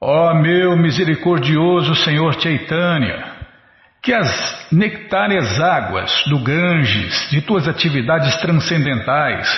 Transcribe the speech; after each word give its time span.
Ó 0.00 0.32
meu 0.34 0.76
misericordioso 0.76 1.92
Senhor 1.96 2.40
Chaitanya, 2.40 3.32
que 4.00 4.14
as 4.14 4.68
nectáreas 4.70 5.60
águas 5.60 6.22
do 6.28 6.38
Ganges, 6.38 7.28
de 7.30 7.40
tuas 7.40 7.66
atividades 7.66 8.36
transcendentais, 8.36 9.48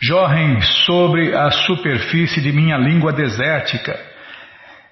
jorrem 0.00 0.62
sobre 0.86 1.36
a 1.36 1.50
superfície 1.50 2.40
de 2.40 2.52
minha 2.52 2.78
língua 2.78 3.12
desértica. 3.12 3.94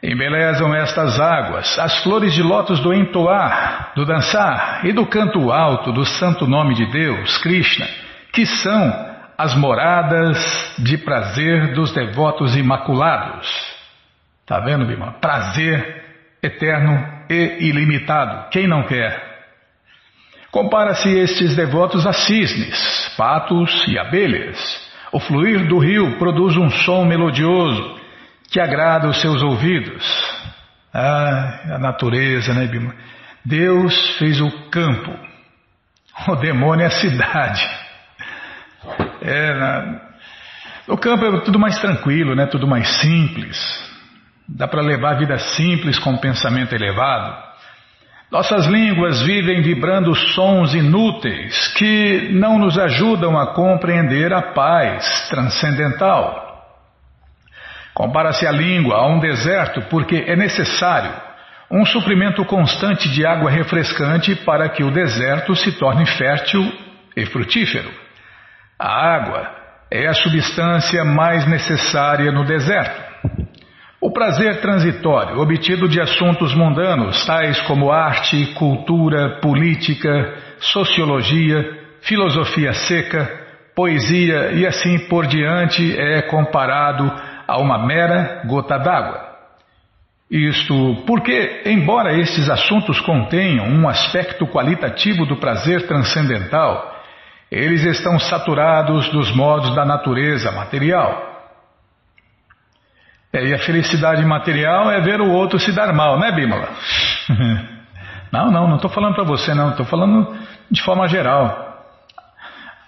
Embelezam 0.02 0.74
estas 0.74 1.18
águas 1.18 1.78
as 1.78 2.02
flores 2.02 2.34
de 2.34 2.42
lótus 2.42 2.78
do 2.80 2.92
entoar, 2.92 3.92
do 3.96 4.04
dançar 4.04 4.84
e 4.84 4.92
do 4.92 5.06
canto 5.06 5.50
alto 5.50 5.92
do 5.92 6.04
santo 6.04 6.46
nome 6.46 6.74
de 6.74 6.84
Deus, 6.92 7.38
Krishna, 7.38 7.86
que 8.34 8.44
são 8.44 9.10
as 9.38 9.54
moradas 9.54 10.74
de 10.78 10.98
prazer 10.98 11.72
dos 11.72 11.90
devotos 11.90 12.54
imaculados. 12.54 13.79
Tá 14.50 14.58
vendo, 14.58 14.84
Bima? 14.84 15.12
Prazer 15.12 16.02
eterno 16.42 17.06
e 17.30 17.68
ilimitado. 17.68 18.50
Quem 18.50 18.66
não 18.66 18.82
quer? 18.82 19.46
Compara-se 20.50 21.08
estes 21.08 21.54
devotos 21.54 22.04
a 22.04 22.12
cisnes, 22.12 23.14
patos 23.16 23.86
e 23.86 23.96
abelhas. 23.96 24.58
O 25.12 25.20
fluir 25.20 25.68
do 25.68 25.78
rio 25.78 26.18
produz 26.18 26.56
um 26.56 26.68
som 26.68 27.04
melodioso 27.04 27.96
que 28.50 28.58
agrada 28.58 29.06
os 29.06 29.20
seus 29.20 29.40
ouvidos. 29.40 30.04
Ah, 30.92 31.74
a 31.76 31.78
natureza, 31.78 32.52
né, 32.52 32.66
Bima? 32.66 32.92
Deus 33.44 34.18
fez 34.18 34.40
o 34.40 34.50
campo, 34.68 35.16
o 36.26 36.34
demônio 36.34 36.82
é 36.82 36.86
a 36.86 36.90
cidade. 36.90 37.64
É, 39.22 39.54
na... 39.54 40.00
O 40.88 40.98
campo 40.98 41.24
é 41.24 41.40
tudo 41.42 41.56
mais 41.56 41.78
tranquilo, 41.78 42.34
né? 42.34 42.46
tudo 42.46 42.66
mais 42.66 42.88
simples. 43.00 43.89
Dá 44.56 44.66
para 44.66 44.82
levar 44.82 45.12
a 45.12 45.18
vida 45.18 45.38
simples 45.38 45.98
com 45.98 46.16
pensamento 46.16 46.74
elevado. 46.74 47.50
Nossas 48.30 48.66
línguas 48.66 49.22
vivem 49.22 49.60
vibrando 49.60 50.14
sons 50.14 50.74
inúteis 50.74 51.68
que 51.74 52.28
não 52.32 52.58
nos 52.58 52.78
ajudam 52.78 53.38
a 53.38 53.54
compreender 53.54 54.32
a 54.32 54.42
paz 54.52 55.28
transcendental. 55.28 56.48
Compara-se 57.92 58.46
a 58.46 58.52
língua 58.52 58.96
a 58.96 59.06
um 59.08 59.18
deserto 59.18 59.82
porque 59.90 60.24
é 60.26 60.36
necessário 60.36 61.12
um 61.70 61.84
suprimento 61.84 62.44
constante 62.44 63.08
de 63.08 63.24
água 63.24 63.50
refrescante 63.50 64.34
para 64.34 64.68
que 64.68 64.82
o 64.82 64.90
deserto 64.90 65.54
se 65.54 65.72
torne 65.72 66.04
fértil 66.06 66.72
e 67.16 67.26
frutífero. 67.26 67.90
A 68.78 69.14
água 69.14 69.50
é 69.90 70.06
a 70.06 70.14
substância 70.14 71.04
mais 71.04 71.46
necessária 71.46 72.32
no 72.32 72.44
deserto. 72.44 73.10
O 74.02 74.10
prazer 74.10 74.62
transitório, 74.62 75.38
obtido 75.38 75.86
de 75.86 76.00
assuntos 76.00 76.54
mundanos, 76.54 77.26
tais 77.26 77.60
como 77.60 77.92
arte, 77.92 78.54
cultura, 78.54 79.40
política, 79.42 80.34
sociologia, 80.58 81.78
filosofia 82.00 82.72
seca, 82.72 83.30
poesia 83.76 84.52
e 84.52 84.66
assim 84.66 85.00
por 85.00 85.26
diante, 85.26 85.94
é 86.00 86.22
comparado 86.22 87.12
a 87.46 87.58
uma 87.58 87.86
mera 87.86 88.42
gota 88.46 88.78
d'água. 88.78 89.28
Isto 90.30 91.02
porque, 91.06 91.64
embora 91.66 92.18
estes 92.18 92.48
assuntos 92.48 93.00
contenham 93.00 93.66
um 93.66 93.86
aspecto 93.86 94.46
qualitativo 94.46 95.26
do 95.26 95.36
prazer 95.36 95.86
transcendental, 95.86 96.96
eles 97.50 97.84
estão 97.84 98.18
saturados 98.18 99.10
dos 99.10 99.30
modos 99.34 99.74
da 99.74 99.84
natureza 99.84 100.50
material. 100.52 101.29
É, 103.32 103.46
e 103.46 103.54
a 103.54 103.58
felicidade 103.58 104.24
material 104.24 104.90
é 104.90 105.00
ver 105.00 105.20
o 105.20 105.30
outro 105.30 105.58
se 105.58 105.72
dar 105.72 105.92
mal, 105.92 106.18
né, 106.18 106.32
Bímola? 106.32 106.68
não, 108.32 108.50
não, 108.50 108.68
não 108.68 108.76
estou 108.76 108.90
falando 108.90 109.14
para 109.14 109.24
você, 109.24 109.54
não, 109.54 109.70
estou 109.70 109.86
falando 109.86 110.36
de 110.70 110.82
forma 110.82 111.06
geral. 111.06 111.68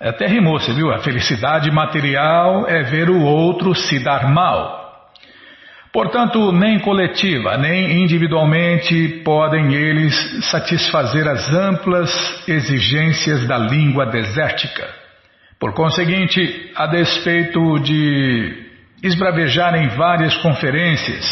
É 0.01 0.09
até 0.09 0.27
rimou, 0.27 0.59
você 0.59 0.73
viu? 0.73 0.93
A 0.93 0.99
felicidade 0.99 1.71
material 1.71 2.67
é 2.67 2.83
ver 2.83 3.09
o 3.09 3.23
outro 3.23 3.73
se 3.73 4.01
dar 4.01 4.29
mal. 4.29 4.83
Portanto, 5.93 6.51
nem 6.51 6.81
coletiva, 6.81 7.57
nem 7.57 8.03
individualmente 8.03 9.21
podem 9.25 9.75
eles 9.75 10.47
satisfazer 10.51 11.29
as 11.29 11.53
amplas 11.53 12.49
exigências 12.49 13.47
da 13.47 13.59
língua 13.59 14.07
desértica. 14.07 14.89
Por 15.61 15.73
conseguinte, 15.75 16.73
a 16.75 16.87
despeito 16.87 17.79
de 17.81 18.72
esbravejar 19.03 19.75
em 19.75 19.89
várias 19.89 20.37
conferências, 20.37 21.27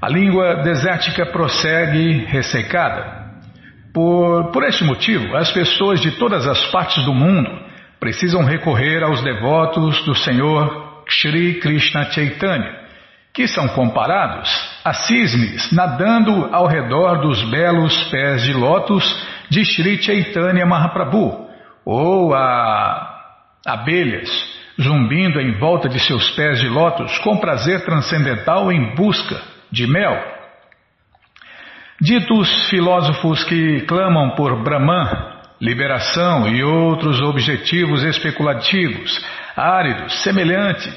a 0.00 0.08
língua 0.08 0.62
desértica 0.62 1.26
prossegue 1.26 2.24
ressecada. 2.26 3.22
Por, 3.92 4.50
por 4.52 4.64
este 4.64 4.84
motivo, 4.84 5.36
as 5.36 5.50
pessoas 5.50 6.00
de 6.00 6.12
todas 6.12 6.46
as 6.46 6.64
partes 6.66 7.04
do 7.04 7.12
mundo 7.12 7.50
precisam 8.00 8.44
recorrer 8.44 9.02
aos 9.02 9.22
devotos 9.22 10.02
do 10.04 10.14
Senhor 10.14 11.04
Shri 11.08 11.60
Krishna 11.60 12.10
Chaitanya, 12.10 12.80
que 13.34 13.46
são 13.46 13.68
comparados 13.68 14.50
a 14.84 14.92
cisnes 14.92 15.70
nadando 15.72 16.48
ao 16.52 16.66
redor 16.66 17.20
dos 17.20 17.42
belos 17.50 17.96
pés 18.10 18.42
de 18.42 18.52
lótus 18.52 19.04
de 19.50 19.64
Shri 19.64 20.02
Chaitanya 20.02 20.64
Mahaprabhu, 20.64 21.48
ou 21.84 22.34
a 22.34 23.20
abelhas 23.66 24.30
zumbindo 24.82 25.40
em 25.40 25.58
volta 25.58 25.88
de 25.88 25.98
seus 26.00 26.30
pés 26.30 26.60
de 26.60 26.68
lótus 26.68 27.18
com 27.18 27.38
prazer 27.38 27.84
transcendental 27.84 28.70
em 28.70 28.94
busca 28.94 29.40
de 29.70 29.86
mel. 29.86 30.32
Ditos 32.00 32.68
filósofos 32.68 33.44
que 33.44 33.82
clamam 33.82 34.34
por 34.34 34.62
Brahman, 34.62 35.08
liberação 35.60 36.48
e 36.48 36.62
outros 36.62 37.20
objetivos 37.20 38.02
especulativos, 38.02 39.24
áridos, 39.56 40.22
semelhante, 40.22 40.92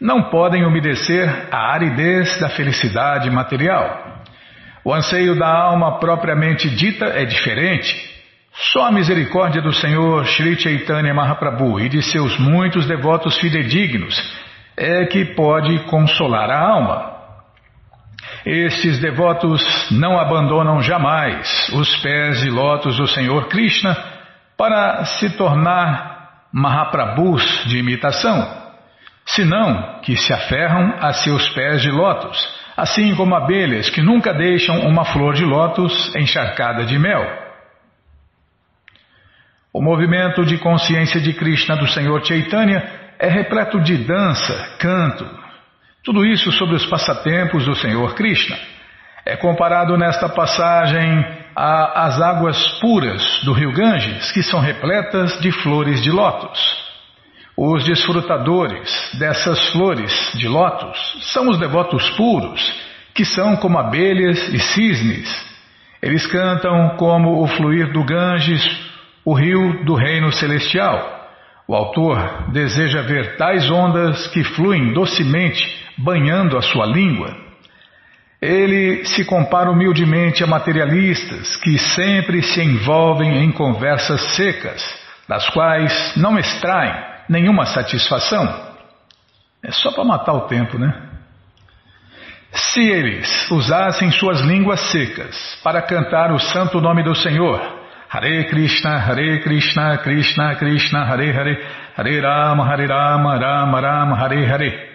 não 0.00 0.24
podem 0.30 0.64
obedecer 0.64 1.28
à 1.50 1.72
aridez 1.72 2.38
da 2.38 2.50
felicidade 2.50 3.30
material. 3.30 4.22
O 4.84 4.92
anseio 4.92 5.34
da 5.38 5.48
alma 5.48 5.98
propriamente 5.98 6.68
dita 6.68 7.06
é 7.06 7.24
diferente 7.24 8.13
só 8.54 8.84
a 8.84 8.92
misericórdia 8.92 9.60
do 9.60 9.72
Senhor 9.72 10.24
Sri 10.26 10.56
Chaitanya 10.56 11.12
Mahaprabhu 11.12 11.80
e 11.80 11.88
de 11.88 12.00
seus 12.02 12.38
muitos 12.38 12.86
devotos 12.86 13.36
fidedignos 13.38 14.14
é 14.76 15.06
que 15.06 15.24
pode 15.34 15.76
consolar 15.86 16.50
a 16.50 16.60
alma. 16.60 17.14
Estes 18.46 19.00
devotos 19.00 19.90
não 19.90 20.18
abandonam 20.18 20.80
jamais 20.80 21.68
os 21.74 21.96
pés 21.96 22.40
de 22.40 22.50
lótus 22.50 22.96
do 22.96 23.08
Senhor 23.08 23.48
Krishna 23.48 23.96
para 24.56 25.04
se 25.04 25.30
tornar 25.36 26.14
Mahaprabhus 26.52 27.64
de 27.66 27.78
imitação, 27.78 28.46
senão 29.26 30.00
que 30.02 30.16
se 30.16 30.32
aferram 30.32 30.94
a 31.00 31.12
seus 31.12 31.48
pés 31.48 31.82
de 31.82 31.90
lótus, 31.90 32.38
assim 32.76 33.16
como 33.16 33.34
abelhas 33.34 33.90
que 33.90 34.00
nunca 34.00 34.32
deixam 34.32 34.78
uma 34.86 35.04
flor 35.04 35.34
de 35.34 35.44
lótus 35.44 36.14
encharcada 36.14 36.84
de 36.84 36.96
mel. 36.96 37.43
O 39.74 39.82
movimento 39.82 40.44
de 40.44 40.56
consciência 40.58 41.20
de 41.20 41.32
Krishna 41.32 41.74
do 41.74 41.88
Senhor 41.88 42.24
Chaitanya 42.24 42.80
é 43.18 43.28
repleto 43.28 43.80
de 43.80 43.96
dança, 43.96 44.76
canto, 44.78 45.28
tudo 46.04 46.24
isso 46.24 46.52
sobre 46.52 46.76
os 46.76 46.86
passatempos 46.86 47.64
do 47.64 47.74
Senhor 47.74 48.14
Krishna. 48.14 48.56
É 49.26 49.36
comparado 49.36 49.96
nesta 49.96 50.28
passagem 50.28 51.26
às 51.56 52.22
águas 52.22 52.78
puras 52.78 53.40
do 53.42 53.52
rio 53.52 53.72
Ganges, 53.72 54.30
que 54.30 54.44
são 54.44 54.60
repletas 54.60 55.40
de 55.40 55.50
flores 55.50 56.00
de 56.00 56.10
lótus. 56.12 56.60
Os 57.56 57.84
desfrutadores 57.84 59.10
dessas 59.18 59.70
flores 59.70 60.30
de 60.36 60.46
lótus 60.46 61.32
são 61.32 61.48
os 61.48 61.58
devotos 61.58 62.08
puros, 62.10 62.62
que 63.12 63.24
são 63.24 63.56
como 63.56 63.76
abelhas 63.78 64.38
e 64.50 64.60
cisnes. 64.60 65.52
Eles 66.00 66.26
cantam 66.28 66.90
como 66.96 67.42
o 67.42 67.46
fluir 67.48 67.92
do 67.92 68.04
Ganges 68.04 68.83
o 69.24 69.34
rio 69.34 69.84
do 69.84 69.94
reino 69.94 70.32
celestial. 70.32 71.22
O 71.66 71.74
autor 71.74 72.50
deseja 72.52 73.00
ver 73.02 73.36
tais 73.36 73.70
ondas 73.70 74.26
que 74.28 74.44
fluem 74.44 74.92
docemente, 74.92 75.64
banhando 75.96 76.58
a 76.58 76.62
sua 76.62 76.84
língua. 76.84 77.34
Ele 78.40 79.06
se 79.06 79.24
compara 79.24 79.70
humildemente 79.70 80.44
a 80.44 80.46
materialistas 80.46 81.56
que 81.56 81.78
sempre 81.78 82.42
se 82.42 82.62
envolvem 82.62 83.42
em 83.42 83.50
conversas 83.50 84.20
secas, 84.36 84.84
das 85.26 85.48
quais 85.48 86.14
não 86.16 86.38
extraem 86.38 86.92
nenhuma 87.26 87.64
satisfação. 87.64 88.74
É 89.62 89.72
só 89.72 89.92
para 89.92 90.04
matar 90.04 90.34
o 90.34 90.42
tempo, 90.42 90.78
né? 90.78 90.92
Se 92.52 92.80
eles 92.80 93.50
usassem 93.50 94.10
suas 94.10 94.42
línguas 94.42 94.78
secas 94.92 95.58
para 95.64 95.80
cantar 95.80 96.30
o 96.30 96.38
santo 96.38 96.80
nome 96.82 97.02
do 97.02 97.14
Senhor, 97.14 97.83
Hare 98.14 98.44
Krishna, 98.44 99.00
Hare 99.00 99.40
Krishna, 99.40 99.98
Krishna 99.98 100.54
Krishna, 100.54 101.04
Hare 101.04 101.32
Hare, 101.32 101.58
Hare 101.96 102.20
Rama, 102.20 102.64
Hare 102.64 102.86
Rama, 102.86 103.36
Rama 103.36 103.80
Rama, 103.80 104.16
Hare 104.16 104.46
Hare. 104.46 104.94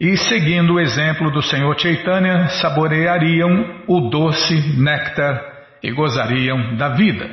e, 0.00 0.16
seguindo 0.16 0.74
o 0.74 0.80
exemplo 0.80 1.30
do 1.30 1.40
Senhor 1.40 1.78
Chaitanya, 1.78 2.48
saboreariam 2.60 3.84
o 3.86 4.10
doce 4.10 4.76
néctar 4.76 5.40
e 5.80 5.92
gozariam 5.92 6.74
da 6.76 6.88
vida. 6.88 7.30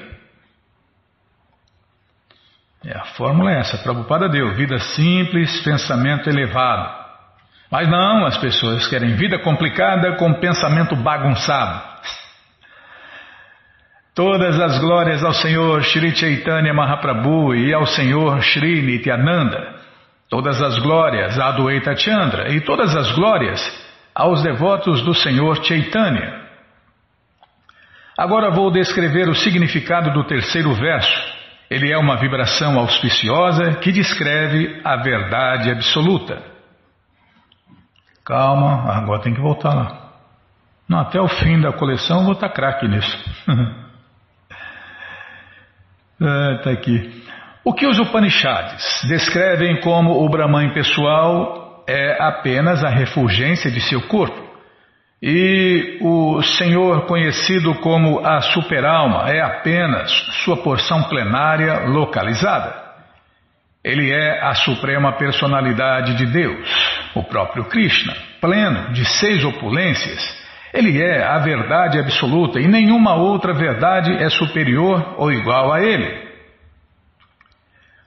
É, 2.85 2.95
a 2.95 3.05
fórmula 3.17 3.51
é 3.51 3.61
essa, 3.61 3.79
Prabhupada 3.79 4.29
deu, 4.29 4.53
vida 4.53 4.77
simples, 4.77 5.59
pensamento 5.61 6.29
elevado. 6.29 7.01
Mas 7.71 7.89
não, 7.89 8.27
as 8.27 8.37
pessoas 8.37 8.87
querem 8.87 9.15
vida 9.15 9.39
complicada 9.39 10.17
com 10.17 10.33
pensamento 10.35 10.95
bagunçado. 10.95 11.90
Todas 14.13 14.59
as 14.59 14.77
glórias 14.79 15.23
ao 15.23 15.33
Senhor 15.33 15.81
Sri 15.83 16.13
Chaitanya 16.13 16.73
Mahaprabhu 16.73 17.55
e 17.55 17.73
ao 17.73 17.85
Senhor 17.85 18.41
Sri 18.43 18.81
Nityananda. 18.81 19.79
Todas 20.29 20.61
as 20.61 20.77
glórias 20.79 21.39
a 21.39 21.47
Adwaita 21.47 21.95
Chandra 21.95 22.53
e 22.53 22.59
todas 22.59 22.93
as 22.93 23.09
glórias 23.13 23.61
aos 24.13 24.43
devotos 24.43 25.01
do 25.03 25.13
Senhor 25.13 25.63
Chaitanya. 25.63 26.41
Agora 28.17 28.51
vou 28.51 28.69
descrever 28.69 29.29
o 29.29 29.35
significado 29.35 30.11
do 30.11 30.25
terceiro 30.25 30.73
verso. 30.73 31.41
Ele 31.69 31.89
é 31.89 31.97
uma 31.97 32.17
vibração 32.17 32.77
auspiciosa 32.77 33.75
que 33.75 33.93
descreve 33.93 34.81
a 34.83 34.97
verdade 34.97 35.71
absoluta. 35.71 36.43
Calma, 38.25 38.91
agora 38.91 39.21
tem 39.21 39.33
que 39.33 39.39
voltar 39.39 39.73
lá. 39.73 40.11
Não, 40.87 40.99
até 40.99 41.21
o 41.21 41.29
fim 41.29 41.61
da 41.61 41.71
coleção 41.71 42.25
vou 42.25 42.33
estar 42.33 42.49
craque 42.49 42.85
nisso. 42.89 43.17
ah, 46.21 46.59
tá 46.63 46.71
aqui. 46.71 47.21
O 47.63 47.73
que 47.73 47.85
os 47.85 47.99
Upanishads 47.99 49.01
descrevem 49.07 49.79
como 49.81 50.23
o 50.23 50.29
Brahman 50.29 50.73
pessoal 50.73 51.83
é 51.87 52.17
apenas 52.23 52.83
a 52.83 52.89
refulgência 52.89 53.69
de 53.69 53.81
seu 53.81 54.01
corpo. 54.07 54.49
E 55.21 55.99
o 56.01 56.41
Senhor, 56.41 57.05
conhecido 57.05 57.75
como 57.75 58.25
a 58.25 58.41
superalma, 58.41 59.29
é 59.29 59.39
apenas 59.39 60.11
sua 60.43 60.57
porção 60.57 61.03
plenária 61.03 61.85
localizada. 61.85 62.81
Ele 63.83 64.11
é 64.11 64.43
a 64.43 64.55
suprema 64.55 65.13
personalidade 65.13 66.15
de 66.15 66.25
Deus, 66.25 66.67
o 67.15 67.23
próprio 67.23 67.65
Krishna, 67.65 68.15
pleno 68.39 68.93
de 68.93 69.05
seis 69.05 69.43
opulências. 69.43 70.40
Ele 70.73 71.01
é 71.01 71.23
a 71.23 71.37
verdade 71.39 71.99
absoluta 71.99 72.59
e 72.59 72.67
nenhuma 72.67 73.15
outra 73.15 73.53
verdade 73.53 74.11
é 74.13 74.29
superior 74.29 75.15
ou 75.17 75.31
igual 75.31 75.71
a 75.73 75.81
ele. 75.81 76.31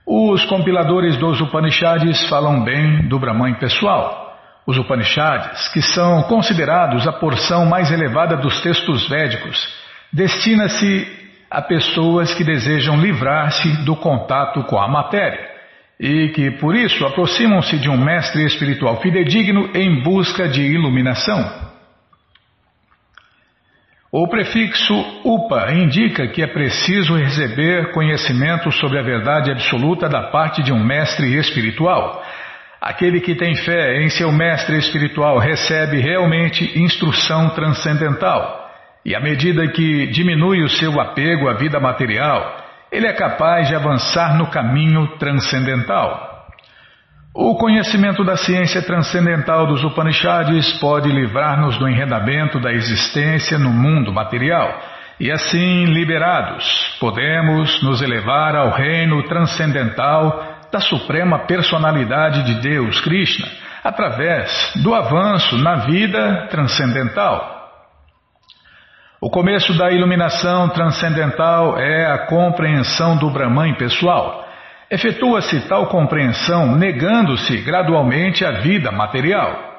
Os 0.07 0.45
compiladores 0.47 1.17
dos 1.17 1.41
Upanishads 1.41 2.29
falam 2.29 2.63
bem 2.63 3.09
do 3.09 3.19
Brahman 3.19 3.55
pessoal. 3.55 4.39
Os 4.67 4.79
Upanishads, 4.79 5.69
que 5.73 5.83
são 5.83 6.23
considerados 6.25 7.07
a 7.07 7.13
porção 7.13 7.67
mais 7.67 7.91
elevada 7.91 8.37
dos 8.37 8.63
textos 8.63 9.09
védicos, 9.09 9.59
destina-se 10.13 11.07
a 11.51 11.63
pessoas 11.63 12.35
que 12.35 12.45
desejam 12.45 13.01
livrar-se 13.01 13.85
do 13.85 13.95
contato 13.97 14.63
com 14.65 14.79
a 14.79 14.89
matéria 14.89 15.55
e 16.01 16.29
que, 16.31 16.51
por 16.53 16.75
isso, 16.75 17.07
aproximam-se 17.07 17.79
de 17.79 17.89
um 17.89 17.97
mestre 17.97 18.45
espiritual 18.45 19.01
fidedigno 19.01 19.71
em 19.75 20.03
busca 20.03 20.49
de 20.49 20.63
iluminação. 20.63 21.64
O 24.17 24.29
prefixo 24.29 24.95
upa 25.25 25.73
indica 25.73 26.29
que 26.29 26.41
é 26.41 26.47
preciso 26.47 27.17
receber 27.17 27.91
conhecimento 27.91 28.71
sobre 28.71 29.01
a 29.01 29.03
verdade 29.03 29.51
absoluta 29.51 30.09
da 30.09 30.31
parte 30.31 30.63
de 30.63 30.73
um 30.73 30.79
mestre 30.79 31.35
espiritual. 31.35 32.23
Aquele 32.81 33.21
que 33.21 33.35
tem 33.35 33.57
fé 33.57 34.01
em 34.01 34.09
seu 34.09 34.31
mestre 34.31 34.79
espiritual 34.79 35.39
recebe 35.39 35.99
realmente 35.99 36.79
instrução 36.79 37.49
transcendental. 37.57 38.71
E 39.05 39.17
à 39.17 39.21
medida 39.21 39.67
que 39.67 40.07
diminui 40.07 40.63
o 40.63 40.69
seu 40.69 41.01
apego 41.01 41.49
à 41.49 41.55
vida 41.55 41.81
material, 41.81 42.57
ele 42.93 43.09
é 43.09 43.13
capaz 43.15 43.67
de 43.67 43.75
avançar 43.75 44.39
no 44.39 44.47
caminho 44.47 45.09
transcendental. 45.19 46.34
O 47.37 47.57
conhecimento 47.57 48.23
da 48.23 48.37
ciência 48.37 48.81
transcendental 48.81 49.67
dos 49.67 49.83
Upanishads 49.83 50.79
pode 50.79 51.11
livrar-nos 51.11 51.77
do 51.77 51.89
enredamento 51.89 52.61
da 52.61 52.73
existência 52.73 53.59
no 53.59 53.71
mundo 53.71 54.13
material. 54.13 54.81
E 55.19 55.33
assim, 55.33 55.85
liberados, 55.87 56.97
podemos 57.01 57.83
nos 57.83 58.01
elevar 58.03 58.55
ao 58.55 58.71
reino 58.71 59.21
transcendental 59.25 60.45
da 60.71 60.79
Suprema 60.79 61.41
Personalidade 61.41 62.45
de 62.45 62.55
Deus, 62.61 63.01
Krishna, 63.01 63.49
através 63.83 64.73
do 64.77 64.95
avanço 64.95 65.59
na 65.59 65.87
vida 65.87 66.47
transcendental. 66.51 67.53
O 69.21 69.29
começo 69.29 69.77
da 69.77 69.91
iluminação 69.91 70.69
transcendental 70.69 71.81
é 71.81 72.07
a 72.07 72.27
compreensão 72.27 73.17
do 73.17 73.29
Brahman 73.29 73.75
pessoal. 73.75 74.45
Efetua-se 74.95 75.67
tal 75.67 75.89
compreensão 75.89 76.77
negando-se 76.77 77.57
gradualmente 77.63 78.45
a 78.45 78.61
vida 78.61 78.93
material. 78.93 79.75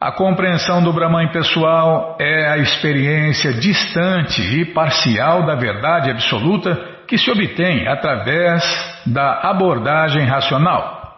A 0.00 0.10
compreensão 0.10 0.82
do 0.82 0.90
Brahman 0.90 1.28
pessoal 1.28 2.16
é 2.18 2.48
a 2.48 2.56
experiência 2.56 3.52
distante 3.52 4.40
e 4.40 4.64
parcial 4.64 5.44
da 5.44 5.54
verdade 5.54 6.10
absoluta 6.10 6.74
que 7.06 7.18
se 7.18 7.30
obtém 7.30 7.86
através 7.86 8.64
da 9.04 9.38
abordagem 9.50 10.24
racional. 10.24 11.14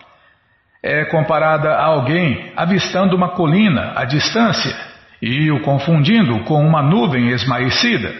É 0.82 1.04
comparada 1.04 1.70
a 1.70 1.84
alguém 1.84 2.52
avistando 2.56 3.14
uma 3.14 3.28
colina 3.28 3.92
à 3.94 4.04
distância 4.06 4.74
e 5.22 5.52
o 5.52 5.60
confundindo 5.60 6.40
com 6.40 6.66
uma 6.66 6.82
nuvem 6.82 7.28
esmaecida. 7.28 8.12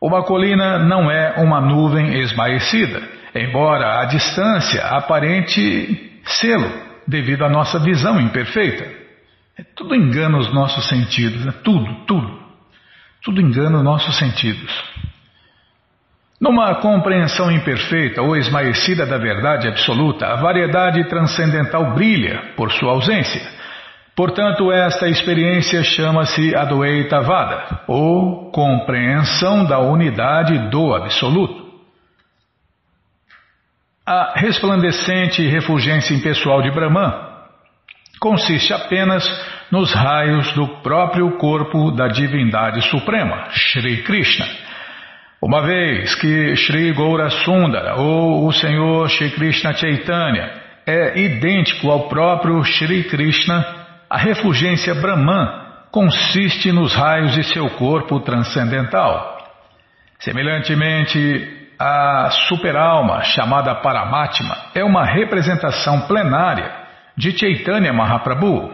Uma 0.00 0.22
colina 0.22 0.78
não 0.78 1.10
é 1.10 1.34
uma 1.36 1.60
nuvem 1.60 2.20
esmaecida, 2.20 3.20
embora 3.34 4.00
a 4.00 4.04
distância 4.06 4.84
aparente 4.86 6.20
sê-lo, 6.24 6.70
devido 7.06 7.44
à 7.44 7.48
nossa 7.48 7.78
visão 7.78 8.20
imperfeita. 8.20 8.84
É 9.58 9.64
tudo 9.76 9.94
engana 9.94 10.38
os 10.38 10.52
nossos 10.52 10.88
sentidos, 10.88 11.46
é 11.46 11.52
tudo, 11.62 12.06
tudo. 12.06 12.42
Tudo 13.22 13.40
engana 13.40 13.78
os 13.78 13.84
nossos 13.84 14.16
sentidos. 14.18 14.72
Numa 16.40 16.74
compreensão 16.76 17.50
imperfeita 17.50 18.20
ou 18.22 18.36
esmaecida 18.36 19.06
da 19.06 19.18
verdade 19.18 19.68
absoluta, 19.68 20.26
a 20.26 20.36
variedade 20.36 21.08
transcendental 21.08 21.94
brilha 21.94 22.52
por 22.56 22.72
sua 22.72 22.92
ausência 22.92 23.62
Portanto, 24.14 24.70
esta 24.70 25.08
experiência 25.08 25.82
chama-se 25.82 26.54
Adwaita 26.54 27.22
Vada, 27.22 27.80
ou 27.88 28.50
compreensão 28.50 29.64
da 29.64 29.78
unidade 29.78 30.70
do 30.70 30.94
Absoluto. 30.94 31.61
A 34.04 34.32
resplandecente 34.34 35.46
refulgência 35.46 36.12
impessoal 36.12 36.60
de 36.60 36.72
Brahman 36.72 37.12
consiste 38.18 38.72
apenas 38.72 39.24
nos 39.70 39.92
raios 39.94 40.52
do 40.54 40.66
próprio 40.82 41.36
corpo 41.38 41.92
da 41.92 42.08
divindade 42.08 42.82
suprema, 42.90 43.48
Sri 43.50 44.02
Krishna. 44.02 44.46
Uma 45.40 45.62
vez 45.62 46.16
que 46.16 46.56
Sri 46.56 46.92
Goura 46.92 47.30
Sundara, 47.30 47.94
ou 47.94 48.46
o 48.46 48.52
Senhor 48.52 49.08
Sri 49.08 49.30
Krishna 49.30 49.72
Chaitanya, 49.72 50.50
é 50.84 51.20
idêntico 51.20 51.88
ao 51.88 52.08
próprio 52.08 52.64
Sri 52.64 53.04
Krishna, 53.04 53.64
a 54.10 54.18
refulgência 54.18 54.96
Brahman 54.96 55.62
consiste 55.92 56.72
nos 56.72 56.92
raios 56.92 57.34
de 57.34 57.44
seu 57.44 57.70
corpo 57.70 58.18
transcendental. 58.18 59.38
Semelhantemente, 60.18 61.61
a 61.84 62.30
superalma, 62.46 63.22
chamada 63.24 63.74
Paramatma, 63.74 64.56
é 64.72 64.84
uma 64.84 65.04
representação 65.04 66.02
plenária 66.02 66.70
de 67.16 67.36
Chaitanya 67.36 67.92
Mahaprabhu. 67.92 68.70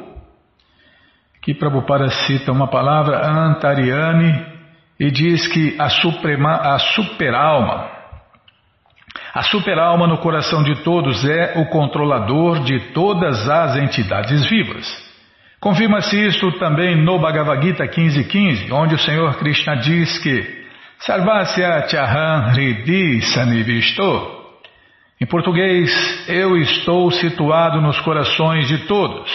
Aqui 1.41 1.55
Prabhupada 1.55 2.11
cita 2.11 2.53
uma 2.53 2.69
palavra 2.69 3.27
Antariani 3.27 4.45
e 5.01 5.11
diz 5.11 5.47
que 5.49 5.75
a, 5.79 5.89
suprema, 5.89 6.57
a 6.57 6.79
superalma, 6.79 7.89
a 9.33 9.43
superalma 9.43 10.07
no 10.07 10.19
coração 10.19 10.63
de 10.63 10.83
todos 10.83 11.25
é 11.25 11.55
o 11.57 11.65
controlador 11.71 12.61
de 12.61 12.93
todas 12.93 13.49
as 13.49 13.77
entidades 13.77 14.47
vivas. 14.51 14.87
Confirma-se 15.59 16.15
isto 16.27 16.53
também 16.59 16.95
no 17.03 17.19
Bhagavad 17.19 17.63
Gita 17.63 17.87
15.15, 17.87 18.71
onde 18.71 18.97
o 18.97 18.99
Senhor 18.99 19.35
Krishna 19.39 19.77
diz 19.77 20.19
que 20.19 20.58
Sarvasya 21.01 21.87
Chaham 21.89 22.51
Hridi 22.53 23.23
Sanivisto. 23.23 24.37
Em 25.21 25.27
português, 25.27 26.29
eu 26.29 26.57
estou 26.57 27.11
situado 27.13 27.81
nos 27.81 28.01
corações 28.01 28.67
de 28.67 28.79
todos. 28.87 29.31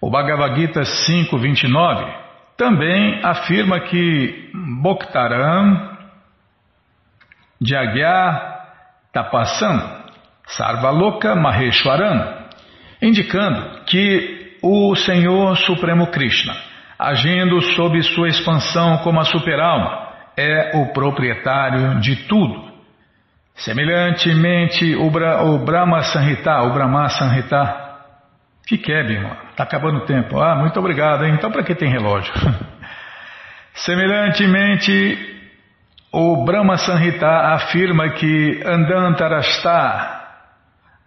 O 0.00 0.10
Bhagavad 0.10 0.54
Gita 0.60 0.82
5.29 0.82 2.14
também 2.58 3.20
afirma 3.24 3.80
que 3.80 4.50
Bhoktaram 4.82 5.96
Jagya 7.60 8.56
Tapasam 9.14 10.04
Sarvaloka 10.46 11.34
Maheshwaram, 11.34 12.48
indicando 13.00 13.82
que 13.86 14.58
o 14.62 14.94
Senhor 14.94 15.56
Supremo 15.56 16.08
Krishna, 16.08 16.54
agindo 16.98 17.62
sob 17.62 18.00
sua 18.02 18.28
expansão 18.28 18.98
como 18.98 19.20
a 19.20 19.24
superalma, 19.24 20.05
é 20.36 20.76
o 20.76 20.92
proprietário 20.92 22.00
de 22.00 22.16
tudo. 22.26 22.66
Semelhantemente, 23.54 24.94
o, 24.96 25.10
Bra, 25.10 25.42
o 25.42 25.58
Brahma 25.58 26.02
Sanhita, 26.02 26.60
o 26.62 26.72
Brahma 26.74 27.08
Sanhita, 27.08 27.86
que 28.66 28.76
quer, 28.76 29.06
Bima? 29.06 29.36
Está 29.50 29.62
acabando 29.62 29.98
o 29.98 30.06
tempo. 30.06 30.38
Ah, 30.38 30.54
muito 30.54 30.78
obrigado, 30.78 31.24
hein? 31.24 31.34
Então 31.34 31.50
para 31.50 31.62
que 31.62 31.74
tem 31.74 31.88
relógio? 31.88 32.32
Semelhantemente, 33.74 35.36
o 36.12 36.44
Brahma 36.44 36.76
Sanhita 36.76 37.28
afirma 37.54 38.10
que 38.10 38.62
Andantarasta, 38.64 40.24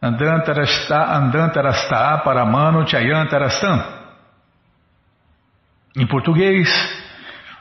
Andantarasta, 0.01 1.17
Andantarasta, 1.17 2.17
Paramano 2.19 2.87
Chayantarastam. 2.87 3.99
Em 5.97 6.07
português, 6.07 6.69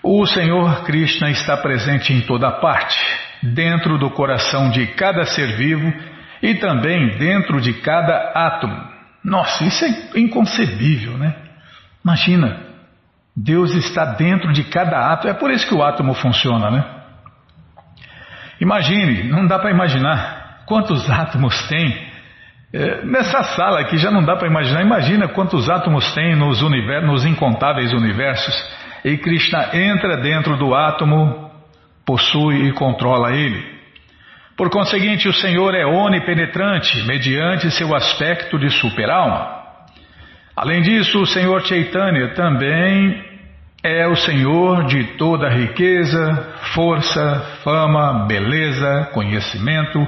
o 0.03 0.25
Senhor 0.27 0.85
Krishna 0.85 1.31
está 1.31 1.57
presente 1.57 2.13
em 2.13 2.21
toda 2.23 2.51
parte, 2.53 2.99
dentro 3.43 3.99
do 3.99 4.11
coração 4.11 4.71
de 4.71 4.87
cada 4.89 5.25
ser 5.25 5.57
vivo 5.57 5.93
e 6.43 6.55
também 6.55 7.19
dentro 7.19 7.61
de 7.61 7.75
cada 7.75 8.33
átomo. 8.35 8.81
Nossa, 9.25 9.65
isso 9.65 9.85
é 9.85 10.19
inconcebível, 10.21 11.19
né? 11.19 11.35
Imagina, 12.05 12.61
Deus 13.37 13.75
está 13.75 14.05
dentro 14.05 14.53
de 14.53 14.65
cada 14.65 15.13
átomo, 15.13 15.31
é 15.31 15.35
por 15.35 15.51
isso 15.51 15.67
que 15.67 15.75
o 15.75 15.83
átomo 15.83 16.15
funciona, 16.15 16.71
né? 16.71 16.85
Imagine, 18.61 19.25
não 19.25 19.47
dá 19.47 19.59
para 19.59 19.71
imaginar 19.71 20.63
quantos 20.67 21.09
átomos 21.11 21.69
tem. 21.69 22.09
É, 22.73 23.05
nessa 23.05 23.43
sala 23.55 23.81
aqui 23.81 23.97
já 23.97 24.11
não 24.11 24.25
dá 24.25 24.37
para 24.37 24.49
imaginar. 24.49 24.83
Imagina 24.83 25.29
quantos 25.29 25.71
átomos 25.71 26.13
tem 26.15 26.37
nos, 26.37 26.61
nos 26.61 27.25
incontáveis 27.25 27.93
universos. 27.93 28.55
E 29.05 29.17
Krishna 29.17 29.71
entra 29.75 30.17
dentro 30.17 30.57
do 30.57 30.75
átomo, 30.75 31.51
possui 32.05 32.69
e 32.69 32.73
controla 32.73 33.33
ele. 33.33 33.79
Por 34.57 34.71
conseguinte, 34.71 35.29
o 35.29 35.33
Senhor 35.33 35.75
é 35.75 35.87
onipenetrante, 35.87 37.07
mediante 37.07 37.71
seu 37.71 37.95
aspecto 37.95 38.59
de 38.59 38.71
superalma. 38.71 39.59
Além 40.57 40.83
disso, 40.83 41.21
o 41.21 41.27
Senhor 41.27 41.65
Chaitanya 41.65 42.35
também 42.35 43.25
é 43.85 44.09
o 44.09 44.17
Senhor 44.17 44.87
de 44.87 45.05
toda 45.17 45.49
riqueza, 45.49 46.57
força, 46.75 47.61
fama, 47.63 48.27
beleza, 48.27 49.11
conhecimento 49.15 50.05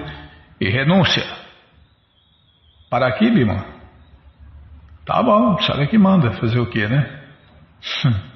e 0.61 0.69
renúncia. 0.69 1.25
Para 2.91 3.07
aqui, 3.07 3.31
Bima? 3.31 3.65
Tá 5.07 5.23
bom, 5.23 5.59
sabe 5.61 5.87
que 5.87 5.97
manda 5.97 6.33
fazer 6.33 6.59
o 6.59 6.67
quê, 6.67 6.89
né? 6.89 7.21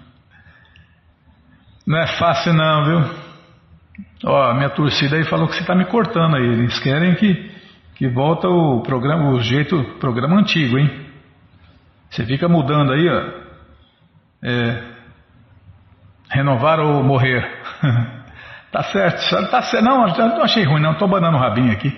Não 1.86 1.98
é 1.98 2.06
fácil 2.18 2.54
não, 2.54 2.84
viu? 2.84 3.24
Ó, 4.24 4.54
minha 4.54 4.70
torcida 4.70 5.16
aí 5.16 5.24
falou 5.24 5.46
que 5.46 5.54
você 5.54 5.60
está 5.60 5.74
me 5.74 5.84
cortando 5.84 6.36
aí. 6.36 6.42
Eles 6.42 6.78
querem 6.78 7.14
que, 7.14 7.50
que 7.96 8.08
volta 8.08 8.48
o 8.48 8.82
programa, 8.82 9.30
o 9.30 9.40
jeito, 9.40 9.82
programa 10.00 10.40
antigo, 10.40 10.78
hein? 10.78 10.90
Você 12.10 12.24
fica 12.24 12.48
mudando 12.48 12.92
aí, 12.92 13.08
ó. 13.08 13.44
É, 14.42 14.82
renovar 16.30 16.80
ou 16.80 17.02
morrer. 17.02 17.46
tá 18.72 18.82
certo, 18.84 19.50
tá 19.50 19.62
certo. 19.62 19.84
Não, 19.84 20.06
não 20.06 20.42
achei 20.42 20.64
ruim, 20.64 20.80
não. 20.80 20.92
Estou 20.92 21.08
banando 21.08 21.36
o 21.36 21.40
rabinho 21.40 21.72
aqui. 21.72 21.96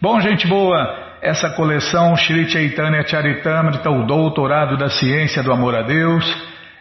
Bom, 0.00 0.18
gente 0.20 0.46
boa, 0.46 1.16
essa 1.20 1.50
coleção 1.50 2.16
Shri 2.16 2.48
Chaitanya 2.48 3.06
Charitamrita, 3.06 3.90
o 3.90 4.06
doutorado 4.06 4.78
da 4.78 4.88
ciência 4.88 5.42
do 5.42 5.52
amor 5.52 5.74
a 5.74 5.82
Deus 5.82 6.24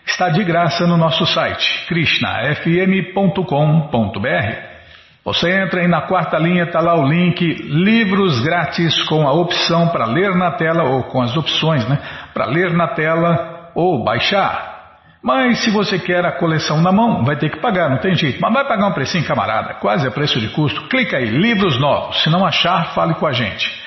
está 0.05 0.29
de 0.29 0.43
graça 0.43 0.85
no 0.85 0.97
nosso 0.97 1.25
site 1.25 1.85
krishnafm.com.br. 1.87 4.75
Você 5.23 5.49
entra 5.49 5.81
aí 5.81 5.87
na 5.87 6.01
quarta 6.01 6.37
linha, 6.37 6.65
está 6.65 6.79
lá 6.79 6.95
o 6.95 7.07
link 7.07 7.43
Livros 7.43 8.39
Grátis 8.41 9.01
com 9.03 9.27
a 9.27 9.33
opção 9.33 9.87
para 9.87 10.05
ler 10.05 10.35
na 10.35 10.51
tela, 10.51 10.83
ou 10.83 11.03
com 11.05 11.21
as 11.21 11.35
opções, 11.35 11.87
né? 11.89 11.97
Para 12.31 12.45
ler 12.45 12.71
na 12.73 12.89
tela 12.89 13.71
ou 13.73 14.03
baixar. 14.03 14.75
Mas 15.23 15.63
se 15.63 15.71
você 15.71 15.97
quer 15.97 16.23
a 16.23 16.33
coleção 16.33 16.79
na 16.79 16.91
mão, 16.91 17.25
vai 17.25 17.35
ter 17.35 17.49
que 17.49 17.59
pagar, 17.59 17.89
não 17.89 17.97
tem 17.97 18.13
jeito. 18.13 18.39
Mas 18.39 18.53
vai 18.53 18.67
pagar 18.67 18.85
um 18.85 18.93
precinho, 18.93 19.25
camarada, 19.25 19.73
quase 19.75 20.07
a 20.07 20.11
preço 20.11 20.39
de 20.39 20.49
custo. 20.49 20.87
Clica 20.87 21.17
aí, 21.17 21.25
livros 21.25 21.79
novos. 21.79 22.21
Se 22.21 22.29
não 22.29 22.45
achar, 22.45 22.93
fale 22.93 23.15
com 23.15 23.25
a 23.25 23.31
gente. 23.31 23.84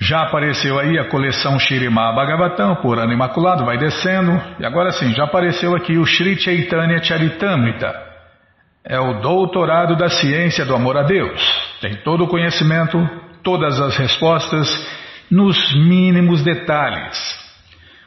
Já 0.00 0.22
apareceu 0.22 0.78
aí 0.78 0.98
a 0.98 1.10
coleção 1.10 1.58
Shirimá 1.58 2.10
Bhagavatam, 2.12 2.76
por 2.76 2.98
ano 2.98 3.12
imaculado, 3.12 3.66
vai 3.66 3.76
descendo. 3.76 4.40
E 4.58 4.64
agora 4.64 4.92
sim, 4.92 5.12
já 5.12 5.24
apareceu 5.24 5.76
aqui 5.76 5.98
o 5.98 6.06
Sri 6.06 6.40
Chaitanya 6.40 7.02
Charitamrita. 7.02 7.94
É 8.82 8.98
o 8.98 9.20
doutorado 9.20 9.94
da 9.96 10.08
ciência 10.08 10.64
do 10.64 10.74
amor 10.74 10.96
a 10.96 11.02
Deus. 11.02 11.40
Tem 11.82 11.96
todo 11.96 12.24
o 12.24 12.28
conhecimento, 12.28 12.98
todas 13.44 13.78
as 13.78 13.94
respostas, 13.98 14.68
nos 15.30 15.74
mínimos 15.74 16.42
detalhes. 16.42 17.38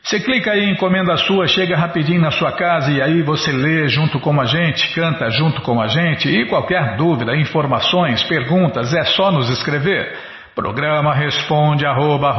Você 0.01 0.19
clica 0.19 0.51
aí, 0.51 0.71
encomenda 0.71 1.15
sua, 1.15 1.47
chega 1.47 1.77
rapidinho 1.77 2.19
na 2.19 2.31
sua 2.31 2.51
casa 2.51 2.91
e 2.91 3.01
aí 3.01 3.21
você 3.21 3.51
lê 3.51 3.87
junto 3.87 4.19
com 4.19 4.41
a 4.41 4.45
gente, 4.45 4.93
canta 4.95 5.29
junto 5.29 5.61
com 5.61 5.79
a 5.79 5.87
gente. 5.87 6.27
E 6.27 6.45
qualquer 6.47 6.97
dúvida, 6.97 7.37
informações, 7.37 8.23
perguntas, 8.23 8.93
é 8.93 9.03
só 9.05 9.31
nos 9.31 9.49
escrever. 9.49 10.32
Programa 10.55 11.13
responde 11.13 11.85
arroba 11.85 12.31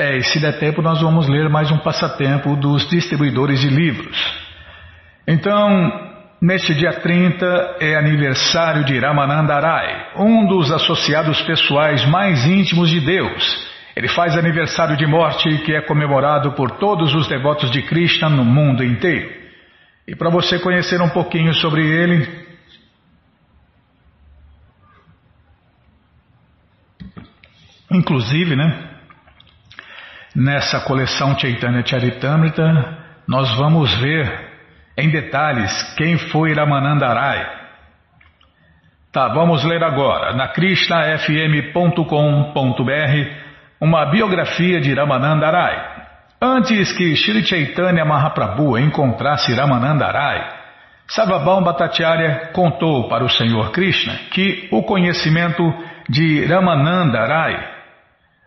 É, 0.00 0.16
e 0.16 0.22
se 0.22 0.40
der 0.40 0.58
tempo, 0.58 0.80
nós 0.80 1.02
vamos 1.02 1.28
ler 1.28 1.50
mais 1.50 1.70
um 1.70 1.76
passatempo 1.76 2.56
dos 2.56 2.88
distribuidores 2.88 3.60
de 3.60 3.68
livros. 3.68 4.16
Então, 5.28 5.68
neste 6.40 6.72
dia 6.72 6.90
30 7.00 7.76
é 7.78 7.96
aniversário 7.96 8.82
de 8.86 8.98
Ramanandarai, 8.98 10.12
um 10.16 10.46
dos 10.46 10.72
associados 10.72 11.42
pessoais 11.42 12.02
mais 12.06 12.46
íntimos 12.46 12.88
de 12.88 12.98
Deus. 12.98 13.68
Ele 13.94 14.08
faz 14.08 14.38
aniversário 14.38 14.96
de 14.96 15.06
morte 15.06 15.58
que 15.66 15.74
é 15.74 15.82
comemorado 15.82 16.52
por 16.52 16.78
todos 16.78 17.14
os 17.14 17.28
devotos 17.28 17.70
de 17.70 17.82
Krishna 17.82 18.30
no 18.30 18.42
mundo 18.42 18.82
inteiro. 18.82 19.30
E 20.08 20.16
para 20.16 20.30
você 20.30 20.58
conhecer 20.58 21.02
um 21.02 21.10
pouquinho 21.10 21.52
sobre 21.52 21.86
ele, 21.86 22.26
inclusive, 27.92 28.56
né? 28.56 28.89
Nessa 30.34 30.80
coleção 30.80 31.36
Chaitanya 31.36 31.84
Charitamrita, 31.84 32.98
nós 33.26 33.50
vamos 33.56 33.92
ver 34.00 34.50
em 34.96 35.10
detalhes 35.10 35.94
quem 35.96 36.18
foi 36.18 36.54
Ramanandarai. 36.54 37.58
Tá, 39.12 39.26
vamos 39.28 39.64
ler 39.64 39.82
agora, 39.82 40.32
na 40.34 40.46
krishnafm.com.br, 40.48 42.04
uma 43.80 44.06
biografia 44.06 44.80
de 44.80 44.94
Ramanandarai. 44.94 46.00
Antes 46.40 46.92
que 46.92 47.16
Sri 47.16 47.44
Chaitanya 47.44 48.04
Mahaprabhu 48.04 48.78
encontrasse 48.78 49.52
Ramanandarai, 49.52 50.60
Savabam 51.08 51.64
Bhattacharya 51.64 52.50
contou 52.52 53.08
para 53.08 53.24
o 53.24 53.28
Senhor 53.28 53.72
Krishna 53.72 54.14
que 54.30 54.68
o 54.70 54.84
conhecimento 54.84 55.60
de 56.08 56.44
Ramanandarai 56.46 57.79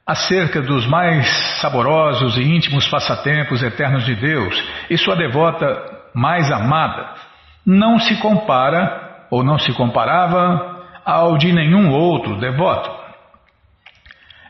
acerca 0.05 0.61
dos 0.61 0.85
mais 0.85 1.27
saborosos 1.61 2.37
e 2.37 2.43
íntimos 2.43 2.87
passatempos 2.87 3.63
eternos 3.63 4.05
de 4.05 4.15
Deus 4.15 4.61
e 4.89 4.97
sua 4.97 5.15
devota 5.15 5.65
mais 6.13 6.51
amada, 6.51 7.09
não 7.65 7.97
se 7.97 8.17
compara 8.17 9.25
ou 9.31 9.43
não 9.43 9.57
se 9.57 9.73
comparava 9.73 10.83
ao 11.05 11.37
de 11.37 11.51
nenhum 11.51 11.91
outro 11.91 12.39
devoto. 12.39 13.03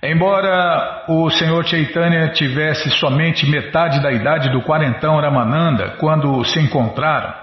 Embora 0.02 1.06
o 1.08 1.30
Senhor 1.30 1.64
Chaitanya 1.66 2.30
tivesse 2.30 2.90
somente 2.92 3.46
metade 3.46 4.02
da 4.02 4.12
idade 4.12 4.50
do 4.52 4.62
quarentão 4.62 5.20
Ramananda 5.22 5.96
quando 6.00 6.44
se 6.44 6.60
encontraram, 6.60 7.34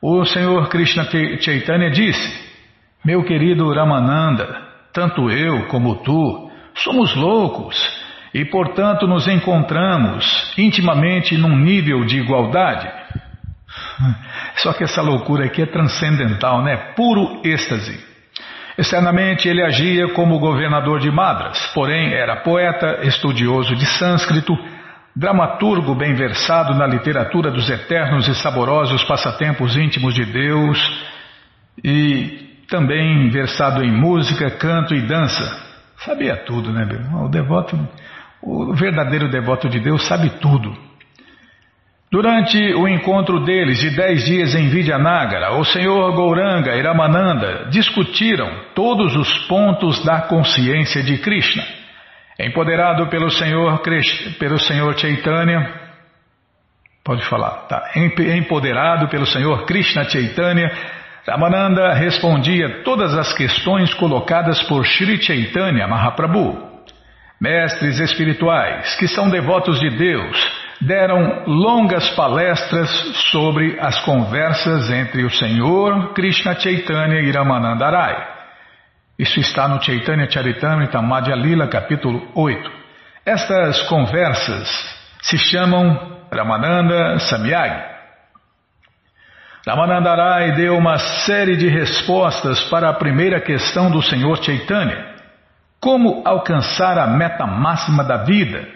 o 0.00 0.24
Senhor 0.24 0.68
Krishna 0.68 1.04
Chaitanya 1.40 1.90
disse: 1.90 2.48
Meu 3.04 3.22
querido 3.24 3.70
Ramananda, 3.74 4.48
tanto 4.92 5.30
eu 5.30 5.66
como 5.66 5.96
tu 5.96 6.47
Somos 6.78 7.14
loucos 7.14 7.76
e, 8.32 8.44
portanto, 8.44 9.06
nos 9.06 9.26
encontramos 9.26 10.52
intimamente 10.56 11.36
num 11.36 11.56
nível 11.56 12.04
de 12.04 12.18
igualdade. 12.18 12.88
Só 14.56 14.72
que 14.72 14.84
essa 14.84 15.02
loucura 15.02 15.46
aqui 15.46 15.62
é 15.62 15.66
transcendental, 15.66 16.62
né? 16.62 16.76
Puro 16.94 17.40
êxtase. 17.44 18.06
Externamente 18.76 19.48
ele 19.48 19.62
agia 19.62 20.08
como 20.14 20.38
governador 20.38 21.00
de 21.00 21.10
Madras, 21.10 21.58
porém 21.74 22.12
era 22.12 22.36
poeta, 22.42 23.00
estudioso 23.02 23.74
de 23.74 23.84
sânscrito, 23.84 24.56
dramaturgo 25.16 25.96
bem 25.96 26.14
versado 26.14 26.74
na 26.74 26.86
literatura 26.86 27.50
dos 27.50 27.68
eternos 27.68 28.28
e 28.28 28.34
saborosos 28.36 29.02
passatempos 29.02 29.76
íntimos 29.76 30.14
de 30.14 30.24
Deus 30.24 30.78
e 31.82 32.62
também 32.70 33.28
versado 33.30 33.82
em 33.82 33.90
música, 33.90 34.48
canto 34.50 34.94
e 34.94 35.00
dança. 35.00 35.67
Sabia 36.04 36.36
tudo, 36.44 36.72
né, 36.72 36.84
meu? 36.84 37.24
O 37.24 37.28
devoto, 37.28 37.76
o 38.42 38.72
verdadeiro 38.74 39.28
devoto 39.28 39.68
de 39.68 39.80
Deus 39.80 40.06
sabe 40.06 40.30
tudo. 40.40 40.72
Durante 42.10 42.56
o 42.74 42.88
encontro 42.88 43.44
deles 43.44 43.78
de 43.80 43.90
dez 43.90 44.24
dias 44.24 44.54
em 44.54 44.68
Vidyanagara, 44.70 45.52
o 45.56 45.64
senhor 45.64 46.10
Gouranga 46.14 46.74
e 46.74 46.80
Ramananda 46.80 47.66
discutiram 47.70 48.48
todos 48.74 49.14
os 49.14 49.46
pontos 49.46 50.02
da 50.04 50.22
consciência 50.22 51.02
de 51.02 51.18
Krishna. 51.18 51.62
Empoderado 52.38 53.08
pelo 53.08 53.28
senhor, 53.30 53.82
pelo 54.38 54.58
senhor 54.58 54.96
Chaitanya, 54.96 55.70
pode 57.04 57.22
falar, 57.24 57.66
tá? 57.66 57.90
Empoderado 57.94 59.08
pelo 59.08 59.26
senhor 59.26 59.66
Krishna 59.66 60.04
Chaitanya, 60.04 60.70
Ramananda 61.26 61.92
respondia 61.94 62.82
todas 62.82 63.16
as 63.16 63.32
questões 63.32 63.92
colocadas 63.94 64.62
por 64.62 64.86
Sri 64.86 65.20
Chaitanya 65.22 65.86
Mahaprabhu. 65.86 66.66
Mestres 67.40 68.00
espirituais, 68.00 68.96
que 68.96 69.06
são 69.06 69.30
devotos 69.30 69.78
de 69.78 69.90
Deus, 69.90 70.36
deram 70.80 71.44
longas 71.46 72.08
palestras 72.10 72.90
sobre 73.30 73.78
as 73.80 74.00
conversas 74.00 74.90
entre 74.90 75.24
o 75.24 75.30
Senhor 75.30 76.12
Krishna 76.14 76.58
Chaitanya 76.58 77.20
e 77.20 77.30
Ramananda 77.30 77.88
Rai. 77.90 78.38
Isso 79.18 79.40
está 79.40 79.68
no 79.68 79.82
Chaitanya 79.82 80.30
Charitamrita 80.30 81.02
Madhya 81.02 81.34
Lila, 81.34 81.66
capítulo 81.68 82.28
8. 82.34 82.70
Estas 83.26 83.82
conversas 83.82 84.68
se 85.22 85.36
chamam 85.36 86.18
Ramananda 86.32 87.18
Samyagi. 87.18 87.97
Ramananda 89.68 90.14
Rai 90.14 90.52
deu 90.52 90.78
uma 90.78 90.96
série 90.96 91.54
de 91.54 91.68
respostas 91.68 92.58
para 92.70 92.88
a 92.88 92.94
primeira 92.94 93.38
questão 93.38 93.90
do 93.90 94.00
Senhor 94.00 94.42
Chaitanya. 94.42 95.16
Como 95.78 96.22
alcançar 96.26 96.96
a 96.98 97.06
meta 97.06 97.46
máxima 97.46 98.02
da 98.02 98.24
vida? 98.24 98.66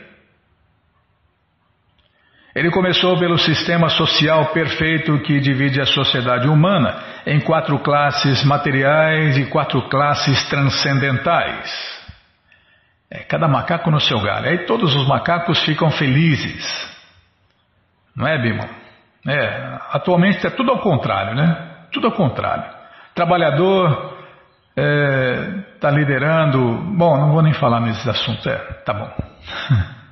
Ele 2.54 2.70
começou 2.70 3.18
pelo 3.18 3.38
sistema 3.38 3.88
social 3.88 4.52
perfeito 4.52 5.18
que 5.20 5.40
divide 5.40 5.80
a 5.80 5.86
sociedade 5.86 6.46
humana 6.46 7.02
em 7.24 7.40
quatro 7.40 7.78
classes 7.78 8.44
materiais 8.44 9.38
e 9.38 9.46
quatro 9.46 9.88
classes 9.88 10.46
transcendentais. 10.50 12.02
É, 13.10 13.20
cada 13.20 13.48
macaco 13.48 13.90
no 13.90 13.98
seu 13.98 14.20
galho. 14.20 14.50
Aí 14.50 14.66
todos 14.66 14.94
os 14.94 15.08
macacos 15.08 15.58
ficam 15.64 15.90
felizes. 15.90 16.86
Não 18.14 18.28
é, 18.28 18.36
Bima? 18.36 18.81
É, 19.26 19.78
atualmente 19.92 20.36
está 20.36 20.50
tudo 20.50 20.72
ao 20.72 20.80
contrário, 20.80 21.34
né? 21.34 21.56
Tudo 21.92 22.08
ao 22.08 22.12
contrário. 22.12 22.64
Trabalhador 23.14 24.16
está 24.70 24.82
é, 24.82 25.64
tá 25.80 25.90
liderando. 25.90 26.58
Bom, 26.96 27.16
não 27.18 27.32
vou 27.32 27.42
nem 27.42 27.52
falar 27.52 27.80
nesses 27.80 28.06
assuntos. 28.08 28.46
É, 28.46 28.56
tá 28.84 28.92
bom. 28.92 29.10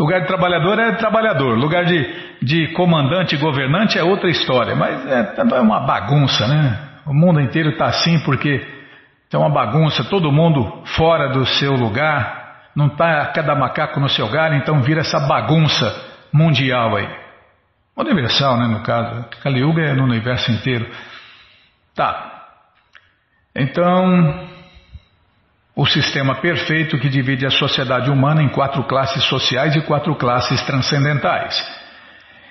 Lugar 0.00 0.22
de 0.22 0.28
trabalhador 0.28 0.78
é 0.78 0.92
trabalhador, 0.92 1.58
lugar 1.58 1.84
de, 1.84 2.08
de 2.40 2.68
comandante 2.68 3.34
e 3.34 3.38
governante 3.38 3.98
é 3.98 4.02
outra 4.02 4.30
história, 4.30 4.74
mas 4.74 5.06
é, 5.06 5.34
é 5.36 5.60
uma 5.60 5.80
bagunça, 5.80 6.46
né? 6.46 6.78
O 7.04 7.12
mundo 7.12 7.38
inteiro 7.38 7.68
está 7.68 7.84
assim 7.84 8.18
porque 8.24 8.66
é 9.30 9.36
uma 9.36 9.50
bagunça, 9.50 10.02
todo 10.04 10.32
mundo 10.32 10.82
fora 10.96 11.28
do 11.28 11.44
seu 11.44 11.72
lugar, 11.72 12.70
não 12.74 12.86
está 12.86 13.26
cada 13.26 13.54
macaco 13.54 14.00
no 14.00 14.08
seu 14.08 14.26
galho, 14.30 14.54
então 14.54 14.80
vira 14.80 15.00
essa 15.00 15.20
bagunça 15.20 15.94
mundial 16.32 16.96
aí. 16.96 17.06
Universal, 18.00 18.58
né, 18.58 18.66
no 18.66 18.82
caso. 18.82 19.24
Kali 19.42 19.60
Yuga 19.60 19.82
é 19.82 19.92
no 19.92 20.04
universo 20.04 20.50
inteiro. 20.50 20.90
Tá. 21.94 22.46
Então, 23.54 24.48
o 25.76 25.86
sistema 25.86 26.34
perfeito 26.36 26.98
que 26.98 27.08
divide 27.08 27.46
a 27.46 27.50
sociedade 27.50 28.10
humana 28.10 28.42
em 28.42 28.48
quatro 28.48 28.84
classes 28.84 29.24
sociais 29.24 29.74
e 29.76 29.80
quatro 29.82 30.14
classes 30.14 30.62
transcendentais. 30.62 31.62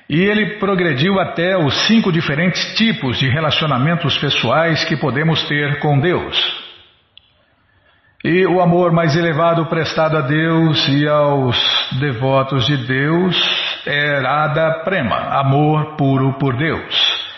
E 0.09 0.19
ele 0.19 0.57
progrediu 0.57 1.19
até 1.19 1.55
os 1.57 1.87
cinco 1.87 2.11
diferentes 2.11 2.75
tipos 2.75 3.19
de 3.19 3.29
relacionamentos 3.29 4.17
pessoais 4.17 4.83
que 4.85 4.97
podemos 4.97 5.43
ter 5.43 5.79
com 5.79 5.99
Deus. 5.99 6.37
E 8.23 8.45
o 8.47 8.59
amor 8.59 8.91
mais 8.91 9.15
elevado 9.15 9.65
prestado 9.67 10.17
a 10.17 10.21
Deus 10.21 10.87
e 10.89 11.07
aos 11.07 11.57
devotos 11.99 12.65
de 12.65 12.77
Deus 12.77 13.68
é 13.85 14.19
Radha 14.19 14.81
Prema, 14.83 15.39
amor 15.39 15.95
puro 15.95 16.33
por 16.33 16.55
Deus. 16.55 17.29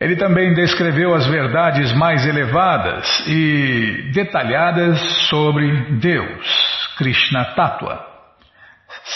Ele 0.00 0.16
também 0.16 0.52
descreveu 0.52 1.14
as 1.14 1.26
verdades 1.26 1.92
mais 1.94 2.26
elevadas 2.26 3.24
e 3.26 4.10
detalhadas 4.12 5.00
sobre 5.28 5.70
Deus, 5.98 6.94
Krishna 6.98 7.44
Tattva. 7.54 8.04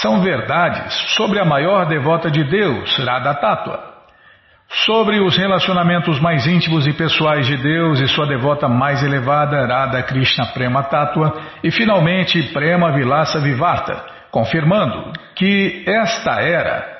São 0.00 0.22
verdades 0.22 0.94
sobre 1.16 1.38
a 1.38 1.44
maior 1.44 1.86
devota 1.86 2.30
de 2.30 2.42
Deus, 2.44 2.96
Radha 2.98 3.34
Tattva. 3.34 3.90
Sobre 4.86 5.20
os 5.20 5.36
relacionamentos 5.36 6.20
mais 6.20 6.46
íntimos 6.46 6.86
e 6.86 6.92
pessoais 6.92 7.46
de 7.46 7.56
Deus 7.56 8.00
e 8.00 8.06
sua 8.08 8.26
devota 8.26 8.68
mais 8.68 9.02
elevada, 9.02 9.66
Radha 9.66 10.02
Krishna 10.04 10.46
Prema 10.46 10.84
Tattva. 10.84 11.42
E 11.62 11.70
finalmente, 11.70 12.42
Prema 12.54 12.92
Vilasa 12.92 13.40
Vivarta, 13.40 14.02
confirmando 14.30 15.12
que 15.34 15.84
esta 15.86 16.40
era 16.40 16.98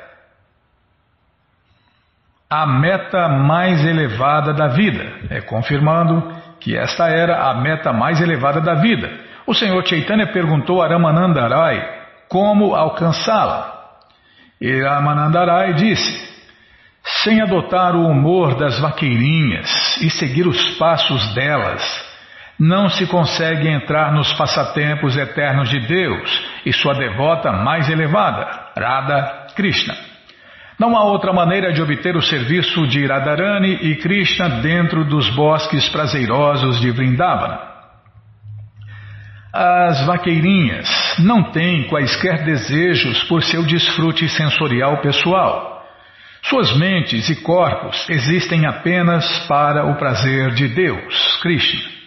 a 2.49 2.67
meta 2.67 3.29
mais 3.29 3.85
elevada 3.85 4.53
da 4.53 4.67
vida. 4.69 5.05
É 5.31 5.41
confirmando 5.41 6.35
que 6.59 6.77
esta 6.77 7.09
era 7.09 7.49
a 7.49 7.55
meta 7.55 7.93
mais 7.93 8.21
elevada 8.21 8.61
da 8.61 8.75
vida. 8.75 9.09
O 9.47 9.55
Senhor 9.55 9.87
Chaitanya 9.87 10.27
perguntou 10.33 10.83
a 10.83 10.89
Ramanandarai 10.89 12.01
como 12.29 12.75
alcançá-la. 12.75 13.79
E 14.61 14.83
Ramanandarai 14.83 15.75
disse: 15.75 16.31
sem 17.03 17.41
adotar 17.41 17.95
o 17.95 18.07
humor 18.07 18.57
das 18.57 18.79
vaqueirinhas 18.79 19.97
e 20.03 20.11
seguir 20.11 20.47
os 20.47 20.77
passos 20.77 21.35
delas, 21.35 21.83
não 22.59 22.89
se 22.89 23.07
consegue 23.07 23.69
entrar 23.69 24.13
nos 24.13 24.33
passatempos 24.35 25.17
eternos 25.17 25.71
de 25.71 25.81
Deus 25.81 26.50
e 26.65 26.73
sua 26.73 26.95
devota 26.95 27.53
mais 27.53 27.89
elevada, 27.89 28.73
Radha 28.77 29.47
Krishna. 29.55 29.95
Não 30.79 30.97
há 30.97 31.05
outra 31.05 31.33
maneira 31.33 31.73
de 31.73 31.83
obter 31.83 32.17
o 32.17 32.23
serviço 32.23 32.87
de 32.87 33.07
Radharani 33.07 33.75
e 33.83 33.97
Krishna 33.97 34.49
dentro 34.63 35.05
dos 35.05 35.29
bosques 35.37 35.89
prazerosos 35.91 36.81
de 36.81 36.91
Vrindavana. 36.91 37.61
As 39.53 40.07
vaqueirinhas 40.07 40.89
não 41.19 41.51
têm 41.51 41.89
quaisquer 41.89 42.45
desejos 42.45 43.25
por 43.25 43.43
seu 43.43 43.63
desfrute 43.65 44.29
sensorial 44.29 45.03
pessoal. 45.03 45.85
Suas 46.43 46.75
mentes 46.79 47.29
e 47.29 47.43
corpos 47.43 48.09
existem 48.09 48.65
apenas 48.65 49.27
para 49.47 49.85
o 49.85 49.97
prazer 49.97 50.53
de 50.53 50.69
Deus, 50.69 51.41
Krishna. 51.43 52.00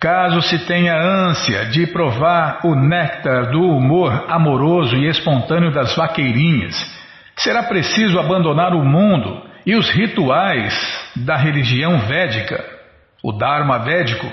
Caso 0.00 0.40
se 0.40 0.66
tenha 0.66 0.96
ânsia 0.96 1.66
de 1.66 1.86
provar 1.86 2.60
o 2.64 2.74
néctar 2.74 3.50
do 3.50 3.60
humor 3.60 4.24
amoroso 4.30 4.96
e 4.96 5.06
espontâneo 5.06 5.70
das 5.70 5.94
vaqueirinhas, 5.94 6.74
será 7.36 7.64
preciso 7.64 8.18
abandonar 8.18 8.72
o 8.72 8.82
mundo 8.82 9.42
e 9.66 9.76
os 9.76 9.90
rituais 9.90 10.74
da 11.14 11.36
religião 11.36 11.98
védica, 11.98 12.64
o 13.22 13.30
Dharma 13.30 13.80
védico, 13.80 14.26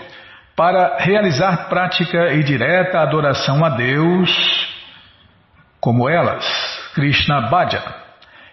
para 0.56 0.99
realizar 0.99 1.67
prática 1.67 2.32
e 2.32 2.43
direta 2.43 3.01
adoração 3.01 3.65
a 3.65 3.69
Deus, 3.69 4.73
como 5.82 6.08
elas, 6.08 6.45
Krishna 6.95 7.49
Bhajan. 7.49 7.84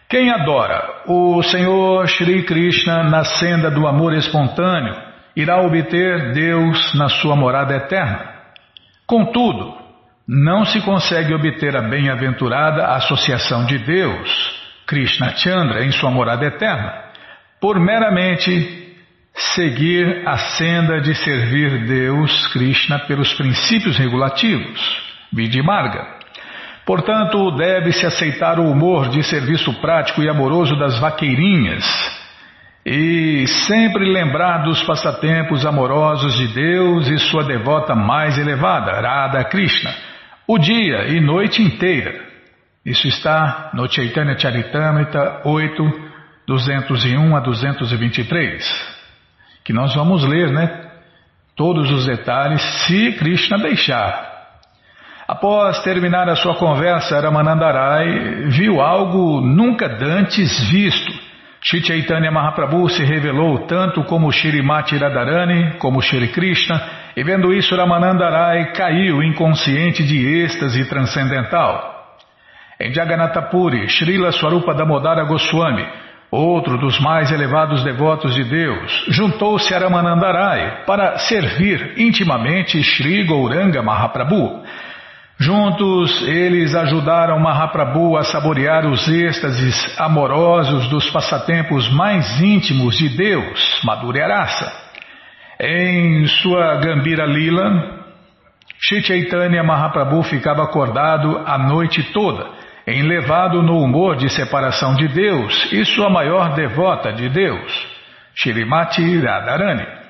Quem 0.09 0.33
adora 0.33 1.03
o 1.07 1.41
Senhor 1.45 2.09
Shri 2.09 2.43
Krishna 2.43 3.05
na 3.05 3.25
senda 3.25 3.71
do 3.71 3.87
amor 3.87 4.15
espontâneo 4.15 5.04
irá 5.37 5.61
obter 5.61 6.33
Deus 6.33 6.95
na 6.95 7.09
sua 7.09 7.35
morada 7.35 7.75
eterna. 7.75 8.33
Contudo, 9.07 9.75
não 10.27 10.65
se 10.65 10.81
consegue 10.81 11.35
obter 11.35 11.77
a 11.77 11.83
bem-aventurada 11.83 12.87
associação 12.95 13.67
de 13.67 13.79
Deus, 13.79 14.63
Krishna 14.87 15.35
Chandra, 15.37 15.85
em 15.85 15.93
sua 15.93 16.11
morada 16.11 16.47
eterna, 16.47 16.93
por 17.61 17.79
meramente 17.79 18.85
seguir 19.35 20.27
a 20.27 20.37
senda 20.37 21.01
de 21.01 21.15
servir 21.15 21.87
Deus, 21.87 22.47
Krishna, 22.53 23.01
pelos 23.01 23.35
princípios 23.35 23.99
regulativos, 23.99 25.03
Vidimarga. 25.33 26.07
Portanto, 26.87 27.51
deve-se 27.57 28.07
aceitar 28.07 28.61
o 28.61 28.71
humor 28.71 29.09
de 29.09 29.23
serviço 29.25 29.73
prático 29.81 30.23
e 30.23 30.29
amoroso 30.29 30.77
das 30.77 30.99
vaqueirinhas 30.99 32.14
e 32.85 33.47
sempre 33.67 34.05
lembrar 34.05 34.59
dos 34.59 34.83
passatempos 34.83 35.65
amorosos 35.65 36.37
de 36.37 36.49
Deus 36.49 37.09
e 37.09 37.19
sua 37.19 37.43
devota 37.43 37.95
mais 37.95 38.37
elevada, 38.37 39.01
Radha 39.01 39.43
Krishna, 39.45 39.95
o 40.47 40.59
dia 40.59 41.07
e 41.09 41.21
noite 41.21 41.63
inteira. 41.63 42.23
Isso 42.85 43.09
está 43.09 43.71
no 43.73 43.91
Chaitanya 43.91 44.39
Charitamrita 44.39 45.41
8, 45.47 45.83
201 46.47 47.35
a 47.35 47.41
223, 47.41 48.97
que 49.65 49.73
nós 49.73 49.95
vamos 49.95 50.23
ler, 50.23 50.51
né? 50.51 50.83
Todos 51.57 51.91
os 51.91 52.05
detalhes, 52.05 52.61
se 52.61 53.13
Krishna 53.13 53.57
deixar. 53.59 54.35
Após 55.27 55.83
terminar 55.83 56.29
a 56.29 56.37
sua 56.37 56.57
conversa, 56.57 57.19
Ramanandarai 57.19 58.49
viu 58.49 58.83
algo 58.83 59.41
nunca 59.41 59.89
dantes 59.89 60.69
visto 60.69 61.14
Shri 61.67 61.83
Chaitanya 61.83 62.31
Mahaprabhu 62.31 62.91
se 62.91 63.03
revelou 63.05 63.61
tanto 63.61 64.05
como 64.05 64.31
Shrimati 64.31 64.99
Radharani, 64.99 65.79
como 65.79 66.03
Shri 66.03 66.29
Krishna, 66.29 66.79
e 67.17 67.25
vendo 67.25 67.55
isso 67.55 67.75
Ramananda 67.75 68.29
Rai 68.29 68.73
caiu 68.73 69.23
inconsciente 69.23 70.05
de 70.05 70.43
êxtase 70.43 70.87
transcendental. 70.91 72.19
Em 72.79 72.93
Jagannatha 72.93 73.41
Puri, 73.41 73.89
Srila 73.89 74.31
Swarupa 74.33 74.75
Damodara 74.75 75.25
Goswami, 75.25 75.87
outro 76.31 76.77
dos 76.77 77.01
mais 77.01 77.33
elevados 77.33 77.83
devotos 77.83 78.35
de 78.35 78.45
Deus, 78.45 79.07
juntou-se 79.09 79.75
a 79.75 79.79
Ramananda 79.79 80.31
Rai 80.31 80.85
para 80.85 81.17
servir 81.17 81.95
intimamente 81.97 82.85
Sri 82.85 83.25
Gauranga 83.25 83.83
Mahaprabhu, 83.83 84.63
Juntos, 85.39 86.23
eles 86.29 86.75
ajudaram 86.77 87.41
Mahaprabhu 87.41 88.17
a 88.17 88.23
saborear 88.23 88.87
os 88.87 89.09
êxtases 89.09 90.01
amorosos 90.01 90.89
dos 90.89 91.11
passatempos 91.11 91.89
mais 91.93 92.41
íntimos 92.41 92.97
de 92.97 93.09
Deus, 93.09 93.81
Madhurya 93.83 94.29
Em 95.61 96.25
sua 96.27 96.77
Gambira 96.77 97.27
Lila, 97.27 98.05
Shri 98.81 99.03
Chaitanya 99.03 99.65
Mahaprabhu 99.65 100.23
ficava 100.23 100.63
acordado 100.63 101.43
a 101.45 101.59
noite 101.59 102.03
toda, 102.13 102.47
enlevado 102.87 103.61
no 103.61 103.79
humor 103.79 104.15
de 104.15 104.29
separação 104.29 104.95
de 104.95 105.09
Deus 105.09 105.73
e 105.73 105.85
sua 105.85 106.09
maior 106.09 106.55
devota 106.55 107.13
de 107.13 107.29
Deus, 107.29 107.89
Shrimati 108.37 109.19
Radharani 109.19 110.04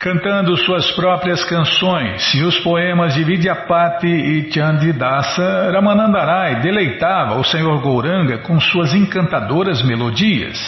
cantando 0.00 0.56
suas 0.56 0.90
próprias 0.92 1.44
canções 1.44 2.32
e 2.34 2.42
os 2.42 2.58
poemas 2.60 3.12
de 3.12 3.22
Vidyapati 3.22 4.06
e 4.06 4.50
Chandidasa, 4.50 5.70
Ramanandarai 5.72 6.62
deleitava 6.62 7.38
o 7.38 7.44
Senhor 7.44 7.78
Gouranga 7.82 8.38
com 8.38 8.58
suas 8.58 8.94
encantadoras 8.94 9.82
melodias. 9.82 10.58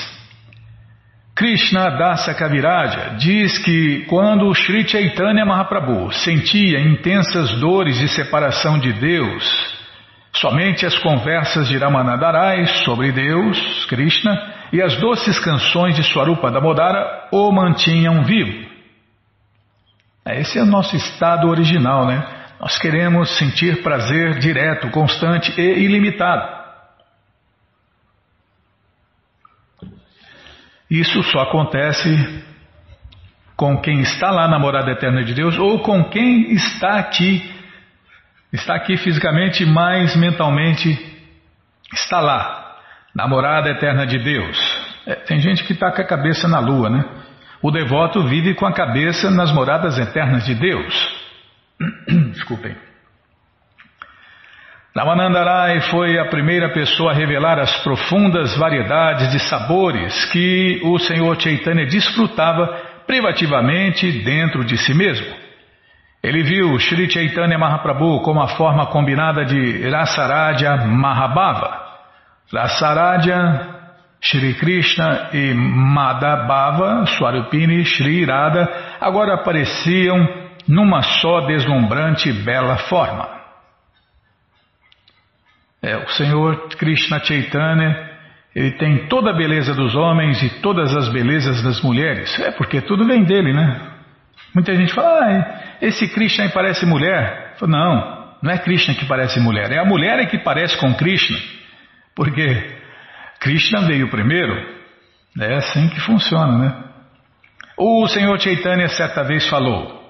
Krishna 1.35 1.97
Dasa 1.97 2.35
Kaviraja 2.35 3.16
diz 3.18 3.57
que 3.57 4.05
quando 4.07 4.55
Sri 4.55 4.87
Chaitanya 4.87 5.47
Mahaprabhu 5.47 6.12
sentia 6.12 6.79
intensas 6.81 7.59
dores 7.59 7.97
de 7.97 8.09
separação 8.09 8.79
de 8.79 8.92
Deus, 8.92 9.75
somente 10.35 10.85
as 10.85 10.99
conversas 10.99 11.68
de 11.68 11.79
Ramanandarai 11.79 12.66
sobre 12.85 13.11
Deus, 13.12 13.87
Krishna, 13.87 14.38
e 14.75 14.83
as 14.83 14.95
doces 14.97 15.38
canções 15.38 15.97
de 15.97 16.03
Swarupa 16.03 16.51
Damodara 16.51 17.29
o 17.33 17.51
mantinham 17.51 18.25
vivo. 18.25 18.72
É, 20.25 20.41
esse 20.41 20.59
é 20.59 20.63
o 20.63 20.67
nosso 20.67 20.95
estado 20.97 21.49
original, 21.49 22.07
né? 22.07 22.43
Nós 22.61 22.79
queremos 22.79 23.37
sentir 23.39 23.83
prazer 23.83 24.39
direto, 24.39 24.89
constante 24.91 25.53
e 25.61 25.85
ilimitado. 25.85 26.63
Isso 30.89 31.23
só 31.25 31.41
acontece 31.41 32.09
com 33.57 33.81
quem 33.81 34.01
está 34.01 34.31
lá 34.31 34.47
na 34.47 34.59
morada 34.59 34.93
eterna 34.93 35.25
de 35.25 35.35
Deus 35.35 35.59
ou 35.59 35.81
com 35.81 36.05
quem 36.05 36.53
está 36.53 36.99
aqui, 36.99 37.51
está 38.53 38.75
aqui 38.77 38.97
fisicamente, 38.97 39.65
mas 39.65 40.15
mentalmente 40.15 40.91
está 41.93 42.21
lá, 42.21 42.77
na 43.15 43.27
morada 43.27 43.71
eterna 43.71 44.07
de 44.07 44.19
Deus. 44.19 44.57
É, 45.07 45.15
tem 45.17 45.41
gente 45.41 45.65
que 45.65 45.73
está 45.73 45.91
com 45.91 46.01
a 46.01 46.07
cabeça 46.07 46.47
na 46.47 46.61
lua, 46.61 46.89
né? 46.89 47.05
O 47.62 47.70
devoto 47.70 48.27
vive 48.27 48.55
com 48.55 48.66
a 48.66 48.72
cabeça 48.72 49.31
nas 49.31 49.53
moradas 49.53 49.96
eternas 49.96 50.44
de 50.44 50.55
Deus. 50.55 51.22
Desculpem. 52.33 52.75
Ramanandarai 54.94 55.81
foi 55.83 56.18
a 56.18 56.29
primeira 56.29 56.70
pessoa 56.70 57.12
a 57.12 57.14
revelar 57.14 57.59
as 57.59 57.75
profundas 57.83 58.55
variedades 58.59 59.31
de 59.31 59.38
sabores 59.38 60.27
que 60.27 60.83
o 60.85 60.98
Senhor 60.98 61.40
Chaitanya 61.40 61.87
desfrutava 61.87 62.66
privativamente 63.07 64.11
dentro 64.22 64.64
de 64.64 64.77
si 64.77 64.92
mesmo. 64.92 65.35
Ele 66.22 66.42
viu 66.42 66.79
Sri 66.79 67.11
Chaitanya 67.11 67.59
Mahaprabhu 67.59 68.20
como 68.20 68.42
a 68.42 68.48
forma 68.48 68.87
combinada 68.87 69.44
de 69.44 69.88
Rasaraja 69.88 70.77
Mahabhava. 70.77 71.81
Rasaraja 72.53 73.72
Shri 74.23 74.55
Krishna 74.55 75.31
e 75.33 75.53
Madhabhava, 75.53 77.05
Swarupini, 77.07 77.85
Shri 77.85 78.23
Irada, 78.23 78.69
agora 79.01 79.35
apareciam 79.35 80.17
numa 80.69 81.03
só 81.03 81.41
deslumbrante 81.41 82.29
e 82.29 82.33
bela 82.33 82.77
forma. 82.77 83.29
É, 85.83 85.97
o 85.97 86.09
Senhor 86.11 86.69
Krishna 86.79 87.19
Chaitanya, 87.25 88.11
ele 88.55 88.71
tem 88.79 89.09
toda 89.09 89.31
a 89.31 89.37
beleza 89.37 89.75
dos 89.75 89.97
homens 89.97 90.41
e 90.41 90.61
todas 90.61 90.95
as 90.95 91.09
belezas 91.09 91.61
das 91.65 91.83
mulheres. 91.83 92.39
É 92.39 92.53
porque 92.53 92.81
tudo 92.81 93.05
vem 93.05 93.25
dele, 93.25 93.53
né? 93.53 93.89
Muita 94.55 94.73
gente 94.77 94.95
fala, 94.95 95.27
ah, 95.27 95.77
esse 95.81 96.07
Krishna 96.15 96.49
parece 96.51 96.87
mulher. 96.87 97.55
Falo, 97.59 97.73
não, 97.73 98.37
não 98.41 98.53
é 98.53 98.59
Krishna 98.59 98.95
que 98.95 99.05
parece 99.05 99.41
mulher, 99.41 99.73
é 99.73 99.81
a 99.81 99.85
mulher 99.85 100.25
que 100.29 100.39
parece 100.39 100.79
com 100.79 100.95
Krishna. 100.95 101.39
Porque 102.15 102.82
Krishna 103.42 103.83
veio 103.83 104.09
primeiro. 104.09 104.55
É 105.40 105.55
assim 105.57 105.88
que 105.88 106.00
funciona, 106.00 106.59
né? 106.59 106.85
O 107.76 108.07
Senhor 108.07 108.38
Chaitanya 108.38 108.88
certa 108.88 109.24
vez 109.24 109.48
falou: 109.48 110.00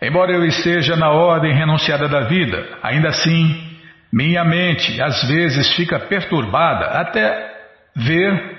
Embora 0.00 0.32
eu 0.32 0.44
esteja 0.46 0.96
na 0.96 1.10
ordem 1.10 1.54
renunciada 1.54 2.08
da 2.08 2.20
vida, 2.22 2.78
ainda 2.82 3.08
assim, 3.08 3.78
minha 4.10 4.42
mente 4.42 5.00
às 5.02 5.22
vezes 5.28 5.76
fica 5.76 5.98
perturbada 5.98 6.86
até 7.00 7.50
ver, 7.94 8.58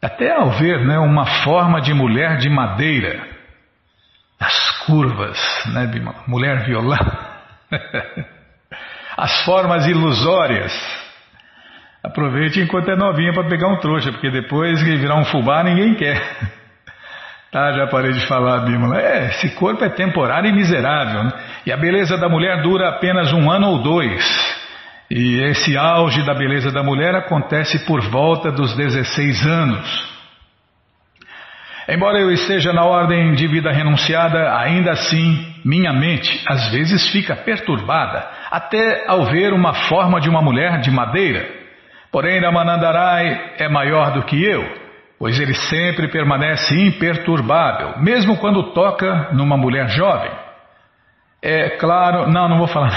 até 0.00 0.32
ao 0.32 0.52
ver 0.52 0.86
né, 0.86 0.98
uma 0.98 1.26
forma 1.44 1.80
de 1.82 1.92
mulher 1.92 2.38
de 2.38 2.48
madeira. 2.48 3.28
As 4.38 4.70
curvas, 4.86 5.38
né, 5.74 5.90
mulher 6.26 6.64
violão. 6.64 6.96
As 9.18 9.44
formas 9.44 9.86
ilusórias 9.86 10.99
Aproveite 12.02 12.60
enquanto 12.60 12.90
é 12.90 12.96
novinha 12.96 13.32
para 13.32 13.48
pegar 13.48 13.68
um 13.68 13.78
trouxa, 13.78 14.10
porque 14.10 14.30
depois 14.30 14.82
que 14.82 14.96
virar 14.96 15.16
um 15.16 15.24
fubá 15.24 15.62
ninguém 15.62 15.94
quer. 15.94 16.20
Tá, 17.52 17.72
já 17.72 17.88
parei 17.88 18.12
de 18.12 18.24
falar, 18.28 18.60
Bímola. 18.60 19.00
É, 19.00 19.26
esse 19.26 19.56
corpo 19.56 19.84
é 19.84 19.88
temporário 19.88 20.48
e 20.48 20.52
miserável. 20.52 21.24
Né? 21.24 21.32
E 21.66 21.72
a 21.72 21.76
beleza 21.76 22.16
da 22.16 22.28
mulher 22.28 22.62
dura 22.62 22.88
apenas 22.90 23.32
um 23.32 23.50
ano 23.50 23.70
ou 23.70 23.82
dois. 23.82 24.24
E 25.10 25.42
esse 25.42 25.76
auge 25.76 26.24
da 26.24 26.32
beleza 26.32 26.70
da 26.70 26.84
mulher 26.84 27.12
acontece 27.16 27.84
por 27.84 28.00
volta 28.02 28.52
dos 28.52 28.76
16 28.76 29.44
anos. 29.44 30.10
Embora 31.88 32.20
eu 32.20 32.30
esteja 32.30 32.72
na 32.72 32.84
ordem 32.84 33.34
de 33.34 33.48
vida 33.48 33.72
renunciada, 33.72 34.56
ainda 34.56 34.92
assim 34.92 35.52
minha 35.64 35.92
mente 35.92 36.44
às 36.46 36.68
vezes 36.68 37.10
fica 37.10 37.34
perturbada, 37.34 38.30
até 38.48 39.08
ao 39.08 39.24
ver 39.24 39.52
uma 39.52 39.74
forma 39.74 40.20
de 40.20 40.30
uma 40.30 40.40
mulher 40.40 40.80
de 40.80 40.90
madeira. 40.92 41.59
Porém, 42.12 42.40
Ramanandarai 42.40 43.54
é 43.58 43.68
maior 43.68 44.12
do 44.12 44.24
que 44.24 44.42
eu, 44.42 44.64
pois 45.18 45.38
ele 45.38 45.54
sempre 45.54 46.08
permanece 46.08 46.74
imperturbável, 46.74 47.98
mesmo 48.00 48.36
quando 48.38 48.72
toca 48.72 49.30
numa 49.32 49.56
mulher 49.56 49.88
jovem. 49.88 50.32
É 51.42 51.70
claro, 51.76 52.30
não, 52.30 52.48
não 52.48 52.58
vou 52.58 52.66
falar. 52.66 52.90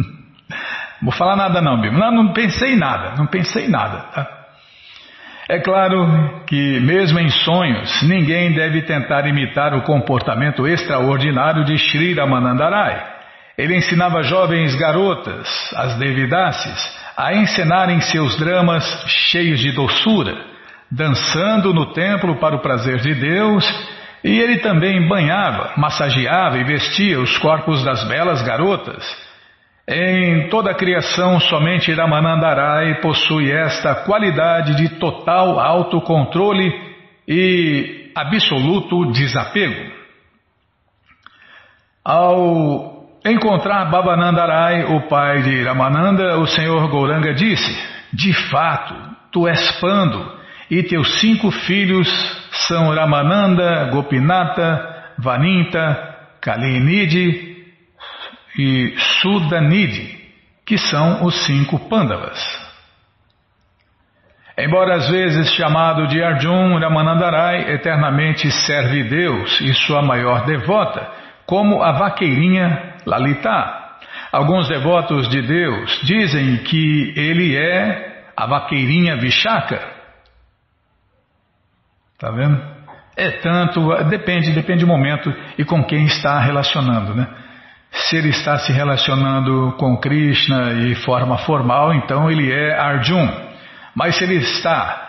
vou 1.02 1.12
falar 1.12 1.36
nada 1.36 1.62
não, 1.62 1.80
Bima. 1.80 1.98
Não, 1.98 2.24
não 2.24 2.32
pensei 2.32 2.74
em 2.74 2.78
nada, 2.78 3.14
não 3.16 3.26
pensei 3.26 3.66
em 3.66 3.70
nada. 3.70 4.04
Tá? 4.14 4.40
É 5.48 5.58
claro 5.58 6.42
que, 6.46 6.78
mesmo 6.78 7.18
em 7.18 7.28
sonhos, 7.28 8.02
ninguém 8.02 8.52
deve 8.52 8.82
tentar 8.82 9.26
imitar 9.26 9.74
o 9.74 9.82
comportamento 9.82 10.64
extraordinário 10.64 11.64
de 11.64 11.76
Sri 11.76 12.14
Ramanandarai. 12.14 13.04
Ele 13.58 13.76
ensinava 13.76 14.22
jovens 14.22 14.76
garotas, 14.76 15.48
as 15.74 15.96
Devidasis, 15.96 16.99
a 17.16 17.34
encenarem 17.34 18.00
seus 18.00 18.36
dramas 18.36 18.84
cheios 19.06 19.60
de 19.60 19.72
doçura, 19.72 20.36
dançando 20.90 21.72
no 21.72 21.92
templo 21.92 22.36
para 22.36 22.56
o 22.56 22.60
prazer 22.60 22.98
de 22.98 23.14
Deus, 23.14 23.64
e 24.22 24.38
ele 24.38 24.58
também 24.58 25.08
banhava, 25.08 25.72
massageava 25.76 26.58
e 26.58 26.64
vestia 26.64 27.20
os 27.20 27.38
corpos 27.38 27.84
das 27.84 28.04
belas 28.04 28.42
garotas. 28.42 29.04
Em 29.88 30.48
toda 30.48 30.70
a 30.70 30.74
criação, 30.74 31.40
somente 31.40 31.92
Ramanandarai 31.92 33.00
possui 33.00 33.50
esta 33.50 33.94
qualidade 34.04 34.76
de 34.76 35.00
total 35.00 35.58
autocontrole 35.58 36.70
e 37.26 38.12
absoluto 38.14 39.10
desapego. 39.10 39.90
Ao 42.04 42.99
encontrar 43.24 43.90
Babanandarai, 43.90 44.84
o 44.84 45.08
pai 45.08 45.42
de 45.42 45.62
Ramananda, 45.62 46.38
o 46.38 46.46
senhor 46.46 46.88
Gouranga 46.88 47.34
disse: 47.34 47.78
De 48.12 48.32
fato, 48.50 48.94
tu 49.30 49.46
és 49.46 49.72
pando, 49.80 50.38
e 50.70 50.82
teus 50.82 51.20
cinco 51.20 51.50
filhos 51.50 52.08
são 52.68 52.94
Ramananda, 52.94 53.90
Gopinata, 53.90 55.12
Vaninta, 55.18 56.16
Kalinidi 56.40 57.64
e 58.58 58.94
Sudanidi, 59.20 60.18
que 60.64 60.78
são 60.78 61.24
os 61.24 61.34
cinco 61.44 61.78
Pandavas. 61.88 62.70
Embora 64.58 64.96
às 64.96 65.08
vezes 65.08 65.52
chamado 65.54 66.06
de 66.06 66.22
Arjun, 66.22 66.78
Ramanandarai 66.78 67.72
eternamente 67.72 68.50
serve 68.50 69.04
Deus 69.04 69.58
e 69.60 69.72
sua 69.72 70.02
maior 70.02 70.44
devota, 70.44 71.19
como 71.46 71.82
a 71.82 71.92
vaqueirinha 71.92 72.94
Lalita. 73.06 73.78
Alguns 74.32 74.68
devotos 74.68 75.28
de 75.28 75.42
Deus 75.42 76.00
dizem 76.04 76.58
que 76.58 77.12
ele 77.16 77.56
é 77.56 78.24
a 78.36 78.46
vaqueirinha 78.46 79.16
Vishaka. 79.16 79.80
Tá 82.18 82.30
vendo? 82.30 82.60
É 83.16 83.30
tanto, 83.32 83.92
depende, 84.04 84.52
depende 84.52 84.84
do 84.84 84.86
momento 84.86 85.34
e 85.58 85.64
com 85.64 85.82
quem 85.84 86.04
está 86.04 86.38
relacionando, 86.38 87.14
né? 87.14 87.26
Se 87.90 88.16
ele 88.16 88.28
está 88.28 88.56
se 88.58 88.72
relacionando 88.72 89.74
com 89.78 89.96
Krishna 89.96 90.74
de 90.74 90.94
forma 90.96 91.38
formal, 91.38 91.92
então 91.92 92.30
ele 92.30 92.52
é 92.52 92.78
Arjun. 92.78 93.28
Mas 93.94 94.16
se 94.16 94.24
ele 94.24 94.36
está 94.36 95.08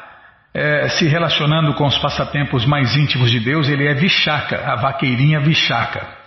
é, 0.54 0.90
se 0.90 1.08
relacionando 1.08 1.74
com 1.76 1.86
os 1.86 1.98
passatempos 2.00 2.66
mais 2.66 2.96
íntimos 2.96 3.30
de 3.30 3.40
Deus, 3.40 3.70
ele 3.70 3.88
é 3.88 3.94
Vishaka, 3.94 4.64
a 4.66 4.76
vaqueirinha 4.76 5.40
Vishaka. 5.40 6.21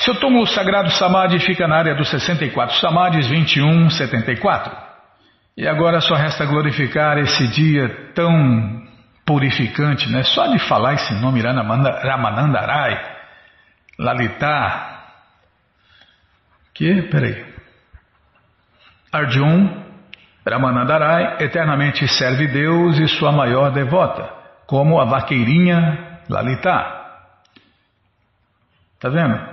Seu 0.00 0.14
túmulo 0.14 0.46
sagrado 0.46 0.90
Samadhi 0.92 1.38
fica 1.40 1.68
na 1.68 1.76
área 1.76 1.94
dos 1.94 2.08
64 2.08 2.76
Samadhis 2.76 3.28
2174. 3.28 4.74
E 5.58 5.68
agora 5.68 6.00
só 6.00 6.14
resta 6.14 6.46
glorificar 6.46 7.18
esse 7.18 7.46
dia 7.48 8.12
tão 8.14 8.82
purificante, 9.26 10.10
né? 10.10 10.22
Só 10.22 10.46
de 10.46 10.58
falar 10.60 10.94
esse 10.94 11.12
nome 11.20 11.42
Ramanandarai, 11.42 12.98
Lalita, 13.98 15.02
que, 16.72 17.02
peraí, 17.02 17.44
Arjun, 19.12 19.84
Ramanandarai, 20.48 21.44
eternamente 21.44 22.08
serve 22.08 22.46
Deus 22.46 22.98
e 22.98 23.06
sua 23.06 23.32
maior 23.32 23.70
devota, 23.70 24.32
como 24.66 24.98
a 24.98 25.04
vaqueirinha 25.04 26.22
Lalita. 26.26 27.00
Tá 28.98 29.10
vendo? 29.10 29.49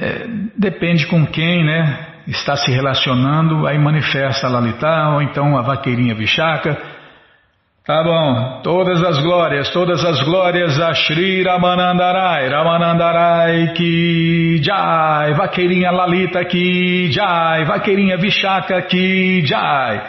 É, 0.00 0.26
depende 0.56 1.06
com 1.06 1.26
quem, 1.26 1.64
né? 1.64 2.06
Está 2.26 2.56
se 2.56 2.70
relacionando, 2.70 3.66
aí 3.66 3.78
manifesta 3.78 4.46
a 4.46 4.50
Lalita, 4.50 5.10
ou 5.14 5.22
então 5.22 5.56
a 5.56 5.62
vaqueirinha 5.62 6.14
Vishaka 6.14 6.76
Tá 7.86 8.02
bom, 8.02 8.62
todas 8.64 9.00
as 9.00 9.16
glórias, 9.22 9.70
todas 9.70 10.04
as 10.04 10.20
glórias 10.22 10.76
a 10.80 10.92
Shri 10.92 11.44
Ramanandarai, 11.44 12.48
Ramanandarai 12.48 13.74
ki 13.74 14.60
jai, 14.60 15.32
vaqueirinha 15.34 15.92
Lalita 15.92 16.44
ki 16.46 17.12
jai, 17.12 17.64
vaqueirinha 17.64 18.16
Vishaka 18.16 18.82
ki 18.82 19.46
jai. 19.46 20.02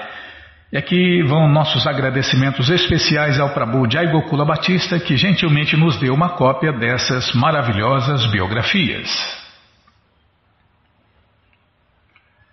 E 0.73 0.77
aqui 0.77 1.21
vão 1.21 1.47
nossos 1.47 1.85
agradecimentos 1.85 2.67
especiais 2.71 3.39
ao 3.39 3.49
Prabhu 3.49 3.87
Jai 3.87 4.07
Gokula 4.07 4.43
Batista, 4.43 4.99
que 4.99 5.15
gentilmente 5.15 5.77
nos 5.77 5.99
deu 5.99 6.15
uma 6.15 6.29
cópia 6.29 6.73
dessas 6.73 7.31
maravilhosas 7.35 8.25
biografias. 8.25 9.36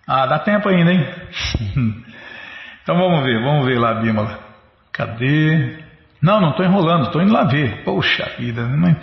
Ah, 0.07 0.25
dá 0.27 0.39
tempo 0.39 0.69
ainda, 0.69 0.91
hein? 0.91 1.05
então 2.83 2.95
vamos 2.95 3.23
ver, 3.23 3.43
vamos 3.43 3.65
ver 3.65 3.79
lá, 3.79 3.95
Bímola. 3.95 4.39
Cadê? 4.91 5.83
Não, 6.21 6.39
não 6.39 6.51
estou 6.51 6.65
enrolando, 6.65 7.07
estou 7.07 7.21
indo 7.21 7.33
lá 7.33 7.43
ver. 7.43 7.83
Poxa 7.83 8.31
vida, 8.37 8.65
não, 8.65 8.95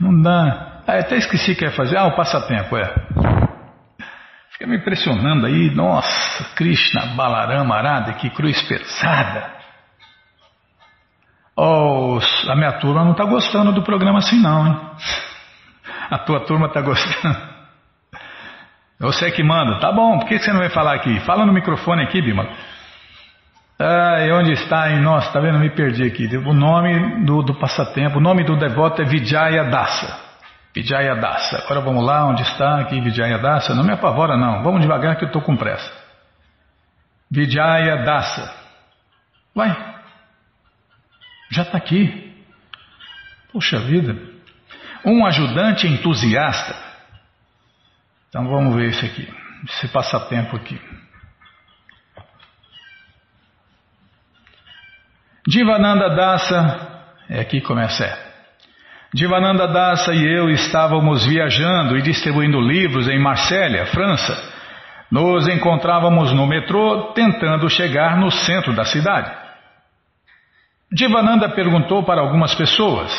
não 0.00 0.22
dá. 0.22 0.82
Ah, 0.86 0.98
até 0.98 1.16
esqueci 1.16 1.54
que 1.54 1.64
ia 1.64 1.70
fazer. 1.70 1.96
Ah, 1.96 2.06
o 2.06 2.16
passatempo, 2.16 2.76
é. 2.76 2.92
Fica 4.52 4.66
me 4.66 4.76
impressionando 4.76 5.46
aí. 5.46 5.74
Nossa, 5.74 6.44
Krishna, 6.56 7.14
Balarama, 7.14 7.76
Arada, 7.76 8.14
que 8.14 8.28
cruz 8.30 8.60
pesada. 8.62 9.60
Oh, 11.56 12.18
a 12.48 12.56
minha 12.56 12.72
turma 12.78 13.04
não 13.04 13.12
está 13.12 13.24
gostando 13.24 13.72
do 13.72 13.82
programa 13.82 14.18
assim 14.18 14.40
não, 14.40 14.66
hein? 14.66 14.80
A 16.10 16.18
tua 16.18 16.40
turma 16.40 16.66
está 16.66 16.80
gostando. 16.80 17.59
Você 19.00 19.26
é 19.26 19.30
que 19.30 19.42
manda. 19.42 19.80
Tá 19.80 19.90
bom, 19.90 20.18
por 20.18 20.28
que 20.28 20.38
você 20.38 20.52
não 20.52 20.60
vai 20.60 20.68
falar 20.68 20.94
aqui? 20.94 21.18
Fala 21.20 21.46
no 21.46 21.52
microfone 21.54 22.02
aqui, 22.02 22.20
Bima. 22.20 22.46
Ah, 23.78 24.26
e 24.26 24.30
onde 24.30 24.52
está? 24.52 24.90
Nossa, 24.90 25.32
tá 25.32 25.40
vendo? 25.40 25.58
Me 25.58 25.70
perdi 25.70 26.04
aqui. 26.04 26.26
O 26.36 26.52
nome 26.52 27.24
do, 27.24 27.42
do 27.42 27.54
passatempo, 27.54 28.18
o 28.18 28.20
nome 28.20 28.44
do 28.44 28.56
devoto 28.56 29.00
é 29.00 29.06
Vijaya 29.06 29.64
Dasa. 29.64 30.20
Vijaya 30.74 31.14
Dasa. 31.14 31.62
Agora 31.64 31.80
vamos 31.80 32.04
lá, 32.04 32.26
onde 32.26 32.42
está 32.42 32.78
aqui 32.78 33.00
Vijaya 33.00 33.38
Dasa? 33.38 33.74
Não 33.74 33.82
me 33.82 33.92
apavora 33.92 34.36
não, 34.36 34.62
vamos 34.62 34.82
devagar 34.82 35.16
que 35.16 35.24
eu 35.24 35.28
estou 35.28 35.40
com 35.40 35.56
pressa. 35.56 35.90
Vijaya 37.30 38.04
Dasa. 38.04 38.54
Vai. 39.54 39.74
Já 41.50 41.62
está 41.62 41.78
aqui. 41.78 42.36
Puxa 43.50 43.78
vida. 43.78 44.14
Um 45.06 45.24
ajudante 45.24 45.88
entusiasta. 45.88 46.89
Então 48.30 48.46
vamos 48.48 48.76
ver 48.76 48.90
isso 48.90 49.04
aqui. 49.04 49.28
Esse 49.64 49.88
passatempo 49.88 50.56
aqui. 50.56 50.80
Divananda 55.46 56.14
Dasa, 56.14 57.02
é 57.28 57.40
aqui 57.40 57.60
que 57.60 57.66
começa. 57.66 58.04
É. 58.04 58.30
Divananda 59.12 59.66
Dasa 59.66 60.14
e 60.14 60.24
eu 60.24 60.48
estávamos 60.48 61.26
viajando 61.26 61.98
e 61.98 62.02
distribuindo 62.02 62.60
livros 62.60 63.08
em 63.08 63.18
Marsella, 63.18 63.86
França. 63.86 64.32
Nos 65.10 65.48
encontrávamos 65.48 66.32
no 66.32 66.46
metrô 66.46 67.12
tentando 67.12 67.68
chegar 67.68 68.16
no 68.16 68.30
centro 68.30 68.72
da 68.76 68.84
cidade. 68.84 69.36
Divananda 70.92 71.48
perguntou 71.48 72.04
para 72.04 72.20
algumas 72.20 72.54
pessoas. 72.54 73.10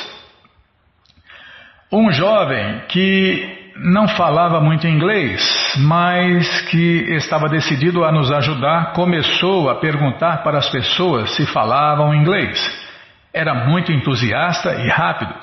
Um 1.91 2.09
jovem 2.13 2.85
que 2.87 3.60
não 3.75 4.07
falava 4.07 4.59
muito 4.59 4.87
inglês, 4.87 5.41
mas 5.79 6.61
que 6.69 7.05
estava 7.15 7.47
decidido 7.47 8.03
a 8.03 8.11
nos 8.11 8.31
ajudar, 8.31 8.93
começou 8.93 9.69
a 9.69 9.75
perguntar 9.75 10.43
para 10.43 10.57
as 10.57 10.69
pessoas 10.69 11.35
se 11.35 11.45
falavam 11.45 12.13
inglês. 12.13 12.59
Era 13.33 13.53
muito 13.67 13.91
entusiasta 13.91 14.75
e 14.75 14.89
rápido. 14.89 15.33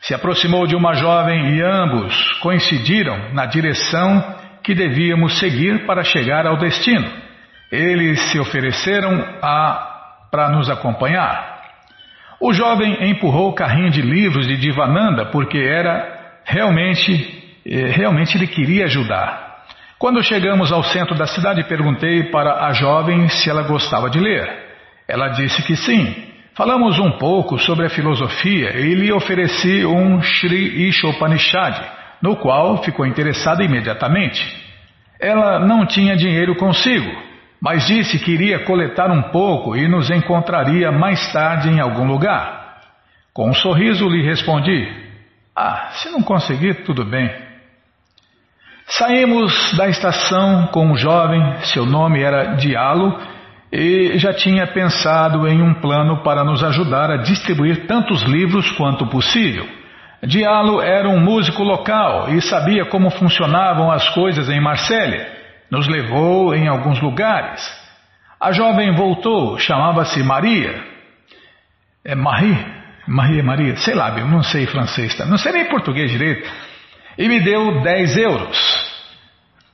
Se 0.00 0.14
aproximou 0.14 0.66
de 0.66 0.76
uma 0.76 0.94
jovem 0.94 1.56
e 1.56 1.62
ambos 1.62 2.32
coincidiram 2.40 3.32
na 3.32 3.46
direção 3.46 4.36
que 4.62 4.74
devíamos 4.74 5.38
seguir 5.38 5.86
para 5.86 6.04
chegar 6.04 6.46
ao 6.46 6.56
destino. 6.56 7.08
Eles 7.70 8.20
se 8.30 8.38
ofereceram 8.38 9.24
para 10.30 10.48
nos 10.50 10.70
acompanhar. 10.70 11.58
O 12.40 12.52
jovem 12.52 13.10
empurrou 13.10 13.50
o 13.50 13.54
carrinho 13.54 13.90
de 13.90 14.00
livros 14.00 14.46
de 14.46 14.56
Divananda 14.56 15.26
porque 15.26 15.58
era 15.58 16.40
realmente 16.44 17.37
realmente 17.76 18.36
ele 18.36 18.46
queria 18.46 18.84
ajudar. 18.84 19.48
Quando 19.98 20.22
chegamos 20.22 20.70
ao 20.70 20.82
centro 20.84 21.16
da 21.16 21.26
cidade, 21.26 21.64
perguntei 21.64 22.30
para 22.30 22.66
a 22.66 22.72
jovem 22.72 23.28
se 23.28 23.50
ela 23.50 23.62
gostava 23.62 24.08
de 24.08 24.20
ler. 24.20 24.48
Ela 25.08 25.28
disse 25.28 25.62
que 25.62 25.74
sim. 25.74 26.14
Falamos 26.54 26.98
um 26.98 27.12
pouco 27.18 27.58
sobre 27.58 27.86
a 27.86 27.90
filosofia 27.90 28.76
e 28.76 28.94
lhe 28.94 29.12
ofereci 29.12 29.84
um 29.84 30.20
Sri 30.22 30.88
Ishopanishad, 30.88 31.80
no 32.22 32.36
qual 32.36 32.82
ficou 32.82 33.06
interessada 33.06 33.64
imediatamente. 33.64 34.40
Ela 35.20 35.58
não 35.58 35.84
tinha 35.84 36.16
dinheiro 36.16 36.54
consigo, 36.54 37.10
mas 37.60 37.86
disse 37.86 38.18
que 38.20 38.32
iria 38.32 38.64
coletar 38.64 39.10
um 39.10 39.30
pouco 39.30 39.76
e 39.76 39.88
nos 39.88 40.10
encontraria 40.10 40.92
mais 40.92 41.32
tarde 41.32 41.70
em 41.70 41.80
algum 41.80 42.06
lugar. 42.06 42.78
Com 43.32 43.50
um 43.50 43.54
sorriso 43.54 44.08
lhe 44.08 44.22
respondi: 44.22 44.88
Ah, 45.56 45.88
se 45.92 46.08
não 46.10 46.22
conseguir, 46.22 46.84
tudo 46.84 47.04
bem. 47.04 47.47
Saímos 48.90 49.76
da 49.76 49.86
estação 49.88 50.68
com 50.68 50.86
um 50.86 50.96
jovem, 50.96 51.42
seu 51.64 51.84
nome 51.84 52.22
era 52.22 52.54
Dialo, 52.54 53.20
e 53.70 54.16
já 54.16 54.32
tinha 54.32 54.66
pensado 54.66 55.46
em 55.46 55.60
um 55.60 55.74
plano 55.74 56.22
para 56.22 56.42
nos 56.42 56.64
ajudar 56.64 57.10
a 57.10 57.18
distribuir 57.18 57.86
tantos 57.86 58.22
livros 58.22 58.70
quanto 58.72 59.06
possível. 59.06 59.68
Dialo 60.22 60.80
era 60.80 61.06
um 61.06 61.20
músico 61.20 61.62
local 61.62 62.30
e 62.30 62.40
sabia 62.40 62.86
como 62.86 63.10
funcionavam 63.10 63.92
as 63.92 64.08
coisas 64.08 64.48
em 64.48 64.60
Marsella. 64.60 65.36
nos 65.70 65.86
levou 65.86 66.54
em 66.54 66.66
alguns 66.66 66.98
lugares. 67.02 67.62
A 68.40 68.52
jovem 68.52 68.94
voltou, 68.94 69.58
chamava-se 69.58 70.22
Maria. 70.22 70.82
É 72.02 72.14
Marie? 72.14 72.56
Maria, 73.06 73.42
Maria, 73.42 73.76
sei 73.76 73.94
lá, 73.94 74.18
eu 74.18 74.26
não 74.26 74.42
sei 74.42 74.64
francês, 74.64 75.14
tá? 75.14 75.26
não 75.26 75.36
sei 75.36 75.52
nem 75.52 75.66
português 75.66 76.10
direito. 76.10 76.48
E 77.18 77.28
me 77.28 77.40
deu 77.40 77.82
10 77.82 78.16
euros. 78.16 78.88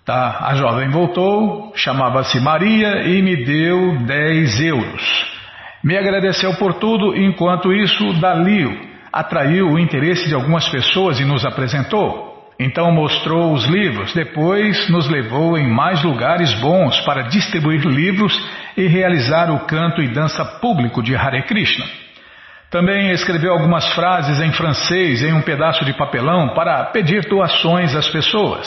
Tá, 0.04 0.38
a 0.48 0.54
jovem 0.54 0.88
voltou, 0.90 1.72
chamava-se 1.76 2.40
Maria 2.40 3.06
e 3.06 3.22
me 3.22 3.44
deu 3.44 3.98
10 3.98 4.60
euros. 4.62 5.34
Me 5.82 5.96
agradeceu 5.98 6.54
por 6.54 6.74
tudo, 6.74 7.14
enquanto 7.14 7.72
isso, 7.72 8.14
Dalio 8.14 8.94
atraiu 9.12 9.68
o 9.68 9.78
interesse 9.78 10.26
de 10.26 10.34
algumas 10.34 10.68
pessoas 10.68 11.20
e 11.20 11.24
nos 11.24 11.46
apresentou. 11.46 12.34
Então 12.58 12.90
mostrou 12.90 13.52
os 13.52 13.64
livros, 13.66 14.12
depois 14.12 14.88
nos 14.88 15.08
levou 15.08 15.56
em 15.56 15.68
mais 15.68 16.02
lugares 16.02 16.52
bons 16.60 16.98
para 17.00 17.22
distribuir 17.22 17.84
livros 17.84 18.34
e 18.76 18.86
realizar 18.86 19.50
o 19.50 19.66
canto 19.66 20.02
e 20.02 20.08
dança 20.08 20.44
público 20.60 21.02
de 21.02 21.14
Hare 21.14 21.42
Krishna. 21.42 22.03
Também 22.74 23.12
escreveu 23.12 23.52
algumas 23.52 23.88
frases 23.94 24.40
em 24.40 24.52
francês 24.52 25.22
em 25.22 25.32
um 25.32 25.42
pedaço 25.42 25.84
de 25.84 25.92
papelão 25.92 26.54
para 26.56 26.86
pedir 26.86 27.24
doações 27.28 27.94
às 27.94 28.08
pessoas. 28.08 28.66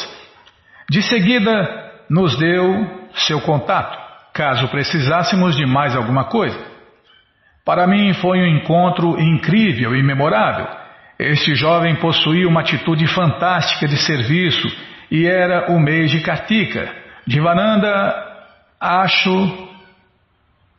De 0.89 1.01
seguida, 1.01 1.91
nos 2.09 2.37
deu 2.37 3.09
seu 3.15 3.41
contato, 3.41 3.99
caso 4.33 4.69
precisássemos 4.69 5.57
de 5.57 5.65
mais 5.65 5.93
alguma 5.93 6.23
coisa. 6.23 6.57
Para 7.65 7.85
mim 7.85 8.13
foi 8.13 8.39
um 8.39 8.55
encontro 8.55 9.19
incrível 9.19 9.93
e 9.93 10.01
memorável. 10.01 10.67
Este 11.19 11.53
jovem 11.53 11.95
possuía 11.95 12.47
uma 12.47 12.61
atitude 12.61 13.05
fantástica 13.07 13.89
de 13.89 13.97
serviço 13.97 14.69
e 15.11 15.27
era 15.27 15.69
o 15.69 15.77
mês 15.81 16.11
de 16.11 16.21
Kartika. 16.21 16.89
Divananda 17.27 18.15
acho, 18.79 19.69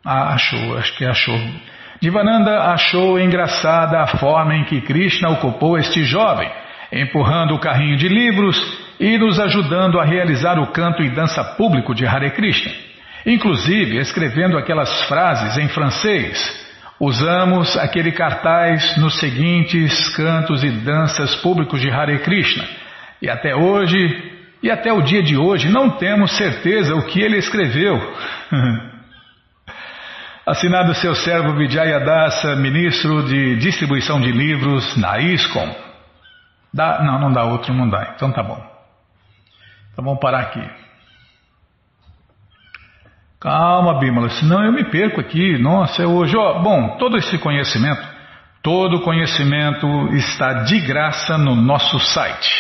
achou, 0.03 0.79
acho 0.79 0.97
que 0.97 1.05
achou. 1.05 1.38
Divananda 2.00 2.72
achou 2.72 3.18
engraçada 3.18 4.00
a 4.00 4.06
forma 4.06 4.54
em 4.54 4.64
que 4.64 4.80
Krishna 4.80 5.30
ocupou 5.30 5.76
este 5.76 6.04
jovem, 6.04 6.48
empurrando 6.92 7.54
o 7.54 7.58
carrinho 7.58 7.96
de 7.96 8.08
livros 8.08 8.56
e 9.00 9.18
nos 9.18 9.40
ajudando 9.40 9.98
a 9.98 10.04
realizar 10.04 10.61
o 10.61 10.68
canto 10.68 11.02
e 11.02 11.11
dança 11.11 11.42
público 11.56 11.94
de 11.94 12.06
Hare 12.06 12.30
Krishna, 12.30 12.72
inclusive 13.26 13.98
escrevendo 13.98 14.56
aquelas 14.56 15.02
frases 15.08 15.58
em 15.58 15.68
francês. 15.68 16.66
Usamos 17.00 17.76
aquele 17.76 18.12
cartaz 18.12 18.96
nos 18.96 19.18
seguintes 19.18 20.08
cantos 20.16 20.62
e 20.62 20.70
danças 20.70 21.34
públicos 21.37 21.80
de 21.80 21.90
Hare 21.90 22.18
Krishna. 22.20 22.64
E 23.20 23.28
até 23.28 23.56
hoje, 23.56 24.32
e 24.62 24.70
até 24.70 24.92
o 24.92 25.02
dia 25.02 25.22
de 25.22 25.37
hoje, 25.37 25.68
não 25.68 25.90
temos 25.90 26.37
certeza 26.37 26.94
o 26.94 27.06
que 27.06 27.20
ele 27.20 27.38
escreveu. 27.38 28.00
Assinado 30.48 30.94
seu 30.94 31.14
servo 31.14 31.54
Vijayadasa, 31.58 32.56
ministro 32.56 33.22
de 33.24 33.56
distribuição 33.56 34.18
de 34.18 34.32
livros 34.32 34.96
na 34.96 35.18
ISCOM. 35.18 35.70
Dá, 36.72 37.04
não, 37.04 37.20
não 37.20 37.30
dá 37.30 37.44
outro, 37.44 37.74
não 37.74 37.87
dá. 37.87 38.14
Então 38.16 38.32
tá 38.32 38.42
bom. 38.42 38.58
Então 39.92 40.02
vamos 40.02 40.20
parar 40.20 40.40
aqui. 40.40 40.66
Calma, 43.38 43.98
Bímola, 43.98 44.30
senão 44.30 44.64
eu 44.64 44.72
me 44.72 44.84
perco 44.84 45.20
aqui. 45.20 45.58
Nossa, 45.58 46.02
é 46.02 46.06
hoje. 46.06 46.34
Bom, 46.34 46.96
todo 46.96 47.18
esse 47.18 47.37
conhecimento, 47.37 48.00
todo 48.62 49.02
conhecimento 49.02 49.87
está 50.14 50.62
de 50.62 50.80
graça 50.80 51.37
no 51.37 51.54
nosso 51.54 52.00
site, 52.00 52.50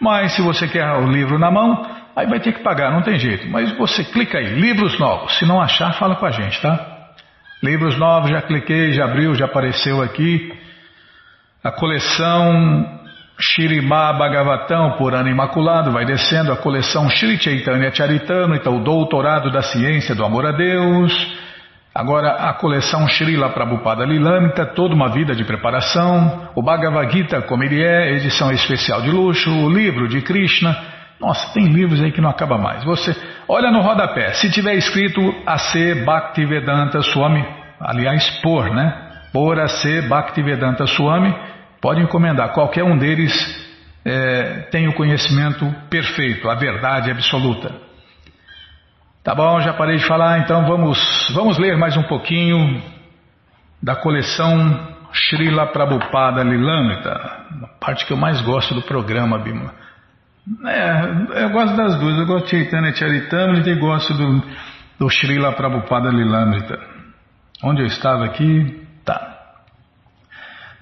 Mas 0.00 0.32
se 0.32 0.42
você 0.42 0.66
quer 0.66 0.84
o 0.94 1.06
livro 1.06 1.38
na 1.38 1.52
mão, 1.52 1.86
aí 2.16 2.26
vai 2.26 2.40
ter 2.40 2.52
que 2.52 2.62
pagar, 2.62 2.90
não 2.90 3.02
tem 3.02 3.16
jeito. 3.16 3.48
Mas 3.48 3.70
você 3.78 4.02
clica 4.02 4.38
aí, 4.38 4.46
livros 4.46 4.98
novos. 4.98 5.38
Se 5.38 5.46
não 5.46 5.60
achar, 5.60 5.92
fala 5.94 6.16
com 6.16 6.26
a 6.26 6.32
gente, 6.32 6.60
tá? 6.60 6.92
Livros 7.62 7.96
novos, 7.96 8.28
já 8.28 8.42
cliquei, 8.42 8.92
já 8.92 9.04
abriu, 9.04 9.36
já 9.36 9.44
apareceu 9.44 10.02
aqui. 10.02 10.52
A 11.62 11.70
coleção 11.70 13.00
Shirimá 13.38 14.12
Bhagavatam 14.14 14.96
por 14.98 15.14
ano 15.14 15.28
imaculado, 15.28 15.92
vai 15.92 16.04
descendo 16.04 16.52
a 16.52 16.56
coleção 16.56 17.08
Shri 17.08 17.40
Chaitanya 17.40 17.94
Charitama, 17.94 18.56
então 18.56 18.78
o 18.78 18.82
doutorado 18.82 19.52
da 19.52 19.62
ciência 19.62 20.12
do 20.12 20.24
amor 20.24 20.44
a 20.44 20.50
Deus. 20.50 21.12
Agora 21.94 22.48
a 22.48 22.54
coleção 22.54 23.06
Srila 23.06 23.50
Prabhupada 23.50 24.06
Lilamita, 24.06 24.64
toda 24.64 24.94
uma 24.94 25.10
vida 25.10 25.34
de 25.34 25.44
preparação. 25.44 26.48
O 26.54 26.62
Bhagavad 26.62 27.12
Gita, 27.12 27.42
como 27.42 27.62
ele 27.62 27.82
é, 27.82 28.12
edição 28.12 28.50
especial 28.50 29.02
de 29.02 29.10
luxo. 29.10 29.50
O 29.50 29.68
livro 29.68 30.08
de 30.08 30.22
Krishna. 30.22 30.74
Nossa, 31.20 31.52
tem 31.52 31.66
livros 31.66 32.02
aí 32.02 32.10
que 32.10 32.20
não 32.20 32.30
acaba 32.30 32.56
mais. 32.56 32.82
Você 32.84 33.14
olha 33.46 33.70
no 33.70 33.82
rodapé, 33.82 34.32
se 34.32 34.50
tiver 34.50 34.74
escrito 34.74 35.20
AC 35.46 36.02
Bhaktivedanta 36.04 37.02
Swami, 37.02 37.44
aliás, 37.78 38.28
por, 38.42 38.74
né? 38.74 38.92
Por 39.30 39.60
AC 39.60 40.08
Bhaktivedanta 40.08 40.86
Swami, 40.86 41.32
pode 41.80 42.00
encomendar. 42.00 42.54
Qualquer 42.54 42.84
um 42.84 42.96
deles 42.96 43.32
é, 44.04 44.66
tem 44.70 44.88
o 44.88 44.94
conhecimento 44.94 45.70
perfeito, 45.90 46.48
a 46.48 46.54
verdade 46.54 47.10
absoluta. 47.10 47.91
Tá 49.24 49.36
bom, 49.36 49.60
já 49.60 49.72
parei 49.72 49.98
de 49.98 50.06
falar, 50.06 50.40
então 50.40 50.66
vamos, 50.66 50.98
vamos 51.32 51.56
ler 51.56 51.76
mais 51.76 51.96
um 51.96 52.02
pouquinho 52.02 52.82
da 53.80 53.94
coleção 53.94 54.88
Srila 55.12 55.68
Prabhupada 55.68 56.42
Lilamrita, 56.42 57.10
a 57.62 57.68
parte 57.78 58.04
que 58.04 58.12
eu 58.12 58.16
mais 58.16 58.40
gosto 58.40 58.74
do 58.74 58.82
programa, 58.82 59.38
Bima. 59.38 59.72
É, 60.66 61.44
eu 61.44 61.50
gosto 61.50 61.76
das 61.76 62.00
duas. 62.00 62.18
Eu 62.18 62.26
gosto 62.26 62.46
de 62.46 62.50
Chaitanya 62.50 62.92
Charitamrita 62.92 63.70
e 63.70 63.76
gosto 63.76 64.12
do, 64.12 64.42
do 64.98 65.08
Srila 65.08 65.52
Prabhupada 65.52 66.10
Lilamrita. 66.10 66.80
Onde 67.62 67.82
eu 67.82 67.86
estava 67.86 68.24
aqui? 68.24 68.81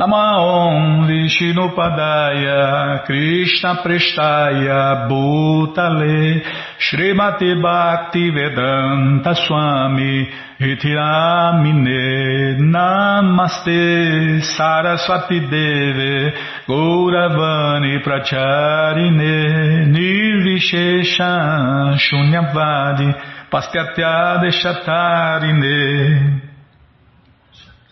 Namaon 0.00 1.04
Vishnupadaya 1.04 3.04
Krishna 3.04 3.84
Prestaya 3.84 5.04
Bhutale 5.06 6.40
Srimati 6.78 7.52
Bhakti 7.60 8.30
Vedanta 8.30 9.34
Swami 9.34 10.26
Itiramine 10.58 12.56
Namaste 12.60 14.40
Saraswati 14.56 15.40
Deve 15.40 16.32
Gauravani 16.66 18.02
Pracharine 18.02 19.84
Nirvishesha 19.92 21.98
Shunyavadi 21.98 23.14
Pastyatya 23.52 24.38
Deshatarine 24.40 26.40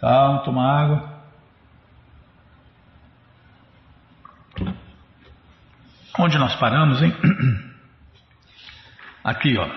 Calma, 0.01 0.39
toma 0.43 0.63
água. 0.63 1.18
Onde 6.19 6.37
nós 6.37 6.55
paramos, 6.57 7.01
hein? 7.01 7.15
Aqui, 9.23 9.57
ó. 9.57 9.69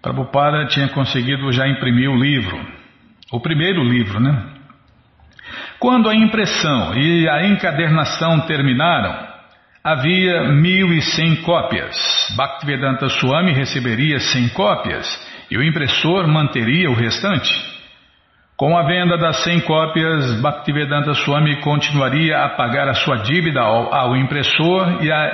Prabhupada 0.00 0.66
tinha 0.66 0.88
conseguido 0.88 1.52
já 1.52 1.68
imprimir 1.68 2.08
o 2.10 2.16
livro, 2.16 2.58
o 3.32 3.40
primeiro 3.40 3.82
livro, 3.82 4.20
né? 4.20 4.54
Quando 5.78 6.08
a 6.08 6.14
impressão 6.14 6.96
e 6.96 7.28
a 7.28 7.46
encadernação 7.46 8.40
terminaram, 8.46 9.28
havia 9.84 10.48
mil 10.52 10.92
e 10.92 11.02
cem 11.02 11.36
cópias. 11.42 11.96
Bhaktivedanta 12.36 13.08
Swami 13.08 13.52
receberia 13.52 14.18
cem 14.18 14.48
cópias 14.48 15.06
e 15.50 15.58
o 15.58 15.62
impressor 15.62 16.26
manteria 16.26 16.90
o 16.90 16.94
restante. 16.94 17.77
Com 18.58 18.76
a 18.76 18.82
venda 18.82 19.16
das 19.16 19.44
100 19.44 19.60
cópias, 19.60 20.40
Bhaktivedanta 20.42 21.14
Swami 21.14 21.60
continuaria 21.60 22.38
a 22.38 22.48
pagar 22.56 22.88
a 22.88 22.94
sua 22.94 23.18
dívida 23.18 23.60
ao, 23.60 23.94
ao 23.94 24.16
impressor 24.16 24.98
e, 25.00 25.12
a, 25.12 25.30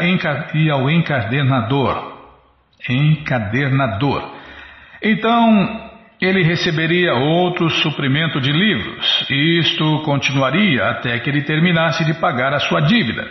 e 0.52 0.70
ao 0.70 0.90
encadernador. 0.90 2.18
Encadernador. 2.86 4.30
Então, 5.02 5.90
ele 6.20 6.42
receberia 6.42 7.14
outro 7.14 7.70
suprimento 7.70 8.38
de 8.42 8.52
livros, 8.52 9.26
e 9.30 9.58
isto 9.58 10.02
continuaria 10.02 10.84
até 10.90 11.18
que 11.18 11.30
ele 11.30 11.44
terminasse 11.44 12.04
de 12.04 12.12
pagar 12.20 12.52
a 12.52 12.60
sua 12.60 12.82
dívida. 12.82 13.26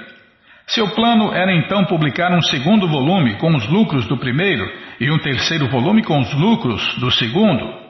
Seu 0.65 0.87
plano 0.95 1.31
era 1.35 1.53
então 1.53 1.85
publicar 1.85 2.31
um 2.31 2.41
segundo 2.41 2.87
volume 2.87 3.35
com 3.35 3.55
os 3.55 3.69
lucros 3.69 4.07
do 4.07 4.17
primeiro 4.17 4.67
e 4.99 5.11
um 5.11 5.19
terceiro 5.19 5.67
volume 5.67 6.01
com 6.01 6.19
os 6.19 6.33
lucros 6.33 6.97
do 6.97 7.11
segundo. 7.11 7.82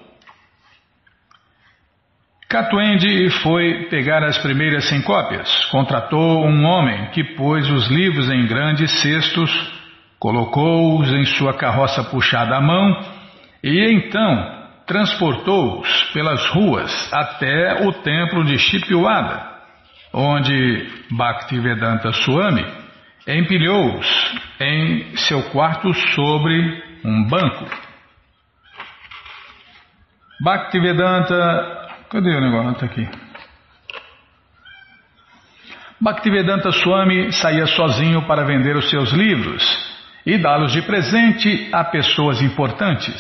Catuende 2.50 3.30
foi 3.42 3.88
pegar 3.90 4.24
as 4.24 4.38
primeiras 4.38 4.86
cem 4.86 5.02
cópias. 5.02 5.66
Contratou 5.66 6.46
um 6.46 6.66
homem 6.66 7.08
que 7.08 7.24
pôs 7.36 7.70
os 7.70 7.88
livros 7.88 8.30
em 8.30 8.46
grandes 8.46 8.92
cestos, 9.02 9.52
colocou-os 10.20 11.12
em 11.12 11.26
sua 11.26 11.54
carroça 11.54 12.04
puxada 12.04 12.56
à 12.56 12.62
mão 12.62 13.04
E 13.64 13.94
então 13.94 14.64
transportou-os 14.86 16.04
pelas 16.14 16.46
ruas 16.50 17.14
até 17.14 17.88
o 17.88 17.94
templo 17.94 18.44
de 18.44 18.58
Shipyuada, 18.60 19.42
onde 20.14 20.88
Bhaktivedanta 21.12 22.12
Swami 22.12 22.66
empilhou-os 23.26 24.36
em 24.60 25.16
seu 25.16 25.44
quarto 25.44 25.94
sobre 25.94 26.84
um 27.06 27.24
banco. 27.28 27.66
Bhaktivedanta. 30.42 31.83
Cadê 32.14 32.30
o 32.30 32.42
negócio? 32.42 32.72
Está 32.74 32.86
aqui. 32.86 33.10
Bhaktivedanta 36.00 36.72
Swami 36.72 37.34
saía 37.34 37.66
sozinho 37.66 38.28
para 38.28 38.46
vender 38.46 38.76
os 38.76 38.88
seus 38.88 39.12
livros 39.14 39.64
e 40.24 40.38
dá-los 40.38 40.74
de 40.74 40.84
presente 40.84 41.70
a 41.74 41.84
pessoas 41.84 42.40
importantes. 42.44 43.16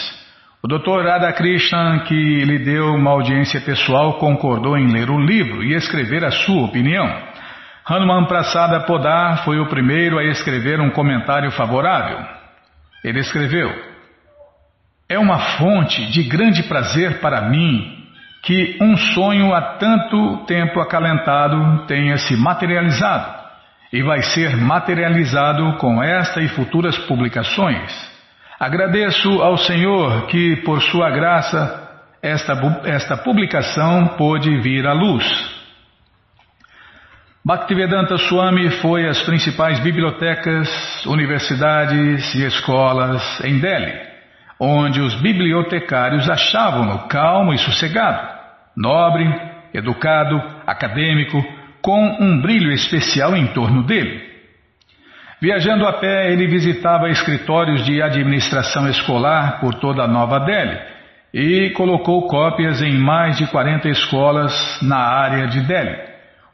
O 0.61 0.67
Dr. 0.67 1.07
Radhakrishnan, 1.07 2.01
que 2.01 2.45
lhe 2.45 2.59
deu 2.59 2.93
uma 2.93 3.09
audiência 3.09 3.59
pessoal, 3.61 4.19
concordou 4.19 4.77
em 4.77 4.91
ler 4.91 5.09
o 5.09 5.19
livro 5.19 5.63
e 5.63 5.73
escrever 5.73 6.23
a 6.23 6.29
sua 6.29 6.63
opinião. 6.63 7.07
Hanuman 7.87 8.25
Prasada 8.25 8.81
Podar 8.81 9.43
foi 9.43 9.59
o 9.59 9.69
primeiro 9.69 10.19
a 10.19 10.23
escrever 10.23 10.79
um 10.79 10.91
comentário 10.91 11.49
favorável. 11.49 12.23
Ele 13.03 13.21
escreveu: 13.21 13.73
É 15.09 15.17
uma 15.17 15.39
fonte 15.57 16.11
de 16.11 16.21
grande 16.21 16.61
prazer 16.61 17.19
para 17.19 17.41
mim 17.49 18.02
que 18.43 18.77
um 18.81 18.97
sonho 18.97 19.53
há 19.53 19.77
tanto 19.77 20.45
tempo 20.45 20.81
acalentado 20.81 21.85
tenha 21.87 22.17
se 22.17 22.35
materializado 22.35 23.41
e 23.91 24.03
vai 24.03 24.21
ser 24.21 24.57
materializado 24.57 25.77
com 25.77 26.03
esta 26.03 26.41
e 26.41 26.49
futuras 26.49 26.97
publicações. 26.97 27.91
Agradeço 28.59 29.41
ao 29.41 29.57
Senhor 29.57 30.27
que, 30.27 30.57
por 30.57 30.81
sua 30.81 31.09
graça, 31.09 31.89
esta, 32.21 32.53
esta 32.85 33.17
publicação 33.17 34.07
pôde 34.17 34.59
vir 34.59 34.85
à 34.87 34.93
luz. 34.93 35.25
Bhaktivedanta 37.45 38.17
Swami 38.17 38.69
foi 38.81 39.07
às 39.07 39.21
principais 39.23 39.79
bibliotecas, 39.79 41.05
universidades 41.05 42.33
e 42.35 42.45
escolas 42.45 43.21
em 43.43 43.59
Delhi, 43.59 43.99
onde 44.59 45.01
os 45.01 45.13
bibliotecários 45.15 46.29
achavam-no 46.29 47.07
calmo 47.09 47.53
e 47.53 47.57
sossegado, 47.57 48.32
nobre, 48.75 49.25
educado, 49.73 50.41
acadêmico, 50.65 51.43
com 51.81 52.17
um 52.19 52.41
brilho 52.41 52.71
especial 52.71 53.35
em 53.35 53.47
torno 53.47 53.83
dele. 53.83 54.33
Viajando 55.41 55.85
a 55.85 55.93
pé, 55.93 56.31
ele 56.31 56.47
visitava 56.47 57.09
escritórios 57.09 57.83
de 57.83 58.01
administração 58.01 58.87
escolar 58.87 59.59
por 59.59 59.75
toda 59.75 60.03
a 60.03 60.07
Nova 60.07 60.39
Delhi 60.39 60.79
e 61.33 61.71
colocou 61.71 62.27
cópias 62.27 62.81
em 62.81 62.93
mais 62.93 63.37
de 63.37 63.47
40 63.47 63.89
escolas 63.89 64.79
na 64.81 64.99
área 64.99 65.47
de 65.47 65.59
Delhi. 65.61 65.97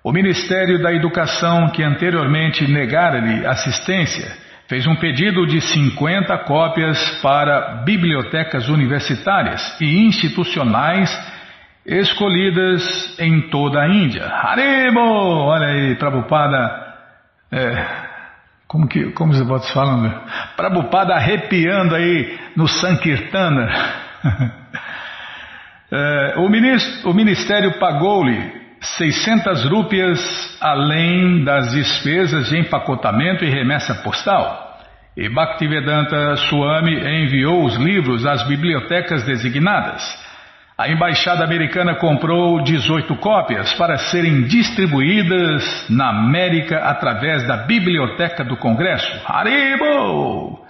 O 0.04 0.12
Ministério 0.12 0.82
da 0.82 0.92
Educação, 0.92 1.70
que 1.70 1.84
anteriormente 1.84 2.66
negara-lhe 2.72 3.46
assistência, 3.46 4.32
fez 4.68 4.88
um 4.88 4.96
pedido 4.96 5.46
de 5.46 5.62
50 5.62 6.38
cópias 6.40 7.20
para 7.22 7.84
bibliotecas 7.84 8.70
universitárias 8.70 9.62
e 9.82 10.06
institucionais 10.06 11.12
escolhidas 11.86 13.18
em 13.20 13.50
toda 13.50 13.82
a 13.82 13.88
Índia. 13.88 14.26
Haribo! 14.26 15.00
Olha 15.00 15.68
aí, 15.68 15.96
Prabhupada. 15.96 16.88
É, 17.52 17.86
como 18.68 18.88
que 18.88 19.12
como 19.14 19.32
os 19.32 19.40
devotos 19.40 19.72
falam? 19.72 20.02
Né? 20.02 20.22
Prabhupada 20.56 21.16
arrepiando 21.16 21.96
aí 21.96 22.38
no 22.56 22.68
Sankirtana. 22.68 23.68
é, 25.92 26.36
o, 26.38 26.48
ministro, 26.48 27.10
o 27.10 27.14
ministério 27.14 27.80
pagou-lhe 27.80 28.60
600 28.82 29.66
rúpias 29.66 30.58
além 30.62 31.44
das 31.44 31.72
despesas 31.72 32.50
de 32.50 32.60
empacotamento 32.60 33.44
e 33.44 33.50
remessa 33.50 33.96
postal. 33.96 34.70
E 35.18 35.28
Bhaktivedanta 35.28 36.36
Swami 36.38 36.96
enviou 36.96 37.66
os 37.66 37.76
livros 37.76 38.26
às 38.26 38.48
bibliotecas 38.48 39.24
designadas. 39.24 40.29
A 40.80 40.88
embaixada 40.88 41.44
americana 41.44 41.96
comprou 41.96 42.64
18 42.64 43.14
cópias 43.18 43.74
para 43.74 43.98
serem 43.98 44.44
distribuídas 44.44 45.90
na 45.90 46.08
América 46.08 46.78
através 46.78 47.46
da 47.46 47.58
Biblioteca 47.58 48.46
do 48.46 48.56
Congresso. 48.56 49.12
Haribo! 49.26 50.66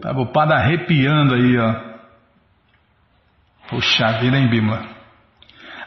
Prabhupada 0.00 0.56
arrepiando 0.56 1.36
aí, 1.36 1.56
ó. 1.56 1.76
Puxa 3.68 4.18
vida, 4.18 4.36
hein, 4.36 4.48
Bimla? 4.48 4.82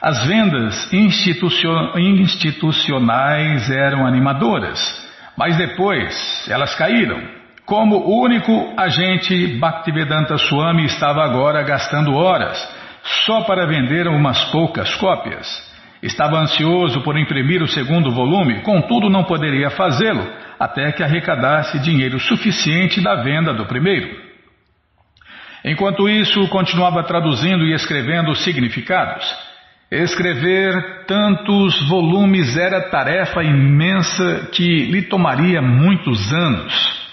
As 0.02 0.26
vendas 0.26 0.94
institucionais 0.94 3.70
eram 3.70 4.08
animadoras, 4.08 5.06
mas 5.38 5.58
depois 5.58 6.48
elas 6.50 6.74
caíram. 6.76 7.22
Como 7.66 8.24
único 8.24 8.74
agente 8.78 9.60
Bhaktivedanta 9.60 10.38
Swami 10.38 10.86
estava 10.86 11.26
agora 11.26 11.62
gastando 11.62 12.16
horas 12.16 12.85
só 13.06 13.42
para 13.42 13.68
vender 13.68 14.08
umas 14.08 14.44
poucas 14.46 14.94
cópias. 14.96 15.48
Estava 16.02 16.40
ansioso 16.40 17.02
por 17.02 17.18
imprimir 17.18 17.62
o 17.62 17.68
segundo 17.68 18.12
volume, 18.12 18.62
contudo 18.62 19.10
não 19.10 19.24
poderia 19.24 19.70
fazê-lo 19.70 20.28
até 20.60 20.92
que 20.92 21.04
arrecadasse 21.04 21.80
dinheiro 21.80 22.20
suficiente 22.20 23.02
da 23.02 23.24
venda 23.24 23.54
do 23.54 23.66
primeiro. 23.66 24.26
Enquanto 25.64 26.08
isso, 26.08 26.48
continuava 26.50 27.04
traduzindo 27.04 27.66
e 27.66 27.74
escrevendo 27.74 28.32
os 28.32 28.44
significados. 28.44 29.26
Escrever 29.90 31.06
tantos 31.08 31.88
volumes 31.88 32.58
era 32.58 32.90
tarefa 32.90 33.44
imensa 33.44 34.50
que 34.52 34.86
lhe 34.86 35.04
tomaria 35.04 35.62
muitos 35.62 36.34
anos. 36.34 37.05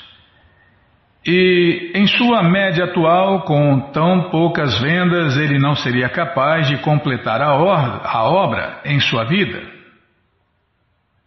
E 1.24 1.92
em 1.94 2.06
sua 2.06 2.42
média 2.42 2.84
atual, 2.84 3.42
com 3.42 3.92
tão 3.92 4.28
poucas 4.30 4.80
vendas, 4.80 5.36
ele 5.36 5.58
não 5.58 5.76
seria 5.76 6.08
capaz 6.08 6.66
de 6.66 6.78
completar 6.78 7.40
a, 7.40 7.50
a 7.50 8.24
obra 8.24 8.80
em 8.84 8.98
sua 8.98 9.24
vida. 9.24 9.62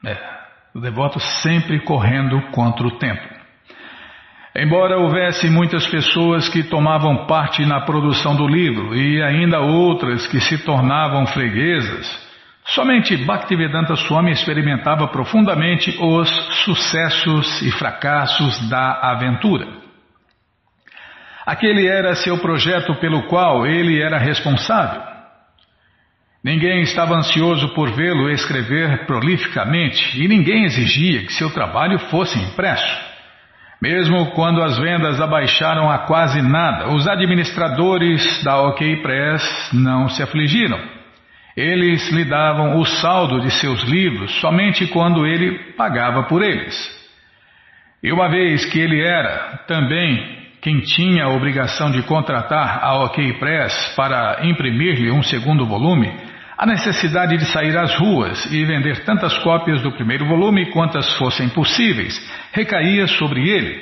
É, 0.06 0.18
o 0.76 0.82
devoto 0.82 1.20
sempre 1.20 1.80
correndo 1.80 2.42
contra 2.52 2.86
o 2.86 2.98
tempo. 2.98 3.36
Embora 4.58 4.98
houvesse 4.98 5.50
muitas 5.50 5.88
pessoas 5.88 6.50
que 6.50 6.64
tomavam 6.64 7.26
parte 7.26 7.66
na 7.66 7.82
produção 7.82 8.36
do 8.36 8.48
livro 8.48 8.96
e 8.96 9.22
ainda 9.22 9.60
outras 9.60 10.28
que 10.28 10.40
se 10.40 10.58
tornavam 10.64 11.26
freguesas, 11.28 12.08
somente 12.66 13.18
Bhaktivedanta 13.18 13.96
Swami 13.96 14.32
experimentava 14.32 15.08
profundamente 15.08 15.98
os 16.00 16.30
sucessos 16.64 17.62
e 17.62 17.72
fracassos 17.72 18.70
da 18.70 19.00
aventura. 19.02 19.85
Aquele 21.46 21.88
era 21.88 22.16
seu 22.16 22.40
projeto 22.40 22.96
pelo 22.96 23.28
qual 23.28 23.68
ele 23.68 24.02
era 24.02 24.18
responsável. 24.18 25.02
Ninguém 26.44 26.82
estava 26.82 27.16
ansioso 27.16 27.70
por 27.74 27.92
vê-lo 27.92 28.30
escrever 28.30 29.06
prolificamente 29.06 30.22
e 30.22 30.28
ninguém 30.28 30.64
exigia 30.64 31.24
que 31.24 31.34
seu 31.34 31.52
trabalho 31.52 31.98
fosse 31.98 32.38
impresso. 32.38 33.16
Mesmo 33.82 34.32
quando 34.32 34.62
as 34.62 34.78
vendas 34.78 35.20
abaixaram 35.20 35.90
a 35.90 36.00
quase 36.00 36.42
nada, 36.42 36.90
os 36.90 37.08
administradores 37.08 38.44
da 38.44 38.62
OK 38.62 39.02
Press 39.02 39.70
não 39.74 40.08
se 40.08 40.24
afligiram. 40.24 40.80
Eles 41.58 42.12
lhe 42.12 42.26
davam 42.26 42.78
o 42.78 42.86
saldo 42.86 43.40
de 43.42 43.52
seus 43.52 43.82
livros 43.84 44.32
somente 44.40 44.88
quando 44.88 45.26
ele 45.26 45.74
pagava 45.74 46.24
por 46.24 46.44
eles. 46.44 46.76
E 48.04 48.12
uma 48.12 48.30
vez 48.30 48.66
que 48.66 48.80
ele 48.80 49.02
era 49.02 49.64
também 49.68 50.45
quem 50.66 50.80
tinha 50.80 51.26
a 51.26 51.30
obrigação 51.30 51.92
de 51.92 52.02
contratar 52.02 52.84
a 52.84 52.96
OK 53.04 53.34
Press 53.34 53.94
para 53.96 54.48
imprimir-lhe 54.48 55.12
um 55.12 55.22
segundo 55.22 55.64
volume, 55.64 56.12
a 56.58 56.66
necessidade 56.66 57.38
de 57.38 57.46
sair 57.46 57.78
às 57.78 57.94
ruas 57.94 58.52
e 58.52 58.66
vender 58.66 59.06
tantas 59.06 59.38
cópias 59.44 59.84
do 59.84 59.92
primeiro 59.92 60.26
volume 60.26 60.72
quantas 60.72 61.14
fossem 61.18 61.50
possíveis 61.50 62.20
recaía 62.52 63.06
sobre 63.06 63.48
ele. 63.48 63.80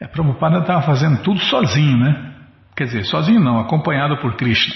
É, 0.00 0.08
Prabhupada 0.08 0.58
estava 0.58 0.82
fazendo 0.82 1.22
tudo 1.22 1.38
sozinho, 1.38 1.98
né? 1.98 2.32
Quer 2.74 2.86
dizer, 2.86 3.04
sozinho 3.04 3.38
não, 3.38 3.60
acompanhado 3.60 4.16
por 4.16 4.34
Krishna. 4.34 4.74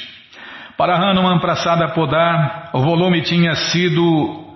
Para 0.79 0.95
Hanuman 0.95 1.41
Prasada 1.41 1.89
Podar, 1.89 2.71
o 2.73 2.83
volume 2.83 3.21
tinha 3.23 3.57
sido 3.57 4.47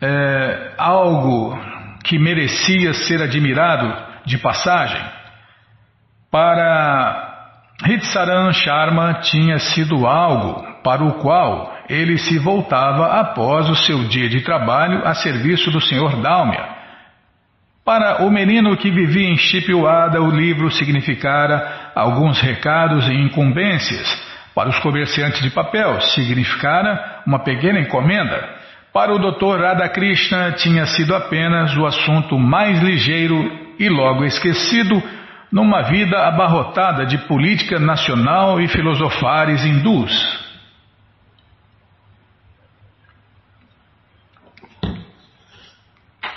é, 0.00 0.74
algo 0.78 1.58
que 2.04 2.20
merecia 2.20 2.94
ser 2.94 3.20
admirado 3.20 4.07
de 4.28 4.38
passagem. 4.38 5.00
Para 6.30 7.56
Hitsaran 7.86 8.52
Sharma 8.52 9.14
tinha 9.22 9.58
sido 9.58 10.06
algo 10.06 10.62
para 10.84 11.02
o 11.02 11.14
qual 11.14 11.74
ele 11.88 12.18
se 12.18 12.38
voltava 12.38 13.18
após 13.18 13.68
o 13.70 13.74
seu 13.74 14.04
dia 14.04 14.28
de 14.28 14.42
trabalho 14.42 15.06
a 15.06 15.14
serviço 15.14 15.70
do 15.70 15.80
Sr. 15.80 16.20
Dalmia. 16.20 16.76
Para 17.84 18.22
o 18.22 18.30
menino 18.30 18.76
que 18.76 18.90
vivia 18.90 19.30
em 19.30 19.38
Chipewada, 19.38 20.20
o 20.20 20.30
livro 20.30 20.70
significara 20.70 21.90
alguns 21.94 22.38
recados 22.38 23.08
e 23.08 23.14
incumbências. 23.14 24.06
Para 24.54 24.68
os 24.68 24.78
comerciantes 24.80 25.40
de 25.40 25.50
papel, 25.50 25.98
significara 26.00 27.22
uma 27.26 27.38
pequena 27.38 27.80
encomenda. 27.80 28.58
Para 28.92 29.14
o 29.14 29.18
Dr. 29.18 29.62
Radhakrishna, 29.62 30.52
tinha 30.52 30.84
sido 30.84 31.14
apenas 31.14 31.74
o 31.76 31.86
assunto 31.86 32.38
mais 32.38 32.82
ligeiro 32.82 33.67
e 33.78 33.88
logo 33.88 34.24
esquecido 34.24 35.02
numa 35.50 35.82
vida 35.82 36.26
abarrotada 36.26 37.06
de 37.06 37.18
política 37.18 37.78
nacional 37.78 38.60
e 38.60 38.68
filosofares 38.68 39.64
hindus. 39.64 40.48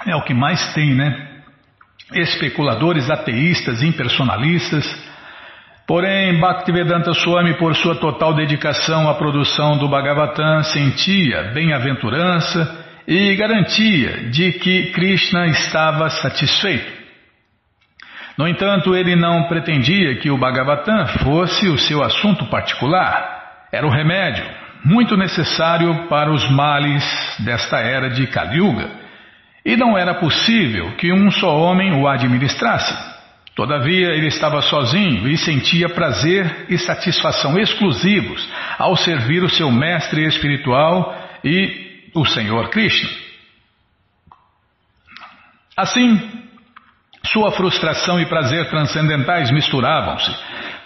É 0.06 0.16
o 0.16 0.24
que 0.24 0.34
mais 0.34 0.74
tem, 0.74 0.96
né? 0.96 1.30
Especuladores 2.14 3.10
ateístas, 3.10 3.82
impersonalistas. 3.82 4.86
Porém, 5.88 6.40
Bhaktivedanta 6.40 7.14
Swami, 7.14 7.58
por 7.58 7.76
sua 7.76 7.96
total 7.96 8.34
dedicação 8.34 9.10
à 9.10 9.14
produção 9.14 9.78
do 9.78 9.88
Bhagavatam, 9.88 10.64
sentia 10.64 11.52
bem-aventurança 11.54 12.86
e 13.08 13.36
garantia 13.36 14.30
de 14.30 14.54
que 14.54 14.92
Krishna 14.92 15.48
estava 15.48 16.10
satisfeito. 16.10 17.01
No 18.38 18.48
entanto, 18.48 18.96
ele 18.96 19.16
não 19.16 19.44
pretendia 19.44 20.16
que 20.16 20.32
o 20.32 20.38
Bhagavatam 20.38 21.08
fosse 21.24 21.68
o 21.68 21.78
seu 21.78 22.04
assunto 22.04 22.46
particular. 22.46 23.68
Era 23.72 23.86
o 23.86 23.90
remédio, 23.90 24.46
muito 24.84 25.16
necessário 25.16 26.08
para 26.08 26.32
os 26.32 26.50
males 26.50 27.04
desta 27.40 27.80
era 27.80 28.10
de 28.10 28.28
Kali 28.28 28.58
Yuga. 28.58 28.90
E 29.64 29.78
não 29.78 29.98
era 29.98 30.16
possível 30.16 30.96
que 30.96 31.14
um 31.14 31.30
só 31.30 31.56
homem 31.56 31.94
o 31.94 32.08
administrasse. 32.08 33.12
Todavia, 33.56 34.08
ele 34.08 34.28
estava 34.28 34.62
sozinho 34.62 35.28
e 35.28 35.38
sentia 35.38 35.90
prazer 35.90 36.66
e 36.70 36.78
satisfação 36.78 37.60
exclusivos 37.60 38.48
ao 38.80 38.96
servir 38.96 39.44
o 39.44 39.50
seu 39.50 39.70
mestre 39.70 40.26
espiritual 40.26 41.16
e 41.44 42.10
o 42.16 42.26
Senhor 42.26 42.70
Krishna. 42.70 43.10
Assim, 45.76 46.20
sua 47.26 47.52
frustração 47.52 48.20
e 48.20 48.26
prazer 48.26 48.70
transcendentais 48.70 49.52
misturavam-se. 49.52 50.36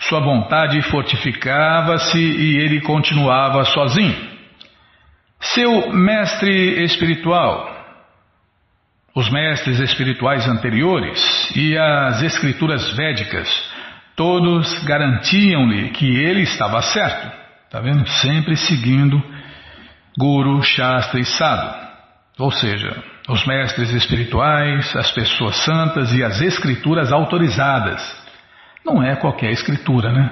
Sua 0.01 0.19
vontade 0.19 0.81
fortificava-se 0.83 2.19
e 2.19 2.57
ele 2.57 2.81
continuava 2.81 3.63
sozinho. 3.65 4.15
Seu 5.39 5.91
mestre 5.93 6.83
espiritual, 6.83 7.71
os 9.15 9.29
mestres 9.29 9.79
espirituais 9.79 10.47
anteriores 10.47 11.51
e 11.55 11.77
as 11.77 12.21
escrituras 12.21 12.95
védicas, 12.95 13.47
todos 14.15 14.83
garantiam-lhe 14.86 15.89
que 15.91 16.05
ele 16.05 16.41
estava 16.41 16.81
certo. 16.81 17.31
Está 17.65 17.79
vendo? 17.79 18.07
Sempre 18.07 18.55
seguindo 18.57 19.21
Guru, 20.17 20.61
Shastra 20.61 21.19
e 21.19 21.25
Sadhu. 21.25 21.86
Ou 22.39 22.51
seja, 22.51 23.03
os 23.28 23.45
mestres 23.45 23.91
espirituais, 23.91 24.95
as 24.95 25.11
pessoas 25.11 25.55
santas 25.57 26.13
e 26.13 26.23
as 26.23 26.41
escrituras 26.41 27.11
autorizadas. 27.11 28.01
Não 28.86 29.01
é 29.01 29.15
qualquer 29.15 29.51
escritura, 29.51 30.11
né? 30.11 30.32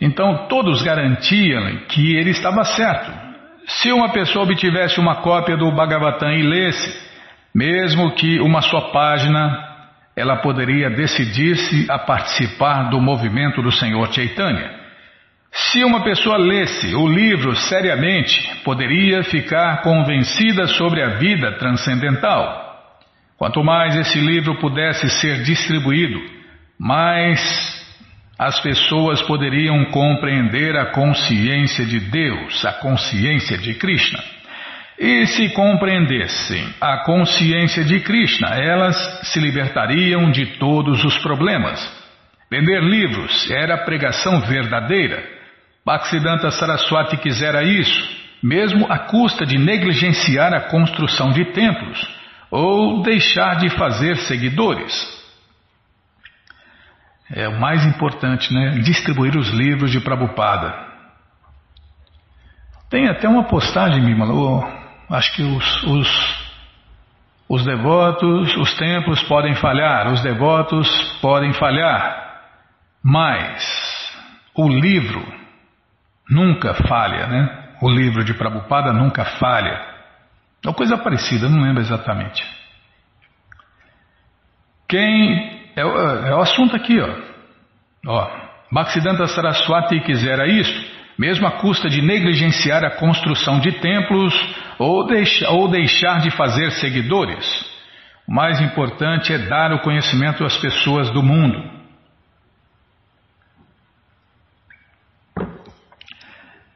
Então 0.00 0.48
todos 0.48 0.82
garantiam 0.82 1.76
que 1.88 2.16
ele 2.16 2.30
estava 2.30 2.64
certo. 2.64 3.12
Se 3.66 3.92
uma 3.92 4.10
pessoa 4.10 4.44
obtivesse 4.44 4.98
uma 4.98 5.16
cópia 5.16 5.56
do 5.56 5.70
Bhagavatam 5.70 6.32
e 6.32 6.42
lesse, 6.42 7.12
mesmo 7.54 8.12
que 8.12 8.40
uma 8.40 8.62
só 8.62 8.80
página, 8.92 9.72
ela 10.16 10.36
poderia 10.36 10.90
decidir-se 10.90 11.90
a 11.90 11.98
participar 11.98 12.90
do 12.90 13.00
movimento 13.00 13.62
do 13.62 13.70
Senhor 13.70 14.12
Chaitanya. 14.12 14.81
Se 15.52 15.84
uma 15.84 16.02
pessoa 16.02 16.38
lesse 16.38 16.94
o 16.94 17.06
livro 17.06 17.54
seriamente, 17.54 18.62
poderia 18.64 19.22
ficar 19.22 19.82
convencida 19.82 20.66
sobre 20.66 21.02
a 21.02 21.18
vida 21.18 21.52
transcendental. 21.58 22.72
Quanto 23.36 23.62
mais 23.62 23.94
esse 23.96 24.18
livro 24.18 24.58
pudesse 24.60 25.10
ser 25.10 25.42
distribuído, 25.42 26.18
mais 26.78 27.40
as 28.38 28.60
pessoas 28.60 29.20
poderiam 29.22 29.84
compreender 29.86 30.74
a 30.74 30.86
consciência 30.86 31.84
de 31.84 32.00
Deus, 32.00 32.64
a 32.64 32.72
consciência 32.72 33.58
de 33.58 33.74
Krishna. 33.74 34.20
E 34.98 35.26
se 35.26 35.50
compreendessem 35.50 36.66
a 36.80 36.98
consciência 37.04 37.84
de 37.84 38.00
Krishna, 38.00 38.48
elas 38.54 38.96
se 39.24 39.38
libertariam 39.38 40.30
de 40.30 40.46
todos 40.58 41.04
os 41.04 41.18
problemas. 41.18 41.80
Vender 42.50 42.80
livros 42.80 43.50
era 43.50 43.84
pregação 43.84 44.40
verdadeira. 44.40 45.41
Bhaktisiddhanta 45.84 46.50
Saraswati 46.50 47.16
quisera 47.16 47.62
isso, 47.62 48.22
mesmo 48.42 48.86
à 48.90 48.98
custa 48.98 49.44
de 49.44 49.58
negligenciar 49.58 50.52
a 50.54 50.68
construção 50.68 51.30
de 51.30 51.44
templos 51.52 52.00
ou 52.50 53.02
deixar 53.02 53.56
de 53.56 53.70
fazer 53.70 54.16
seguidores. 54.16 54.92
É 57.34 57.48
o 57.48 57.58
mais 57.58 57.84
importante, 57.86 58.52
né? 58.52 58.80
Distribuir 58.80 59.36
os 59.36 59.48
livros 59.48 59.90
de 59.90 60.00
Prabhupada. 60.00 60.92
Tem 62.90 63.08
até 63.08 63.26
uma 63.26 63.44
postagem, 63.44 64.04
Bimala, 64.04 64.70
acho 65.08 65.34
que 65.34 65.42
os, 65.42 65.82
os, 65.84 66.44
os 67.48 67.64
devotos, 67.64 68.54
os 68.56 68.74
templos 68.76 69.22
podem 69.22 69.54
falhar, 69.54 70.12
os 70.12 70.22
devotos 70.22 70.88
podem 71.22 71.54
falhar, 71.54 72.42
mas 73.02 73.64
o 74.54 74.68
livro 74.68 75.41
nunca 76.32 76.74
falha, 76.74 77.26
né? 77.26 77.58
O 77.80 77.90
livro 77.90 78.24
de 78.24 78.34
Prabhupada 78.34 78.92
nunca 78.92 79.24
falha. 79.24 79.92
É 80.64 80.68
uma 80.68 80.74
coisa 80.74 80.96
parecida, 80.96 81.48
não 81.48 81.60
lembro 81.60 81.80
exatamente. 81.80 82.42
Quem. 84.88 85.62
É, 85.74 85.80
é 85.80 86.34
o 86.34 86.40
assunto 86.40 86.76
aqui, 86.76 87.00
ó. 87.00 87.08
ó 88.06 88.42
Bhaktisiddhanta 88.70 89.26
Saraswati 89.26 90.00
quisera 90.00 90.46
isso, 90.46 90.86
mesmo 91.18 91.46
à 91.46 91.52
custa 91.52 91.88
de 91.88 92.00
negligenciar 92.00 92.84
a 92.84 92.90
construção 92.90 93.60
de 93.60 93.72
templos 93.80 94.34
ou, 94.78 95.06
deixa, 95.06 95.50
ou 95.50 95.68
deixar 95.68 96.20
de 96.20 96.30
fazer 96.30 96.70
seguidores. 96.72 97.44
O 98.26 98.32
mais 98.32 98.60
importante 98.60 99.32
é 99.32 99.38
dar 99.38 99.72
o 99.72 99.80
conhecimento 99.80 100.44
às 100.44 100.56
pessoas 100.56 101.10
do 101.10 101.22
mundo. 101.22 101.62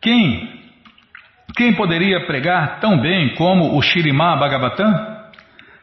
Quem, 0.07 0.49
quem 1.57 1.75
poderia 1.75 2.25
pregar 2.27 2.79
tão 2.79 2.97
bem 2.97 3.35
como 3.35 3.77
o 3.77 3.83
Shirimá 3.83 4.37
Bhagavatam? 4.37 4.95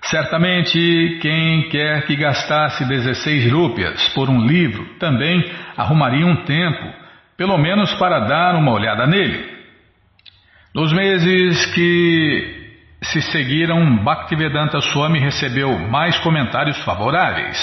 Certamente 0.04 1.20
quem 1.22 1.68
quer 1.68 2.06
que 2.06 2.16
gastasse 2.16 2.86
16 2.86 3.52
rúpias 3.52 4.08
por 4.16 4.30
um 4.30 4.46
livro 4.48 4.86
também 4.98 5.44
arrumaria 5.76 6.26
um 6.26 6.38
tempo, 6.46 6.94
pelo 7.36 7.58
menos 7.58 7.94
para 7.96 8.22
dar 8.22 8.56
uma 8.56 8.72
olhada 8.72 9.06
nele. 9.06 9.44
Nos 10.74 10.94
meses 10.94 11.66
que 11.74 12.78
se 13.02 13.22
seguiram, 13.24 13.98
Bhaktivedanta 14.06 14.80
Swami 14.80 15.20
recebeu 15.20 15.78
mais 15.90 16.18
comentários 16.20 16.78
favoráveis. 16.86 17.58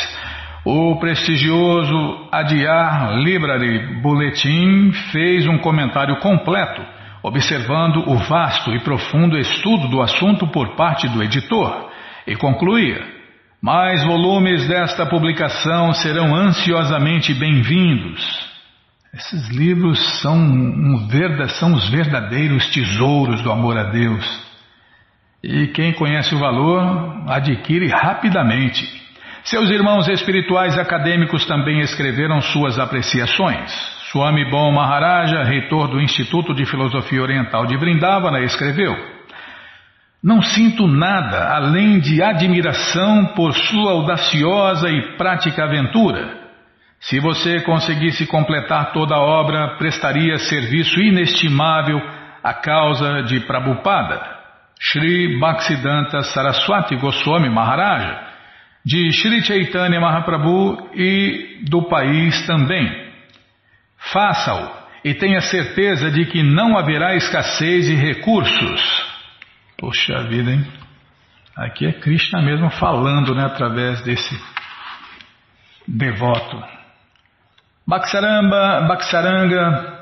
O 0.64 0.96
prestigioso 0.96 2.28
Adyar 2.30 3.16
Library 3.16 4.02
Bulletin 4.02 4.92
fez 5.10 5.46
um 5.46 5.56
comentário 5.56 6.16
completo, 6.20 6.82
observando 7.22 8.06
o 8.06 8.18
vasto 8.18 8.70
e 8.74 8.80
profundo 8.80 9.38
estudo 9.38 9.88
do 9.88 10.02
assunto 10.02 10.46
por 10.48 10.76
parte 10.76 11.08
do 11.08 11.22
editor, 11.22 11.88
e 12.26 12.36
concluía: 12.36 13.02
Mais 13.62 14.04
volumes 14.04 14.68
desta 14.68 15.06
publicação 15.06 15.94
serão 15.94 16.34
ansiosamente 16.34 17.32
bem-vindos. 17.32 18.50
Esses 19.14 19.48
livros 19.48 19.98
são, 20.20 20.36
um 20.36 21.08
são 21.58 21.72
os 21.72 21.88
verdadeiros 21.88 22.66
tesouros 22.70 23.40
do 23.40 23.50
amor 23.50 23.78
a 23.78 23.84
Deus. 23.84 24.50
E 25.42 25.68
quem 25.68 25.94
conhece 25.94 26.34
o 26.34 26.38
valor 26.38 27.24
adquire 27.28 27.88
rapidamente. 27.88 28.99
Seus 29.44 29.70
irmãos 29.70 30.06
espirituais 30.06 30.78
acadêmicos 30.78 31.46
também 31.46 31.80
escreveram 31.80 32.42
suas 32.42 32.78
apreciações. 32.78 33.72
Swami 34.10 34.44
Bon 34.50 34.70
Maharaja, 34.70 35.42
reitor 35.44 35.88
do 35.88 36.00
Instituto 36.00 36.52
de 36.52 36.66
Filosofia 36.66 37.22
Oriental 37.22 37.64
de 37.64 37.76
Vrindavana, 37.76 38.40
escreveu: 38.40 38.94
Não 40.22 40.42
sinto 40.42 40.86
nada 40.86 41.54
além 41.54 42.00
de 42.00 42.22
admiração 42.22 43.26
por 43.34 43.54
sua 43.54 43.92
audaciosa 43.92 44.90
e 44.90 45.16
prática 45.16 45.64
aventura. 45.64 46.38
Se 47.00 47.18
você 47.18 47.62
conseguisse 47.62 48.26
completar 48.26 48.92
toda 48.92 49.14
a 49.14 49.20
obra, 49.20 49.76
prestaria 49.78 50.38
serviço 50.38 51.00
inestimável 51.00 51.98
à 52.44 52.52
causa 52.52 53.22
de 53.22 53.40
Prabhupada. 53.40 54.20
Sri 54.78 55.38
Bhaktisiddhanta 55.38 56.22
Saraswati 56.24 56.96
Goswami 56.96 57.48
Maharaja 57.48 58.29
de 58.84 59.12
Sri 59.12 59.42
Chaitanya 59.42 60.00
Mahaprabhu 60.00 60.90
e 60.94 61.64
do 61.68 61.82
país 61.88 62.46
também. 62.46 63.10
Faça-o 64.12 64.80
e 65.04 65.14
tenha 65.14 65.40
certeza 65.40 66.10
de 66.10 66.26
que 66.26 66.42
não 66.42 66.76
haverá 66.76 67.14
escassez 67.14 67.86
de 67.86 67.94
recursos. 67.94 69.10
Poxa 69.78 70.22
vida, 70.24 70.52
hein? 70.52 70.66
Aqui 71.56 71.86
é 71.86 71.92
Krishna 71.92 72.40
mesmo 72.40 72.70
falando, 72.70 73.34
né, 73.34 73.44
através 73.44 74.02
desse 74.02 74.38
devoto. 75.86 76.62
Bhaksaramba, 77.86 78.86
Bhaksaranga, 78.88 80.00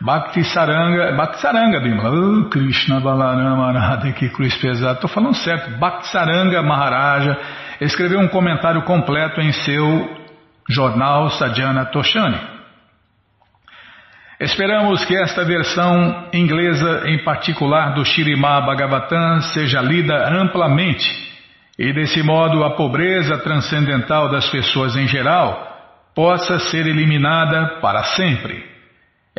Bhakti 0.00 0.44
Saranga, 0.44 1.12
Bhakti 1.12 1.40
Saranga, 1.40 1.78
uh, 1.78 2.48
Krishna 2.48 3.00
Balarama, 3.00 3.72
Radha, 3.72 4.12
que 4.12 4.30
cruz 4.30 4.54
pesada. 4.56 4.94
Estou 4.94 5.10
falando 5.10 5.34
certo, 5.34 5.78
Bhakti 5.78 6.08
Saranga 6.08 6.62
Maharaja 6.62 7.36
escreveu 7.80 8.20
um 8.20 8.28
comentário 8.28 8.82
completo 8.82 9.40
em 9.40 9.52
seu 9.52 10.16
jornal 10.68 11.30
Sadhana 11.30 11.86
Toshani. 11.86 12.38
Esperamos 14.38 15.04
que 15.04 15.14
esta 15.14 15.44
versão 15.44 16.28
inglesa, 16.32 17.02
em 17.06 17.22
particular 17.22 17.92
do 17.94 18.04
Shirimá 18.04 18.60
Bhagavatam, 18.62 19.42
seja 19.42 19.82
lida 19.82 20.28
amplamente 20.30 21.06
e, 21.78 21.92
desse 21.92 22.22
modo, 22.22 22.64
a 22.64 22.70
pobreza 22.76 23.38
transcendental 23.38 24.30
das 24.30 24.48
pessoas 24.48 24.96
em 24.96 25.06
geral 25.06 25.68
possa 26.14 26.58
ser 26.58 26.86
eliminada 26.86 27.80
para 27.80 28.02
sempre. 28.02 28.64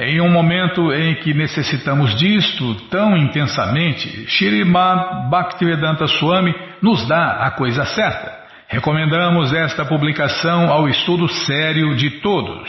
Em 0.04 0.20
um 0.20 0.32
momento 0.32 0.92
em 0.92 1.14
que 1.18 1.32
necessitamos 1.32 2.16
disto 2.16 2.74
tão 2.90 3.16
intensamente, 3.16 4.26
Shirimá 4.28 5.30
Bhaktivedanta 5.30 6.08
Swami 6.08 6.56
nos 6.82 7.08
dá 7.08 7.46
a 7.46 7.52
coisa 7.52 7.86
certa. 7.86 8.36
Recomendamos 8.68 9.54
esta 9.54 9.86
publicação 9.86 10.74
ao 10.74 10.90
estudo 10.90 11.28
sério 11.28 11.96
de 11.96 12.20
todos. 12.20 12.68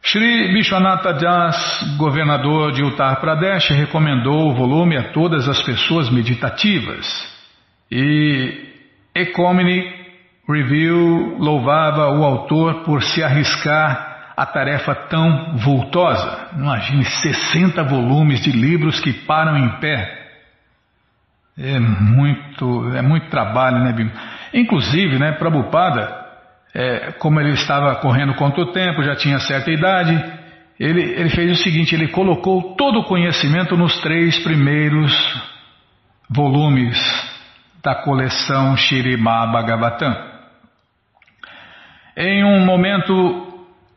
Shri 0.00 0.52
Vishwanatha 0.52 1.12
Das, 1.14 1.96
governador 1.98 2.70
de 2.70 2.84
Uttar 2.84 3.20
Pradesh, 3.20 3.70
recomendou 3.70 4.48
o 4.48 4.54
volume 4.54 4.96
a 4.96 5.10
todas 5.10 5.48
as 5.48 5.60
pessoas 5.60 6.08
meditativas. 6.08 7.04
E 7.90 8.68
Economy 9.12 9.99
Review 10.50 11.36
louvava 11.38 12.08
o 12.08 12.24
autor 12.24 12.82
por 12.84 13.02
se 13.02 13.22
arriscar 13.22 14.32
a 14.36 14.46
tarefa 14.46 14.94
tão 14.94 15.56
vultosa. 15.56 16.48
Imagine 16.56 17.04
60 17.04 17.82
volumes 17.84 18.40
de 18.40 18.52
livros 18.52 19.00
que 19.00 19.12
param 19.12 19.56
em 19.56 19.68
pé. 19.80 20.18
É 21.58 21.78
muito, 21.78 22.96
é 22.96 23.02
muito 23.02 23.28
trabalho, 23.28 23.80
né, 23.80 23.92
Bim? 23.92 24.10
Inclusive, 24.54 25.18
né, 25.18 25.32
Prabhupada 25.32 26.20
é, 26.74 27.12
como 27.18 27.40
ele 27.40 27.50
estava 27.50 27.96
correndo 27.96 28.34
contra 28.34 28.62
o 28.62 28.72
tempo, 28.72 29.02
já 29.02 29.16
tinha 29.16 29.38
certa 29.40 29.70
idade, 29.70 30.12
ele, 30.78 31.02
ele 31.02 31.30
fez 31.30 31.58
o 31.58 31.62
seguinte: 31.62 31.94
ele 31.94 32.08
colocou 32.08 32.74
todo 32.76 33.00
o 33.00 33.04
conhecimento 33.04 33.76
nos 33.76 33.98
três 34.00 34.38
primeiros 34.38 35.12
volumes 36.28 36.98
da 37.82 37.94
coleção 37.94 38.76
Shirima 38.76 39.46
Bhagavatam. 39.46 40.29
Em 42.16 42.44
um 42.44 42.64
momento 42.64 43.46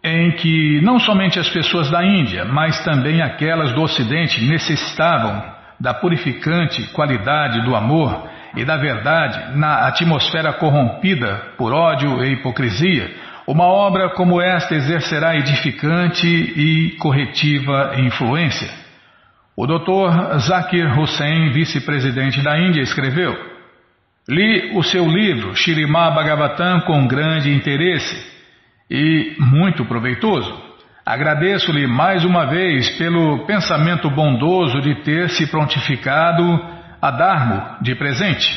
em 0.03 0.31
que 0.31 0.81
não 0.81 0.99
somente 0.99 1.39
as 1.39 1.49
pessoas 1.49 1.89
da 1.89 2.03
Índia, 2.03 2.45
mas 2.45 2.83
também 2.83 3.21
aquelas 3.21 3.73
do 3.73 3.81
Ocidente 3.81 4.43
necessitavam 4.43 5.41
da 5.79 5.93
purificante 5.93 6.83
qualidade 6.91 7.61
do 7.63 7.75
amor, 7.75 8.29
e 8.55 8.63
da 8.63 8.77
verdade 8.77 9.57
na 9.57 9.87
atmosfera 9.87 10.53
corrompida 10.53 11.53
por 11.57 11.73
ódio 11.73 12.23
e 12.23 12.33
hipocrisia, 12.33 13.11
uma 13.47 13.65
obra 13.65 14.09
como 14.11 14.41
esta 14.41 14.75
exercerá 14.75 15.35
edificante 15.35 16.27
e 16.27 16.91
corretiva 16.97 17.93
influência. 17.97 18.69
O 19.55 19.67
Dr. 19.67 20.37
Zakir 20.39 20.97
Hussain, 20.97 21.51
vice-presidente 21.51 22.41
da 22.41 22.57
Índia, 22.57 22.81
escreveu: 22.81 23.35
Li 24.27 24.71
o 24.73 24.81
seu 24.83 25.05
livro 25.05 25.53
Shirimá 25.53 26.09
Bhagavatam 26.11 26.79
com 26.81 27.05
grande 27.07 27.53
interesse 27.53 28.25
e 28.89 29.35
muito 29.37 29.83
proveitoso. 29.83 30.61
Agradeço-lhe 31.05 31.85
mais 31.87 32.23
uma 32.23 32.45
vez 32.45 32.89
pelo 32.97 33.45
pensamento 33.45 34.09
bondoso 34.09 34.79
de 34.79 34.95
ter 35.03 35.29
se 35.29 35.45
prontificado 35.47 36.43
a 37.01 37.11
dar 37.11 37.79
de 37.81 37.95
presente. 37.95 38.47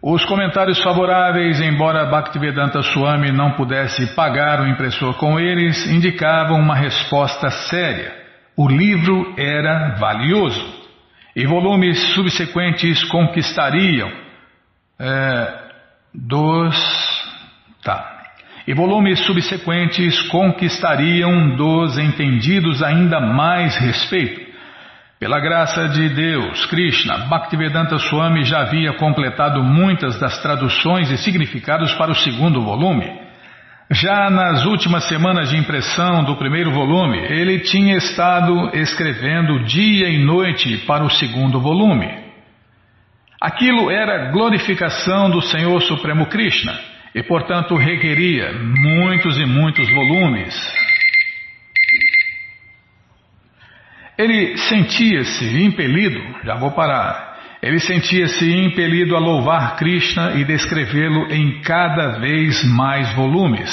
Os 0.00 0.24
comentários 0.24 0.80
favoráveis, 0.80 1.60
embora 1.60 2.06
Bhaktivedanta 2.06 2.80
Swami 2.82 3.32
não 3.32 3.54
pudesse 3.54 4.14
pagar 4.14 4.60
o 4.60 4.68
impressor 4.68 5.14
com 5.14 5.40
eles, 5.40 5.84
indicavam 5.88 6.60
uma 6.60 6.76
resposta 6.76 7.50
séria. 7.50 8.12
O 8.56 8.68
livro 8.68 9.34
era 9.36 9.96
valioso 9.96 10.87
e 11.38 11.46
volumes 11.46 11.96
subsequentes 12.14 13.04
conquistariam 13.04 14.10
é, 14.98 15.54
dos. 16.12 16.76
Tá. 17.80 18.24
E 18.66 18.74
volumes 18.74 19.20
subsequentes 19.20 20.20
conquistariam 20.30 21.54
dos 21.54 21.96
entendidos 21.96 22.82
ainda 22.82 23.20
mais 23.20 23.76
respeito. 23.76 24.48
Pela 25.20 25.38
graça 25.38 25.88
de 25.88 26.08
Deus, 26.08 26.66
Krishna, 26.66 27.18
Bhaktivedanta 27.28 27.98
Swami 27.98 28.42
já 28.42 28.62
havia 28.62 28.94
completado 28.94 29.62
muitas 29.62 30.18
das 30.18 30.42
traduções 30.42 31.08
e 31.08 31.16
significados 31.18 31.94
para 31.94 32.10
o 32.10 32.16
segundo 32.16 32.64
volume. 32.64 33.27
Já 33.90 34.28
nas 34.28 34.66
últimas 34.66 35.04
semanas 35.08 35.48
de 35.48 35.56
impressão 35.56 36.22
do 36.22 36.36
primeiro 36.36 36.70
volume, 36.70 37.18
ele 37.20 37.60
tinha 37.60 37.96
estado 37.96 38.76
escrevendo 38.76 39.64
dia 39.64 40.10
e 40.10 40.18
noite 40.18 40.84
para 40.86 41.02
o 41.02 41.10
segundo 41.10 41.58
volume. 41.58 42.06
Aquilo 43.40 43.90
era 43.90 44.30
glorificação 44.30 45.30
do 45.30 45.40
Senhor 45.40 45.80
Supremo 45.80 46.26
Krishna 46.26 46.78
e, 47.14 47.22
portanto, 47.22 47.76
requeria 47.76 48.52
muitos 48.52 49.38
e 49.38 49.46
muitos 49.46 49.88
volumes. 49.90 50.54
Ele 54.18 54.56
sentia-se 54.56 55.62
impelido, 55.62 56.20
já 56.44 56.56
vou 56.56 56.72
parar, 56.72 57.27
ele 57.62 57.80
sentia-se 57.80 58.50
impelido 58.56 59.16
a 59.16 59.18
louvar 59.18 59.76
Krishna 59.76 60.32
e 60.34 60.44
descrevê-lo 60.44 61.32
em 61.32 61.60
cada 61.62 62.18
vez 62.20 62.62
mais 62.64 63.12
volumes. 63.14 63.68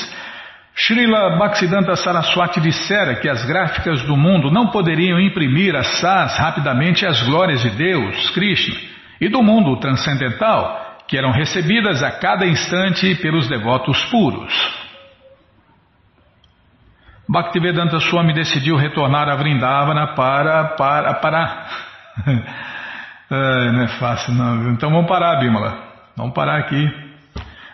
Srila 0.76 1.38
Bhaktisiddhanta 1.38 1.96
Saraswati 1.96 2.60
dissera 2.60 3.16
que 3.16 3.30
as 3.30 3.46
gráficas 3.46 4.02
do 4.04 4.18
mundo 4.18 4.52
não 4.52 4.68
poderiam 4.68 5.20
imprimir 5.20 5.76
assaz 5.76 6.38
rapidamente 6.38 7.06
as 7.06 7.22
glórias 7.24 7.62
de 7.62 7.70
Deus, 7.70 8.30
Krishna, 8.32 8.76
e 9.22 9.30
do 9.30 9.42
mundo 9.42 9.80
transcendental, 9.80 11.06
que 11.08 11.18
eram 11.18 11.32
recebidas 11.32 12.04
a 12.04 12.12
cada 12.12 12.46
instante 12.46 13.16
pelos 13.16 13.48
devotos 13.48 14.04
puros. 14.06 14.54
Bhaktivedanta 17.30 18.00
Swami 18.00 18.34
decidiu 18.34 18.76
retornar 18.76 19.30
a 19.30 19.36
Vrindavana 19.36 20.14
para. 20.16 20.76
para. 20.76 21.14
para. 21.16 21.66
não 23.30 23.84
é 23.84 23.88
fácil 24.00 24.34
não. 24.34 24.72
Então 24.72 24.90
vamos 24.90 25.08
parar, 25.08 25.40
Bimala. 25.40 25.78
Vamos 26.16 26.34
parar 26.34 26.58
aqui. 26.60 27.06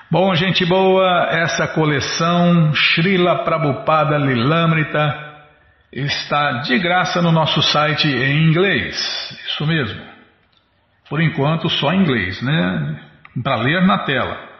Bom, 0.09 0.35
gente 0.35 0.65
boa, 0.65 1.27
essa 1.31 1.67
coleção 1.67 2.73
Srila 2.73 3.45
Prabhupada 3.45 4.17
Lilamrita 4.17 5.31
está 5.91 6.59
de 6.63 6.77
graça 6.79 7.21
no 7.21 7.31
nosso 7.31 7.61
site 7.61 8.07
em 8.07 8.49
inglês. 8.49 8.95
Isso 9.47 9.65
mesmo. 9.65 10.01
Por 11.09 11.21
enquanto 11.21 11.69
só 11.69 11.93
em 11.93 12.01
inglês, 12.01 12.41
né? 12.41 12.99
Para 13.43 13.57
ler 13.57 13.85
na 13.85 13.99
tela. 13.99 14.50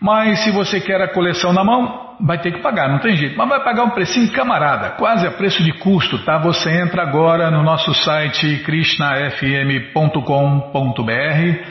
Mas 0.00 0.44
se 0.44 0.50
você 0.50 0.80
quer 0.80 1.02
a 1.02 1.12
coleção 1.12 1.52
na 1.52 1.62
mão, 1.62 2.16
vai 2.20 2.38
ter 2.38 2.52
que 2.52 2.60
pagar, 2.60 2.88
não 2.88 2.98
tem 2.98 3.16
jeito. 3.16 3.36
Mas 3.36 3.48
vai 3.48 3.62
pagar 3.62 3.84
um 3.84 3.90
precinho 3.90 4.32
camarada, 4.32 4.90
quase 4.90 5.26
a 5.26 5.30
preço 5.30 5.62
de 5.62 5.72
custo, 5.74 6.18
tá? 6.24 6.38
Você 6.38 6.70
entra 6.70 7.02
agora 7.02 7.50
no 7.50 7.62
nosso 7.62 7.92
site 7.92 8.62
krishnafm.com.br 8.64 11.64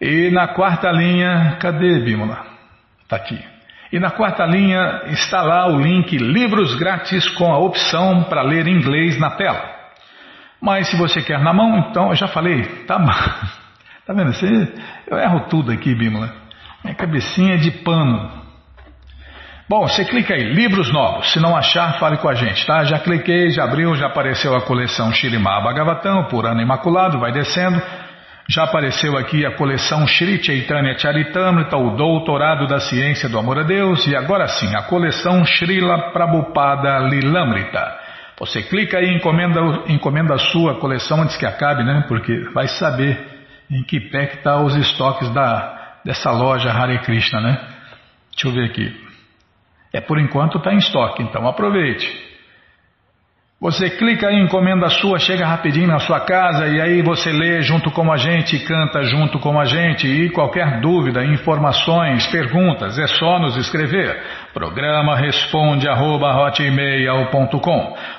e 0.00 0.30
na 0.30 0.48
quarta 0.48 0.90
linha, 0.90 1.56
cadê 1.60 2.00
Bímola? 2.00 2.44
Tá 3.08 3.16
aqui. 3.16 3.38
E 3.90 3.98
na 3.98 4.10
quarta 4.10 4.44
linha 4.44 5.02
está 5.06 5.42
lá 5.42 5.66
o 5.68 5.78
link 5.78 6.16
Livros 6.16 6.74
Grátis 6.74 7.28
com 7.30 7.52
a 7.52 7.58
opção 7.58 8.24
para 8.24 8.42
ler 8.42 8.66
inglês 8.66 9.18
na 9.18 9.30
tela. 9.30 9.70
Mas 10.60 10.88
se 10.88 10.96
você 10.96 11.22
quer 11.22 11.40
na 11.40 11.52
mão, 11.52 11.78
então 11.78 12.08
eu 12.08 12.14
já 12.14 12.28
falei, 12.28 12.62
tá, 12.86 12.98
tá 14.06 14.14
vendo? 14.14 14.32
Você, 14.32 14.72
eu 15.06 15.18
erro 15.18 15.40
tudo 15.48 15.72
aqui, 15.72 15.94
Bímola. 15.94 16.41
Minha 16.84 16.94
cabecinha 16.94 17.54
é 17.54 17.58
de 17.58 17.70
pano. 17.70 18.42
Bom, 19.68 19.88
você 19.88 20.04
clica 20.04 20.34
aí, 20.34 20.52
livros 20.52 20.92
novos. 20.92 21.32
Se 21.32 21.40
não 21.40 21.56
achar, 21.56 21.98
fale 21.98 22.18
com 22.18 22.28
a 22.28 22.34
gente, 22.34 22.66
tá? 22.66 22.84
Já 22.84 22.98
cliquei, 22.98 23.50
já 23.50 23.64
abriu, 23.64 23.94
já 23.94 24.06
apareceu 24.06 24.54
a 24.54 24.60
coleção 24.60 25.12
Shirimá 25.12 25.60
Bhagavatam, 25.62 26.24
por 26.24 26.44
ano 26.44 26.60
imaculado, 26.60 27.18
vai 27.18 27.32
descendo. 27.32 27.80
Já 28.48 28.64
apareceu 28.64 29.16
aqui 29.16 29.46
a 29.46 29.52
coleção 29.52 30.06
Shri 30.06 30.42
Chaitanya 30.42 30.98
Charitamrita, 30.98 31.76
o 31.76 31.96
Doutorado 31.96 32.66
da 32.66 32.80
Ciência 32.80 33.28
do 33.28 33.38
Amor 33.38 33.60
a 33.60 33.62
Deus, 33.62 34.06
e 34.06 34.16
agora 34.16 34.46
sim, 34.48 34.74
a 34.74 34.82
coleção 34.82 35.44
Srila 35.46 36.10
Prabhupada 36.12 36.98
Lilamrita. 37.08 37.98
Você 38.40 38.62
clica 38.62 38.98
aí, 38.98 39.14
encomenda, 39.14 39.60
encomenda 39.86 40.34
a 40.34 40.38
sua 40.38 40.74
coleção 40.80 41.22
antes 41.22 41.36
que 41.36 41.46
acabe, 41.46 41.84
né? 41.84 42.04
Porque 42.08 42.50
vai 42.52 42.66
saber 42.66 43.18
em 43.70 43.82
que 43.84 44.00
pé 44.00 44.26
que 44.26 44.38
tá 44.38 44.60
os 44.60 44.76
estoques 44.76 45.30
da, 45.30 45.81
dessa 46.04 46.30
loja 46.30 46.70
Hare 46.70 46.98
Krishna, 47.00 47.40
né? 47.40 47.58
Deixa 48.30 48.48
eu 48.48 48.52
ver 48.52 48.70
aqui. 48.70 49.12
É 49.92 50.00
por 50.00 50.18
enquanto 50.18 50.58
está 50.58 50.72
em 50.72 50.78
estoque, 50.78 51.22
então 51.22 51.46
aproveite. 51.46 52.32
Você 53.60 53.90
clica 53.90 54.28
em 54.32 54.44
encomenda 54.44 54.88
sua, 54.88 55.20
chega 55.20 55.46
rapidinho 55.46 55.86
na 55.86 56.00
sua 56.00 56.18
casa 56.18 56.66
e 56.66 56.80
aí 56.80 57.00
você 57.00 57.30
lê 57.30 57.62
junto 57.62 57.92
com 57.92 58.10
a 58.10 58.16
gente, 58.16 58.58
canta 58.64 59.04
junto 59.04 59.38
com 59.38 59.56
a 59.60 59.64
gente 59.64 60.04
e 60.04 60.30
qualquer 60.30 60.80
dúvida, 60.80 61.24
informações, 61.24 62.26
perguntas, 62.26 62.98
é 62.98 63.06
só 63.06 63.38
nos 63.38 63.56
escrever. 63.56 64.20
Programa 64.52 65.16
responde 65.16 65.88
arroba, 65.88 66.52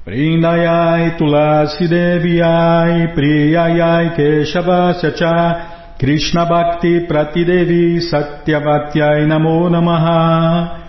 Vrindayai 0.06 1.18
Tulasi 1.18 1.88
Deviai 1.88 3.08
Priyayai 3.16 4.14
Keshavasya 4.16 5.12
Cha 5.12 5.77
Krishna 6.00 6.46
Bhakti 6.46 7.08
Pratidevi 7.08 7.98
Satyavakyai 7.98 9.26
Namo 9.26 9.68
Namaha. 9.68 10.86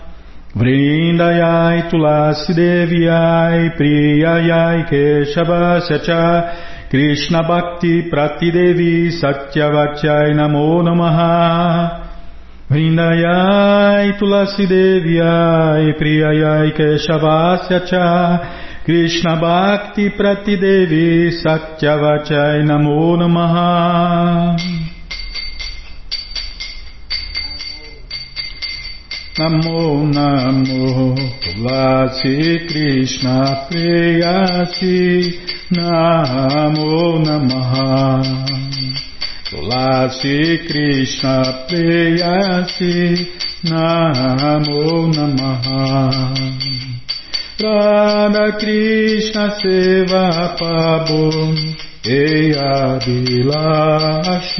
Vrindayai 0.55 1.89
Tulasi 1.89 2.53
Deviai 2.53 3.75
Priyayai 3.75 4.85
Cha 6.05 6.53
Krishna 6.91 7.41
Bhakti 7.41 8.03
Pratidevi 8.07 9.09
Satyavachai 9.09 10.35
Namo 10.35 10.83
Namaha. 10.83 12.05
Vrindayai 12.69 14.13
Tulasi 14.19 14.67
Deviai 14.67 15.97
Priyayai 15.97 16.71
Cha 17.89 18.39
Krishna 18.85 19.39
Bhakti 19.41 20.09
Namo 29.39 30.03
Namo 30.03 31.15
Tulasi 31.39 32.67
Krishna 32.67 33.67
Priyasi 33.71 34.99
Namo 35.71 37.23
Namaha 37.23 38.19
Tulasi 39.49 40.67
Krishna 40.67 41.35
Preyasi 41.69 43.31
Namo 43.63 45.07
Namaha 45.07 45.87
Radha 47.63 48.45
Krishna 48.59 49.55
Seva 49.55 50.51
Pabo 50.59 51.55
Eya 52.03 52.99
Bilashi 53.05 54.59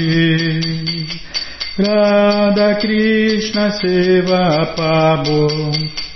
Radha 1.79 2.75
Krishna 2.81 3.71
Seva 3.71 4.75
Pabo 4.75 5.47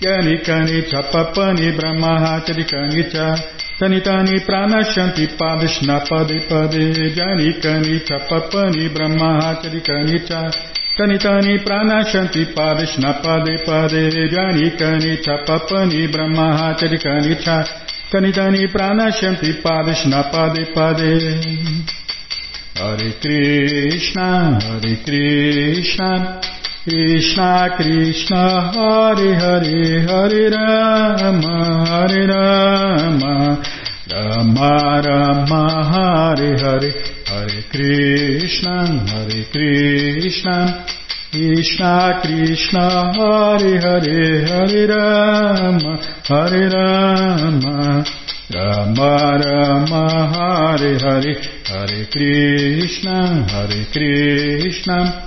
Yani 0.00 0.38
kani 0.42 0.82
chapapani 0.90 1.72
brahma 1.76 2.40
kani 2.46 3.10
cha. 3.12 3.36
Tani 3.78 4.00
tani 4.00 4.40
pranashanti 4.46 5.26
padishna 5.36 6.00
pade 6.08 6.40
pade 6.48 7.14
Jani 7.16 7.52
kani 7.60 8.00
chapapani 8.06 8.88
brahma 8.94 9.58
kani 9.60 10.18
cha. 10.28 10.52
Tani 10.96 11.18
tani 11.18 11.58
pranashanti 11.64 12.44
padishna 12.54 13.20
pade 13.22 13.64
pade 13.66 14.30
jani 14.30 14.70
kani 14.78 15.16
chapapani 15.24 16.06
brahma 16.12 16.76
chari 16.78 16.98
kani 16.98 17.34
cha. 17.42 17.64
Kani 18.12 18.32
tani 18.32 18.68
pranashanti 18.68 19.60
padishna 19.62 20.30
pade 20.30 20.64
pade 20.74 21.10
Hare 22.76 23.12
Krishna 23.20 24.60
Hare 24.62 24.96
Krishna 25.04 26.40
Krishna 26.88 27.76
Krishna 27.76 28.72
Hare 28.72 29.34
Hare 29.34 30.00
Hare 30.08 30.48
Rama 30.48 31.84
Hare 31.86 32.26
Rama. 32.26 33.62
Rama 34.10 35.02
Rama 35.04 35.64
Hare 35.92 36.56
Hare 36.56 36.92
Hare 37.26 37.62
Krishna 37.70 39.04
Hare 39.04 39.44
Krishna. 39.52 40.86
Krishna 41.30 42.20
Krishna 42.22 43.12
Hare 43.12 43.80
Hare 43.84 44.46
Hare 44.48 44.86
Rama 44.88 45.92
Hare 46.26 46.70
Rama. 46.70 48.04
Rama 48.50 49.12
Rama 49.44 50.04
Hare 50.32 50.98
Hare 51.04 51.34
Hare 51.68 52.06
Krishna 52.06 53.46
Hare 53.46 53.84
Krishna 53.92 55.26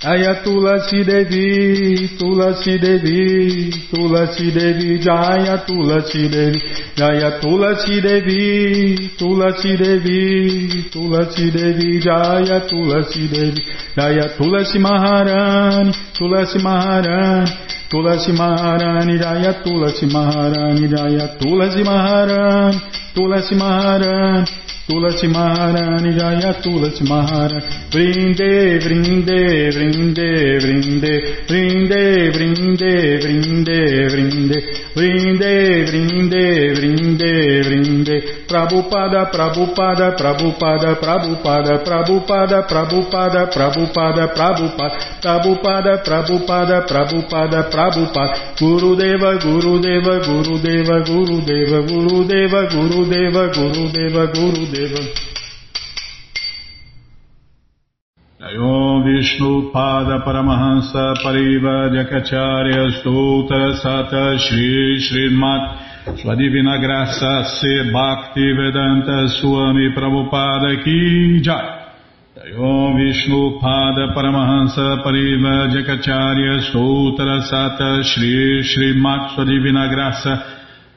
Ayatulasi 0.00 1.02
Devi, 1.04 2.08
Tulasi 2.16 2.78
Devi, 2.78 3.70
Tulasi 3.90 4.52
Devi, 4.54 4.98
Jaya 5.00 5.64
Tulasi 5.66 6.28
Devi, 6.30 6.60
Jaya 6.94 7.40
Tulasi 7.40 8.00
Devi, 8.00 9.10
Tulasi 9.18 9.76
Devi, 9.76 10.84
Tulasi 10.92 11.50
Devi, 11.50 11.98
Jaya 11.98 12.60
Tulasi 12.68 13.26
Devi, 13.28 13.62
Jaya 13.96 14.28
Tulasi 14.38 14.78
Maharani, 14.78 15.92
Tulasi 16.14 16.58
Maharani, 16.62 17.50
Tulasi 17.90 18.32
Maharani, 18.38 19.18
Jaya 19.18 19.52
Tulasi 19.64 20.06
Maharani, 20.12 20.86
Jaya 20.86 21.36
Tulasi 21.40 21.82
Maharani, 21.82 22.80
Tulasi 23.16 23.54
Maharani. 23.56 24.67
Tulasi 24.88 25.28
Maharani 25.28 26.16
Jaya 26.18 26.54
Tulasi 26.62 27.04
Maharani 27.04 27.60
Vrinde, 27.92 28.78
Vrinde, 28.80 29.68
Vrinde, 29.68 30.58
Vrinde, 30.64 31.12
Vrinde, 31.46 32.30
Vrinde, 32.32 33.18
Vrinde, 33.20 34.08
Vrinde, 34.08 34.58
Prabhupada, 38.68 39.26
Prabhupada, 39.32 40.12
Prabhupada, 40.12 40.96
Prabhupada, 41.00 41.78
Prabhupada, 41.80 42.62
Prabhupada, 42.68 43.46
Prabhupada, 43.48 44.28
Prabhupada, 44.28 45.08
Prabhupada, 45.18 45.98
Prabhupada, 46.04 46.76
Prabhupada, 46.86 47.62
Prabhupada, 47.72 48.34
Gurudeva, 48.60 49.30
Gurudeva, 49.40 50.20
Gurudeva, 50.20 51.00
Gurudeva, 51.00 51.80
Gurudeva, 51.88 52.60
Gurudeva, 52.68 53.48
Gurudeva, 53.48 54.26
Gurudeva, 54.36 54.68
Deva. 54.78 55.02
Jayom 58.38 59.02
Vishnu 59.02 59.72
Pada 59.72 60.22
Paramahansa 60.22 61.18
Pariva 61.18 61.90
Jakacharya 61.90 63.02
Stoutra 63.02 63.74
Sata 63.82 64.38
Shri 64.38 65.02
Srimat 65.02 65.97
Sua 66.16 66.34
Divina 66.34 66.78
Graça 66.78 67.44
Se 67.44 67.90
Bhakti 67.90 68.52
Vedanta 68.52 69.28
Swami 69.28 69.92
Prabhupada 69.92 70.82
Ki 70.82 71.40
Jai. 71.40 71.86
Jayom 72.34 72.96
Vishnu 72.96 73.60
Pada 73.60 74.14
Paramahansa 74.14 75.02
Pariva 75.02 75.68
Jakacharya 75.68 76.70
Stoutra 76.70 77.42
Sata 77.42 78.02
Shri 78.02 78.62
Srimat 78.64 79.34
Sua 79.34 79.44
Divina 79.44 79.86
Graça 79.88 80.42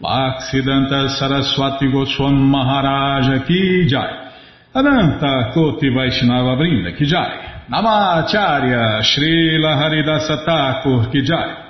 Bhaksidanta 0.02 1.10
Saraswati 1.10 1.92
Goswam 1.92 2.34
Maharaja 2.50 3.44
Ki 3.46 3.88
Jai. 3.88 4.32
Ananta 4.74 5.52
Koti 5.54 5.90
Vaishnava 5.90 6.56
Brinda 6.56 6.96
Ki 6.98 7.06
Jai. 7.06 7.68
Namacharya 7.70 9.02
Srila 9.04 9.76
Haridasa 9.78 10.46
Thakur 10.46 11.12
Ki 11.12 11.22
Jai 11.22 11.61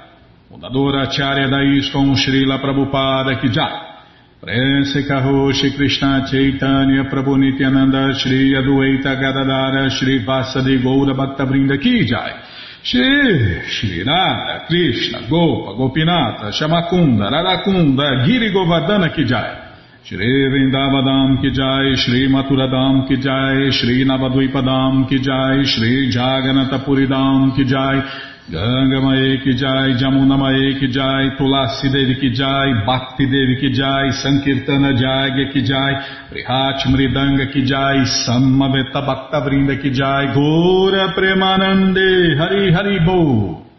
Fundadora 0.52 1.04
Acharya 1.04 1.48
da 1.48 1.60
Srila 1.60 2.60
Prabhupada 2.60 3.40
Ki 3.40 3.50
Jai 3.50 3.90
Prense 4.38 5.06
Karoshi 5.06 5.74
Krishna 5.74 6.28
Chaitanya 6.30 7.06
Prabhu 7.06 7.38
Nityananda 7.38 8.14
Shri 8.20 8.54
Adueita 8.54 9.16
Gadadara 9.16 9.90
Shri 9.90 10.26
Vasadi 10.26 10.82
Goura 10.82 11.14
Bhakta 11.16 11.46
Brinda 11.46 11.78
Ki 11.78 12.04
Jai 12.04 12.34
Shri, 12.84 13.62
Shri 13.70 14.04
Radha, 14.04 14.66
Krishna, 14.68 15.28
Gopa, 15.30 15.76
Gopinata, 15.76 16.52
Shamakunda, 16.52 17.30
Radakunda, 17.30 18.26
Giri 18.26 18.52
Govardhana 18.52 19.14
Kijai. 19.14 19.70
Shri 20.04 20.18
Vrindavadam 20.50 21.38
Kijai, 21.40 21.96
Shri 21.96 22.28
Maturadam 22.28 23.08
Kijai, 23.08 23.72
Shri 23.72 24.04
Navadvipadam 24.04 25.08
Kijai, 25.08 25.64
Shri 25.64 26.12
Jaganatapuridam 26.12 27.56
Kijai, 27.56 28.31
Ganga 28.52 29.00
Mae 29.00 29.38
Kijai, 29.44 29.96
Jamuna 29.98 30.38
Mae 30.38 30.76
Kijai, 30.76 31.38
Tulasi 31.38 31.88
Devi 31.90 32.16
Kijai, 32.20 32.86
Bhakti 32.86 33.26
Devi 33.26 33.56
Kijai, 33.62 34.12
Sankirtana 34.12 34.92
Jagya 34.92 35.54
Kijai, 35.54 35.94
Prihat 36.30 36.84
Mridanga 36.92 37.48
Kijai, 37.48 38.04
Samaveta 38.26 39.06
Bhakta 39.08 39.40
Vrinda 39.40 39.80
Kijai, 39.82 40.34
Gura 40.36 41.14
Premanande 41.16 42.38
Hari 42.38 42.74
Hari 42.74 43.00
Bo. 43.06 43.71